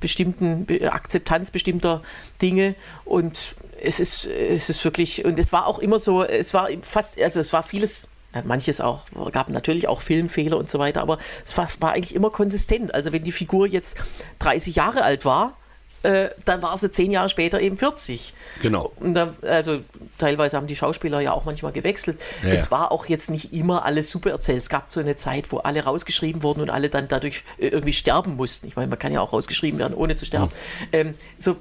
bestimmten 0.01 0.67
Be 0.67 0.93
Akzeptanz 0.93 1.51
bestimmter 1.51 2.03
Dinge 2.43 2.75
und 3.05 3.55
es 3.81 4.01
ist, 4.01 4.27
es 4.27 4.69
ist 4.69 4.85
wirklich, 4.85 5.25
und 5.25 5.39
es 5.39 5.53
war 5.53 5.67
auch 5.67 5.79
immer 5.79 5.99
so, 5.99 6.23
es 6.23 6.53
war 6.53 6.69
fast, 6.83 7.21
also 7.21 7.41
es 7.41 7.53
war 7.53 7.63
vieles, 7.63 8.09
ja, 8.35 8.43
manches 8.45 8.81
auch, 8.81 9.05
gab 9.33 9.49
natürlich 9.49 9.89
auch 9.89 10.03
Filmfehler 10.03 10.57
und 10.57 10.69
so 10.71 10.79
weiter, 10.79 11.01
aber 11.01 11.19
es 11.45 11.57
war, 11.57 11.69
war 11.81 11.93
eigentlich 11.93 12.15
immer 12.15 12.31
konsistent. 12.31 12.95
Also 12.95 13.13
wenn 13.13 13.25
die 13.25 13.33
Figur 13.33 13.67
jetzt 13.67 13.97
30 14.41 14.77
Jahre 14.77 15.03
alt 15.03 15.25
war, 15.25 15.57
äh, 16.03 16.31
dann 16.45 16.63
war 16.63 16.77
sie 16.79 16.91
zehn 16.91 17.11
Jahre 17.11 17.29
später 17.29 17.61
eben 17.61 17.77
40. 17.77 18.33
Genau. 18.63 18.93
Und 18.97 19.15
dann, 19.15 19.37
also 19.43 19.81
teilweise 20.19 20.57
haben 20.57 20.67
die 20.67 20.77
Schauspieler 20.77 21.21
ja 21.21 21.33
auch 21.33 21.45
manchmal 21.45 21.73
gewechselt. 21.73 22.19
Ja, 22.43 22.51
es 22.51 22.67
ja. 22.67 22.71
war 22.71 22.93
auch 22.93 23.07
jetzt 23.07 23.31
nicht 23.31 23.53
immer 23.53 23.85
alles 23.85 24.11
super 24.11 24.31
erzählt. 24.31 24.59
Es 24.59 24.69
gab 24.69 24.91
so 24.91 25.01
eine 25.01 25.17
Zeit, 25.17 25.53
wo 25.53 25.59
alle 25.59 25.85
rausgeschrieben 25.85 26.43
wurden 26.43 26.61
und 26.63 26.71
alle 26.71 26.89
dann 26.89 27.09
dadurch 27.09 27.45
äh, 27.59 27.69
irgendwie 27.69 27.93
sterben 27.93 28.37
mussten. 28.37 28.67
Ich 28.67 28.77
meine, 28.77 28.89
man 28.89 28.99
kann 28.99 29.13
ja 29.13 29.21
auch 29.21 29.33
rausgeschrieben 29.33 29.79
werden, 29.79 29.95
ohne 29.95 30.17
zu 30.17 30.25
sterben. 30.25 30.53
Ähm, 30.93 31.15
so, 31.39 31.57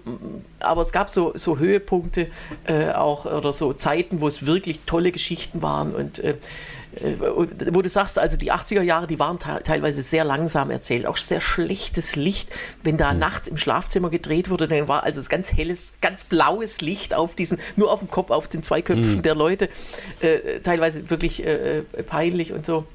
aber 0.59 0.81
es 0.81 0.91
gab 0.91 1.09
so, 1.09 1.33
so 1.35 1.57
Höhepunkte 1.57 2.27
äh, 2.65 2.91
auch 2.91 3.25
oder 3.25 3.51
so 3.51 3.73
Zeiten, 3.73 4.21
wo 4.21 4.27
es 4.27 4.45
wirklich 4.45 4.81
tolle 4.85 5.11
Geschichten 5.11 5.61
waren 5.61 5.93
und 5.93 6.19
äh, 6.19 6.29
und 6.29 6.78
wo 7.71 7.81
du 7.81 7.89
sagst, 7.89 8.19
also 8.19 8.37
die 8.37 8.51
80er 8.51 8.81
Jahre, 8.81 9.07
die 9.07 9.19
waren 9.19 9.39
te 9.39 9.61
teilweise 9.63 10.01
sehr 10.01 10.23
langsam 10.23 10.69
erzählt, 10.69 11.05
auch 11.05 11.17
sehr 11.17 11.41
schlechtes 11.41 12.15
Licht. 12.15 12.49
Wenn 12.83 12.97
da 12.97 13.13
nachts 13.13 13.47
im 13.47 13.57
Schlafzimmer 13.57 14.09
gedreht 14.09 14.49
wurde, 14.49 14.67
dann 14.67 14.87
war 14.87 15.03
also 15.03 15.19
das 15.19 15.29
ganz 15.29 15.53
helles, 15.53 15.93
ganz 16.01 16.23
blaues 16.23 16.81
Licht 16.81 17.13
auf 17.13 17.35
diesen, 17.35 17.59
nur 17.75 17.91
auf 17.91 17.99
dem 17.99 18.11
Kopf, 18.11 18.31
auf 18.31 18.47
den 18.47 18.63
zwei 18.63 18.81
Köpfen 18.81 19.21
der 19.21 19.35
Leute, 19.35 19.69
äh, 20.19 20.59
teilweise 20.61 21.09
wirklich 21.09 21.45
äh, 21.45 21.79
äh, 21.79 21.83
peinlich 22.03 22.51
und 22.53 22.65
so. 22.65 22.85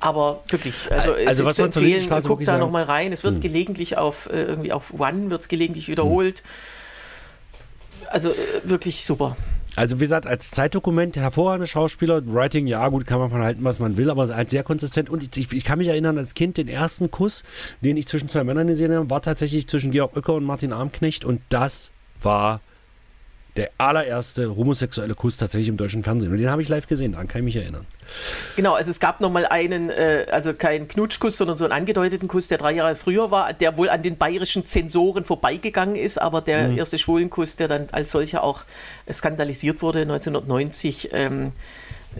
Aber 0.00 0.42
wirklich, 0.48 0.90
also, 0.90 1.14
es 1.14 1.26
Also 1.26 1.42
ist 1.42 1.48
was 1.48 1.56
zu 1.56 1.62
man 1.62 1.72
zur 1.72 1.82
empfehlen, 1.82 1.84
Lindenstraße 1.84 2.28
guck 2.28 2.44
da 2.44 2.58
nochmal 2.58 2.84
rein. 2.84 3.12
Es 3.12 3.24
wird 3.24 3.40
gelegentlich 3.40 3.96
auf, 3.96 4.26
äh, 4.26 4.42
irgendwie 4.42 4.72
auf 4.72 4.98
One 4.98 5.30
wird 5.30 5.42
es 5.42 5.48
gelegentlich 5.48 5.88
wiederholt. 5.88 6.42
Also 8.08 8.30
äh, 8.30 8.34
wirklich 8.64 9.04
super. 9.04 9.36
Also 9.76 10.00
wie 10.00 10.04
gesagt, 10.04 10.26
als 10.26 10.50
Zeitdokument 10.50 11.16
hervorragende 11.16 11.66
Schauspieler, 11.66 12.22
Writing, 12.26 12.66
ja 12.66 12.88
gut, 12.88 13.06
kann 13.06 13.18
man 13.18 13.30
von 13.30 13.42
halten, 13.42 13.62
was 13.62 13.78
man 13.78 13.98
will, 13.98 14.10
aber 14.10 14.26
halt 14.34 14.48
sehr 14.48 14.62
konsistent. 14.62 15.10
Und 15.10 15.36
ich, 15.36 15.52
ich 15.52 15.64
kann 15.64 15.78
mich 15.78 15.88
erinnern, 15.88 16.16
als 16.16 16.34
Kind, 16.34 16.56
den 16.56 16.66
ersten 16.66 17.10
Kuss, 17.10 17.44
den 17.82 17.98
ich 17.98 18.06
zwischen 18.06 18.28
zwei 18.28 18.42
Männern 18.42 18.66
gesehen 18.66 18.92
habe, 18.94 19.08
war 19.10 19.20
tatsächlich 19.20 19.68
zwischen 19.68 19.90
Georg 19.90 20.16
Oecker 20.16 20.34
und 20.34 20.44
Martin 20.44 20.72
Armknecht 20.72 21.24
und 21.26 21.42
das 21.50 21.92
war 22.22 22.60
der 23.56 23.70
allererste 23.78 24.54
homosexuelle 24.56 25.14
Kuss 25.14 25.36
tatsächlich 25.36 25.68
im 25.68 25.76
deutschen 25.76 26.02
Fernsehen. 26.02 26.30
Und 26.32 26.38
den 26.38 26.50
habe 26.50 26.62
ich 26.62 26.68
live 26.68 26.86
gesehen, 26.86 27.12
daran 27.12 27.28
kann 27.28 27.40
ich 27.40 27.44
mich 27.46 27.56
erinnern. 27.56 27.86
Genau, 28.54 28.74
also 28.74 28.90
es 28.90 29.00
gab 29.00 29.20
nochmal 29.20 29.46
einen, 29.46 29.90
äh, 29.90 30.26
also 30.30 30.54
keinen 30.54 30.88
Knutschkuss, 30.88 31.36
sondern 31.38 31.56
so 31.56 31.64
einen 31.64 31.72
angedeuteten 31.72 32.28
Kuss, 32.28 32.48
der 32.48 32.58
drei 32.58 32.72
Jahre 32.72 32.94
früher 32.96 33.30
war, 33.30 33.52
der 33.52 33.76
wohl 33.76 33.88
an 33.88 34.02
den 34.02 34.16
bayerischen 34.16 34.64
Zensoren 34.66 35.24
vorbeigegangen 35.24 35.96
ist, 35.96 36.20
aber 36.20 36.40
der 36.40 36.68
Mhm. 36.68 36.78
erste 36.78 36.98
Schwulenkuss, 36.98 37.56
der 37.56 37.68
dann 37.68 37.88
als 37.92 38.12
solcher 38.12 38.42
auch 38.42 38.64
skandalisiert 39.10 39.82
wurde 39.82 40.00
1990, 40.02 41.10
ähm, 41.12 41.52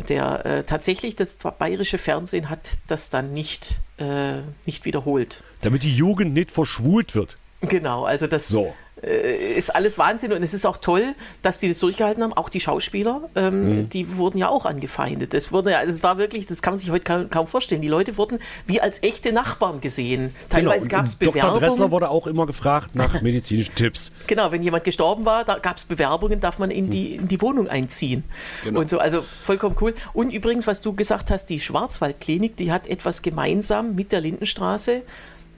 der 0.08 0.44
äh, 0.44 0.62
tatsächlich 0.64 1.16
das 1.16 1.32
bayerische 1.32 1.98
Fernsehen 1.98 2.50
hat 2.50 2.68
das 2.86 3.08
dann 3.10 3.32
nicht, 3.32 3.78
äh, 3.98 4.40
nicht 4.66 4.84
wiederholt. 4.84 5.42
Damit 5.62 5.84
die 5.84 5.94
Jugend 5.94 6.34
nicht 6.34 6.50
verschwult 6.50 7.14
wird. 7.14 7.36
Genau, 7.62 8.04
also 8.04 8.26
das, 8.26 8.48
So. 8.48 8.74
Äh, 9.02 9.56
ist 9.56 9.74
alles 9.74 9.98
Wahnsinn 9.98 10.32
und 10.32 10.42
es 10.42 10.54
ist 10.54 10.64
auch 10.64 10.78
toll, 10.78 11.14
dass 11.42 11.58
die 11.58 11.68
das 11.68 11.78
durchgehalten 11.80 12.22
haben. 12.22 12.32
Auch 12.32 12.48
die 12.48 12.60
Schauspieler, 12.60 13.28
ähm, 13.34 13.80
mhm. 13.80 13.88
die 13.90 14.16
wurden 14.16 14.38
ja 14.38 14.48
auch 14.48 14.64
angefeindet. 14.64 15.34
Das 15.34 15.52
wurde 15.52 15.72
ja, 15.72 15.84
das 15.84 16.02
war 16.02 16.16
wirklich, 16.16 16.46
das 16.46 16.62
kann 16.62 16.72
man 16.72 16.80
sich 16.80 16.90
heute 16.90 17.04
kaum, 17.04 17.28
kaum 17.28 17.46
vorstellen. 17.46 17.82
Die 17.82 17.88
Leute 17.88 18.16
wurden 18.16 18.38
wie 18.66 18.80
als 18.80 19.02
echte 19.02 19.32
Nachbarn 19.32 19.80
gesehen. 19.82 20.34
Teilweise 20.48 20.88
genau. 20.88 20.98
gab 20.98 21.06
es 21.06 21.14
Bewerbungen. 21.14 21.54
Dr. 21.54 21.68
Dressler 21.68 21.90
wurde 21.90 22.08
auch 22.08 22.26
immer 22.26 22.46
gefragt 22.46 22.94
nach 22.94 23.20
medizinischen 23.22 23.74
Tipps. 23.74 24.12
Genau, 24.26 24.50
wenn 24.50 24.62
jemand 24.62 24.84
gestorben 24.84 25.26
war, 25.26 25.44
da 25.44 25.58
gab 25.58 25.76
es 25.76 25.84
Bewerbungen, 25.84 26.40
darf 26.40 26.58
man 26.58 26.70
in 26.70 26.88
die, 26.88 27.16
in 27.16 27.28
die 27.28 27.40
Wohnung 27.42 27.68
einziehen. 27.68 28.24
Genau. 28.64 28.80
Und 28.80 28.88
so, 28.88 28.98
also 28.98 29.22
vollkommen 29.44 29.76
cool. 29.80 29.94
Und 30.14 30.32
übrigens, 30.32 30.66
was 30.66 30.80
du 30.80 30.94
gesagt 30.94 31.30
hast, 31.30 31.46
die 31.46 31.60
Schwarzwaldklinik, 31.60 32.56
die 32.56 32.72
hat 32.72 32.86
etwas 32.86 33.20
gemeinsam 33.20 33.94
mit 33.94 34.12
der 34.12 34.22
Lindenstraße, 34.22 35.02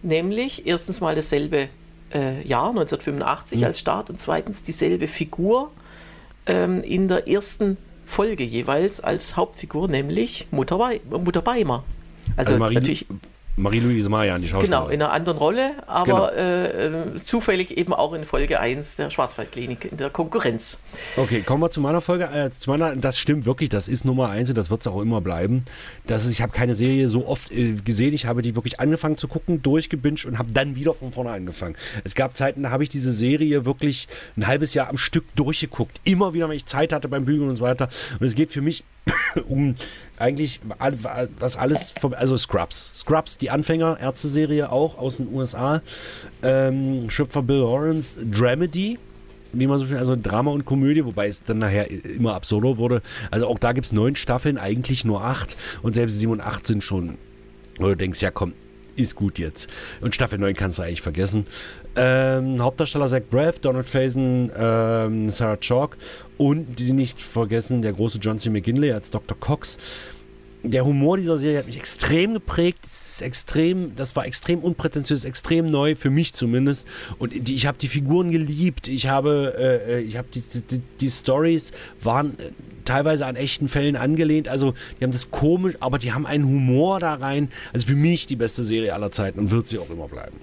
nämlich 0.03 0.67
erstens 0.67 1.01
mal 1.01 1.15
dasselbe 1.15 1.69
äh, 2.13 2.47
Jahr, 2.47 2.71
1985 2.71 3.61
mhm. 3.61 3.67
als 3.67 3.79
Start 3.79 4.11
und 4.11 4.21
zweitens 4.21 4.63
dieselbe 4.63 5.09
Figur 5.09 5.71
ähm, 6.47 6.83
in 6.83 7.09
der 7.09 7.29
ersten 7.29 7.77
Folge 8.07 8.45
jeweils 8.45 9.01
als 9.01 9.37
Hauptfigur, 9.37 9.89
nämlich 9.89 10.47
Mutter, 10.51 10.79
Be 10.79 11.19
Mutter 11.19 11.43
Beimer. 11.43 11.85
Also, 12.37 12.53
also 12.53 12.59
Marie, 12.59 12.75
natürlich 12.75 13.07
Marie-Louise 13.59 14.09
Marian, 14.09 14.41
die 14.41 14.49
Schauspielerin. 14.49 14.85
Genau, 14.85 14.95
in 14.95 15.03
einer 15.03 15.13
anderen 15.13 15.39
Rolle, 15.39 15.73
aber 15.87 16.33
genau. 16.35 17.15
äh, 17.15 17.17
zufällig 17.17 17.77
eben 17.77 17.93
auch 17.93 18.13
in 18.13 18.25
Folge 18.25 18.61
1 18.61 18.97
der 18.97 19.11
Schwarzwaldklinik 19.11 19.91
in 19.91 19.97
der 19.99 20.11
Konkurrenz. 20.11 20.83
Okay, 21.17 21.43
kommen 21.43 21.63
wir 21.63 21.71
zu 21.71 21.81
meiner 21.81 22.01
Folge. 22.01 22.25
Äh, 22.25 22.51
zu 22.51 22.71
meiner, 22.71 22.95
das 22.97 23.19
stimmt 23.19 23.47
wirklich, 23.47 23.69
das 23.69 23.89
ist 23.89 24.05
Nummer 24.05 24.29
1 24.29 24.51
und 24.51 24.59
das 24.59 24.71
wird 24.71 24.83
es 24.83 24.87
auch 24.87 25.01
immer 25.01 25.21
bleiben. 25.21 25.65
Das 26.07 26.25
ist, 26.25 26.31
ich 26.31 26.43
habe 26.43 26.53
keine 26.53 26.75
Serie 26.75 27.09
so 27.09 27.27
oft 27.27 27.51
äh, 27.51 27.73
gesehen. 27.73 28.15
Ich 28.15 28.27
habe 28.27 28.43
die 28.43 28.55
wirklich 28.55 28.81
angefangen 28.81 29.17
zu 29.17 29.29
gucken, 29.29 29.63
durchgebinged 29.63 30.27
und 30.27 30.39
habe 30.39 30.53
dann 30.53 30.77
wieder 30.77 30.95
von 30.95 31.13
vorne 31.13 31.31
angefangen. 31.31 31.77
Es 32.05 32.15
gab 32.15 32.37
Zeiten, 32.37 32.63
da 32.63 32.71
habe 32.71 32.83
ich 32.83 32.89
diese 32.89 33.13
Serie 33.13 33.65
wirklich 33.65 34.09
ein 34.37 34.47
halbes 34.47 34.75
Jahr 34.75 34.89
am 34.89 34.99
Stück 34.99 35.25
durchgeguckt. 35.35 36.01
Immer 36.05 36.35
wieder, 36.35 36.49
wenn 36.49 36.57
ich 36.57 36.67
Zeit 36.67 36.93
hatte 36.93 37.09
beim 37.09 37.25
Bügeln 37.25 37.51
und 37.51 37.57
so 37.57 37.65
weiter. 37.65 37.89
Und 38.21 38.27
es 38.27 38.35
geht 38.35 38.53
für 38.53 38.63
mich 38.63 38.85
um 39.49 39.75
eigentlich 40.19 40.61
was 41.39 41.57
alles, 41.57 41.95
vom, 42.01 42.15
also 42.15 42.37
Scrubs. 42.37 42.93
Scrubs, 42.95 43.39
die 43.39 43.51
Anfänger-Ärzte-Serie 43.51 44.71
auch 44.71 44.99
aus 44.99 45.19
den 45.19 45.33
USA. 45.33 45.83
Ähm, 46.43 47.11
Schöpfer 47.11 47.43
Bill 47.43 47.59
Lawrence, 47.59 48.21
Dramedy, 48.27 48.99
wie 49.53 49.67
man 49.67 49.79
so 49.79 49.87
schön, 49.87 49.99
also 49.99 50.17
Drama 50.17 50.51
und 50.51 50.65
Komödie, 50.65 51.05
wobei 51.05 51.29
es 51.29 51.43
dann 51.43 51.59
nachher 51.59 51.91
immer 51.91 52.35
absurder 52.35 52.77
wurde. 52.77 53.03
Also 53.31 53.47
auch 53.47 53.59
da 53.59 53.73
gibt 53.73 53.87
es 53.87 53.93
neun 53.93 54.17
Staffeln, 54.17 54.59
eigentlich 54.59 55.05
nur 55.05 55.25
acht. 55.25 55.57
Und 55.83 55.95
selbst 55.95 56.19
sieben 56.19 56.33
und 56.33 56.41
acht 56.41 56.67
sind 56.67 56.85
schon, 56.85 57.17
wo 57.79 57.87
du 57.87 57.97
denkst, 57.97 58.21
ja 58.21 58.31
komm, 58.31 58.53
ist 58.97 59.15
gut 59.15 59.39
jetzt. 59.39 59.71
Und 60.01 60.15
Staffel 60.15 60.39
9 60.39 60.55
kannst 60.55 60.79
du 60.79 60.83
eigentlich 60.83 61.03
vergessen. 61.03 61.47
Ähm, 62.01 62.63
Hauptdarsteller 62.63 63.09
Zach 63.09 63.23
Braff, 63.29 63.59
Donald 63.59 63.89
Faison, 63.89 64.53
ähm, 64.57 65.31
Sarah 65.33 65.57
Chalk 65.57 65.97
und 66.37 66.79
die 66.79 66.93
nicht 66.93 67.21
vergessen, 67.21 67.83
der 67.83 67.93
große 67.93 68.19
John 68.19 68.39
C. 68.39 68.51
McGinley 68.51 68.93
als 68.93 69.11
Dr. 69.11 69.37
Cox. 69.39 69.79
Der 70.63 70.85
Humor 70.85 71.17
dieser 71.17 71.39
Serie 71.39 71.59
hat 71.59 71.67
mich 71.67 71.77
extrem 71.77 72.35
geprägt. 72.35 72.79
Das, 72.83 73.13
ist 73.13 73.23
extrem, 73.23 73.97
das 73.97 74.15
war 74.15 74.27
extrem 74.27 74.61
unprätentiös, 74.61 75.25
extrem 75.25 75.67
neu, 75.67 75.97
für 75.97 76.11
mich 76.11 76.35
zumindest. 76.35 76.87
Und 77.19 77.49
die, 77.49 77.55
ich 77.55 77.67
habe 77.67 77.79
die 77.79 77.89
Figuren 77.89 78.31
geliebt. 78.31 78.87
Ich 78.87 79.09
habe, 79.09 79.55
äh, 79.59 79.95
äh 79.95 80.01
ich 80.01 80.17
habe 80.17 80.29
die, 80.33 80.43
die, 80.43 80.81
die 81.01 81.11
Stories 81.11 81.73
waren 82.01 82.39
äh, 82.39 82.51
teilweise 82.85 83.27
an 83.27 83.35
echten 83.35 83.69
Fällen 83.69 83.97
angelehnt. 83.97 84.49
Also 84.49 84.75
die 85.01 85.05
haben 85.05 85.13
das 85.13 85.33
komisch, 85.33 85.75
aber 85.81 85.99
die 85.99 86.13
haben 86.13 86.27
einen 86.27 86.45
Humor 86.45 87.01
da 87.01 87.15
rein. 87.15 87.51
Also 87.73 87.89
für 87.89 87.97
mich 87.97 88.27
die 88.27 88.37
beste 88.37 88.63
Serie 88.63 88.95
aller 88.95 89.11
Zeiten 89.11 89.41
und 89.41 89.51
wird 89.51 89.67
sie 89.67 89.79
auch 89.79 89.91
immer 89.91 90.07
bleiben. 90.07 90.39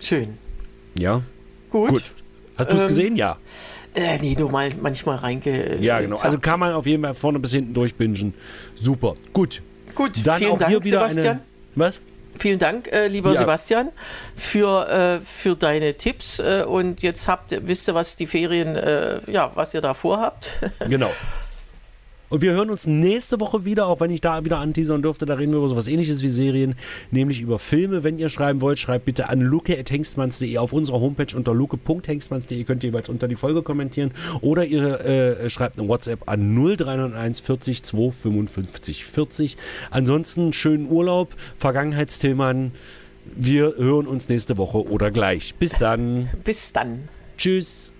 Schön. 0.00 0.38
Ja. 0.98 1.22
Gut. 1.70 1.90
Gut. 1.90 2.02
Hast 2.56 2.70
du 2.70 2.76
es 2.76 2.82
ähm, 2.82 2.88
gesehen? 2.88 3.16
Ja. 3.16 3.38
Äh, 3.94 4.18
nee, 4.18 4.34
nur 4.38 4.50
mal 4.50 4.72
manchmal 4.80 5.16
reinge. 5.16 5.80
Ja, 5.80 6.00
genau. 6.00 6.16
Also 6.16 6.38
kann 6.38 6.60
man 6.60 6.72
auf 6.72 6.86
jeden 6.86 7.02
Fall 7.02 7.14
vorne 7.14 7.38
bis 7.38 7.52
hinten 7.52 7.74
durchbingen. 7.74 8.34
Super. 8.74 9.16
Gut. 9.32 9.62
Gut, 9.94 10.24
Dann 10.24 10.38
vielen 10.38 10.52
auch 10.52 10.58
Dank, 10.58 10.70
hier 10.70 10.84
wieder 10.84 11.10
Sebastian. 11.10 11.36
Eine, 11.36 11.40
was? 11.74 12.00
Vielen 12.38 12.58
Dank, 12.60 12.86
äh, 12.92 13.08
lieber 13.08 13.32
ja. 13.32 13.40
Sebastian, 13.40 13.88
für, 14.36 14.88
äh, 14.88 15.20
für 15.24 15.56
deine 15.56 15.94
Tipps. 15.94 16.38
Äh, 16.38 16.64
und 16.66 17.02
jetzt 17.02 17.26
habt, 17.26 17.56
wisst 17.66 17.88
ihr, 17.88 17.94
was 17.94 18.14
die 18.14 18.26
Ferien, 18.26 18.76
äh, 18.76 19.20
ja, 19.30 19.50
was 19.54 19.74
ihr 19.74 19.80
da 19.80 19.94
vorhabt. 19.94 20.58
Genau. 20.88 21.10
Und 22.28 22.42
wir 22.42 22.52
hören 22.52 22.70
uns 22.70 22.86
nächste 22.86 23.40
Woche 23.40 23.64
wieder, 23.64 23.86
auch 23.86 24.00
wenn 24.00 24.10
ich 24.10 24.20
da 24.20 24.44
wieder 24.44 24.58
anteasern 24.58 25.02
durfte. 25.02 25.26
Da 25.26 25.34
reden 25.34 25.52
wir 25.52 25.58
über 25.58 25.68
sowas 25.68 25.88
ähnliches 25.88 26.22
wie 26.22 26.28
Serien, 26.28 26.74
nämlich 27.10 27.40
über 27.40 27.58
Filme. 27.58 28.04
Wenn 28.04 28.18
ihr 28.18 28.28
schreiben 28.28 28.60
wollt, 28.60 28.78
schreibt 28.78 29.06
bitte 29.06 29.28
an 29.28 29.40
luke.hengstmanns.de 29.40 30.58
auf 30.58 30.72
unserer 30.72 31.00
Homepage 31.00 31.34
unter 31.36 31.54
luke.hengstmanns.de. 31.54 32.64
Könnt 32.64 32.84
ihr 32.84 32.90
jeweils 32.90 33.08
unter 33.08 33.28
die 33.28 33.36
Folge 33.36 33.62
kommentieren. 33.62 34.10
Oder 34.40 34.64
ihr 34.64 35.00
äh, 35.00 35.50
schreibt 35.50 35.78
eine 35.78 35.88
WhatsApp 35.88 36.28
an 36.28 36.54
0391 36.54 37.44
40 37.44 37.82
255 37.82 39.04
40. 39.04 39.56
Ansonsten 39.90 40.52
schönen 40.52 40.90
Urlaub, 40.90 41.34
Vergangenheitstillmann. 41.58 42.72
Wir 43.36 43.74
hören 43.76 44.06
uns 44.06 44.28
nächste 44.28 44.56
Woche 44.56 44.88
oder 44.88 45.10
gleich. 45.10 45.54
Bis 45.54 45.72
dann. 45.72 46.28
Bis 46.44 46.72
dann. 46.72 47.08
Tschüss. 47.36 47.92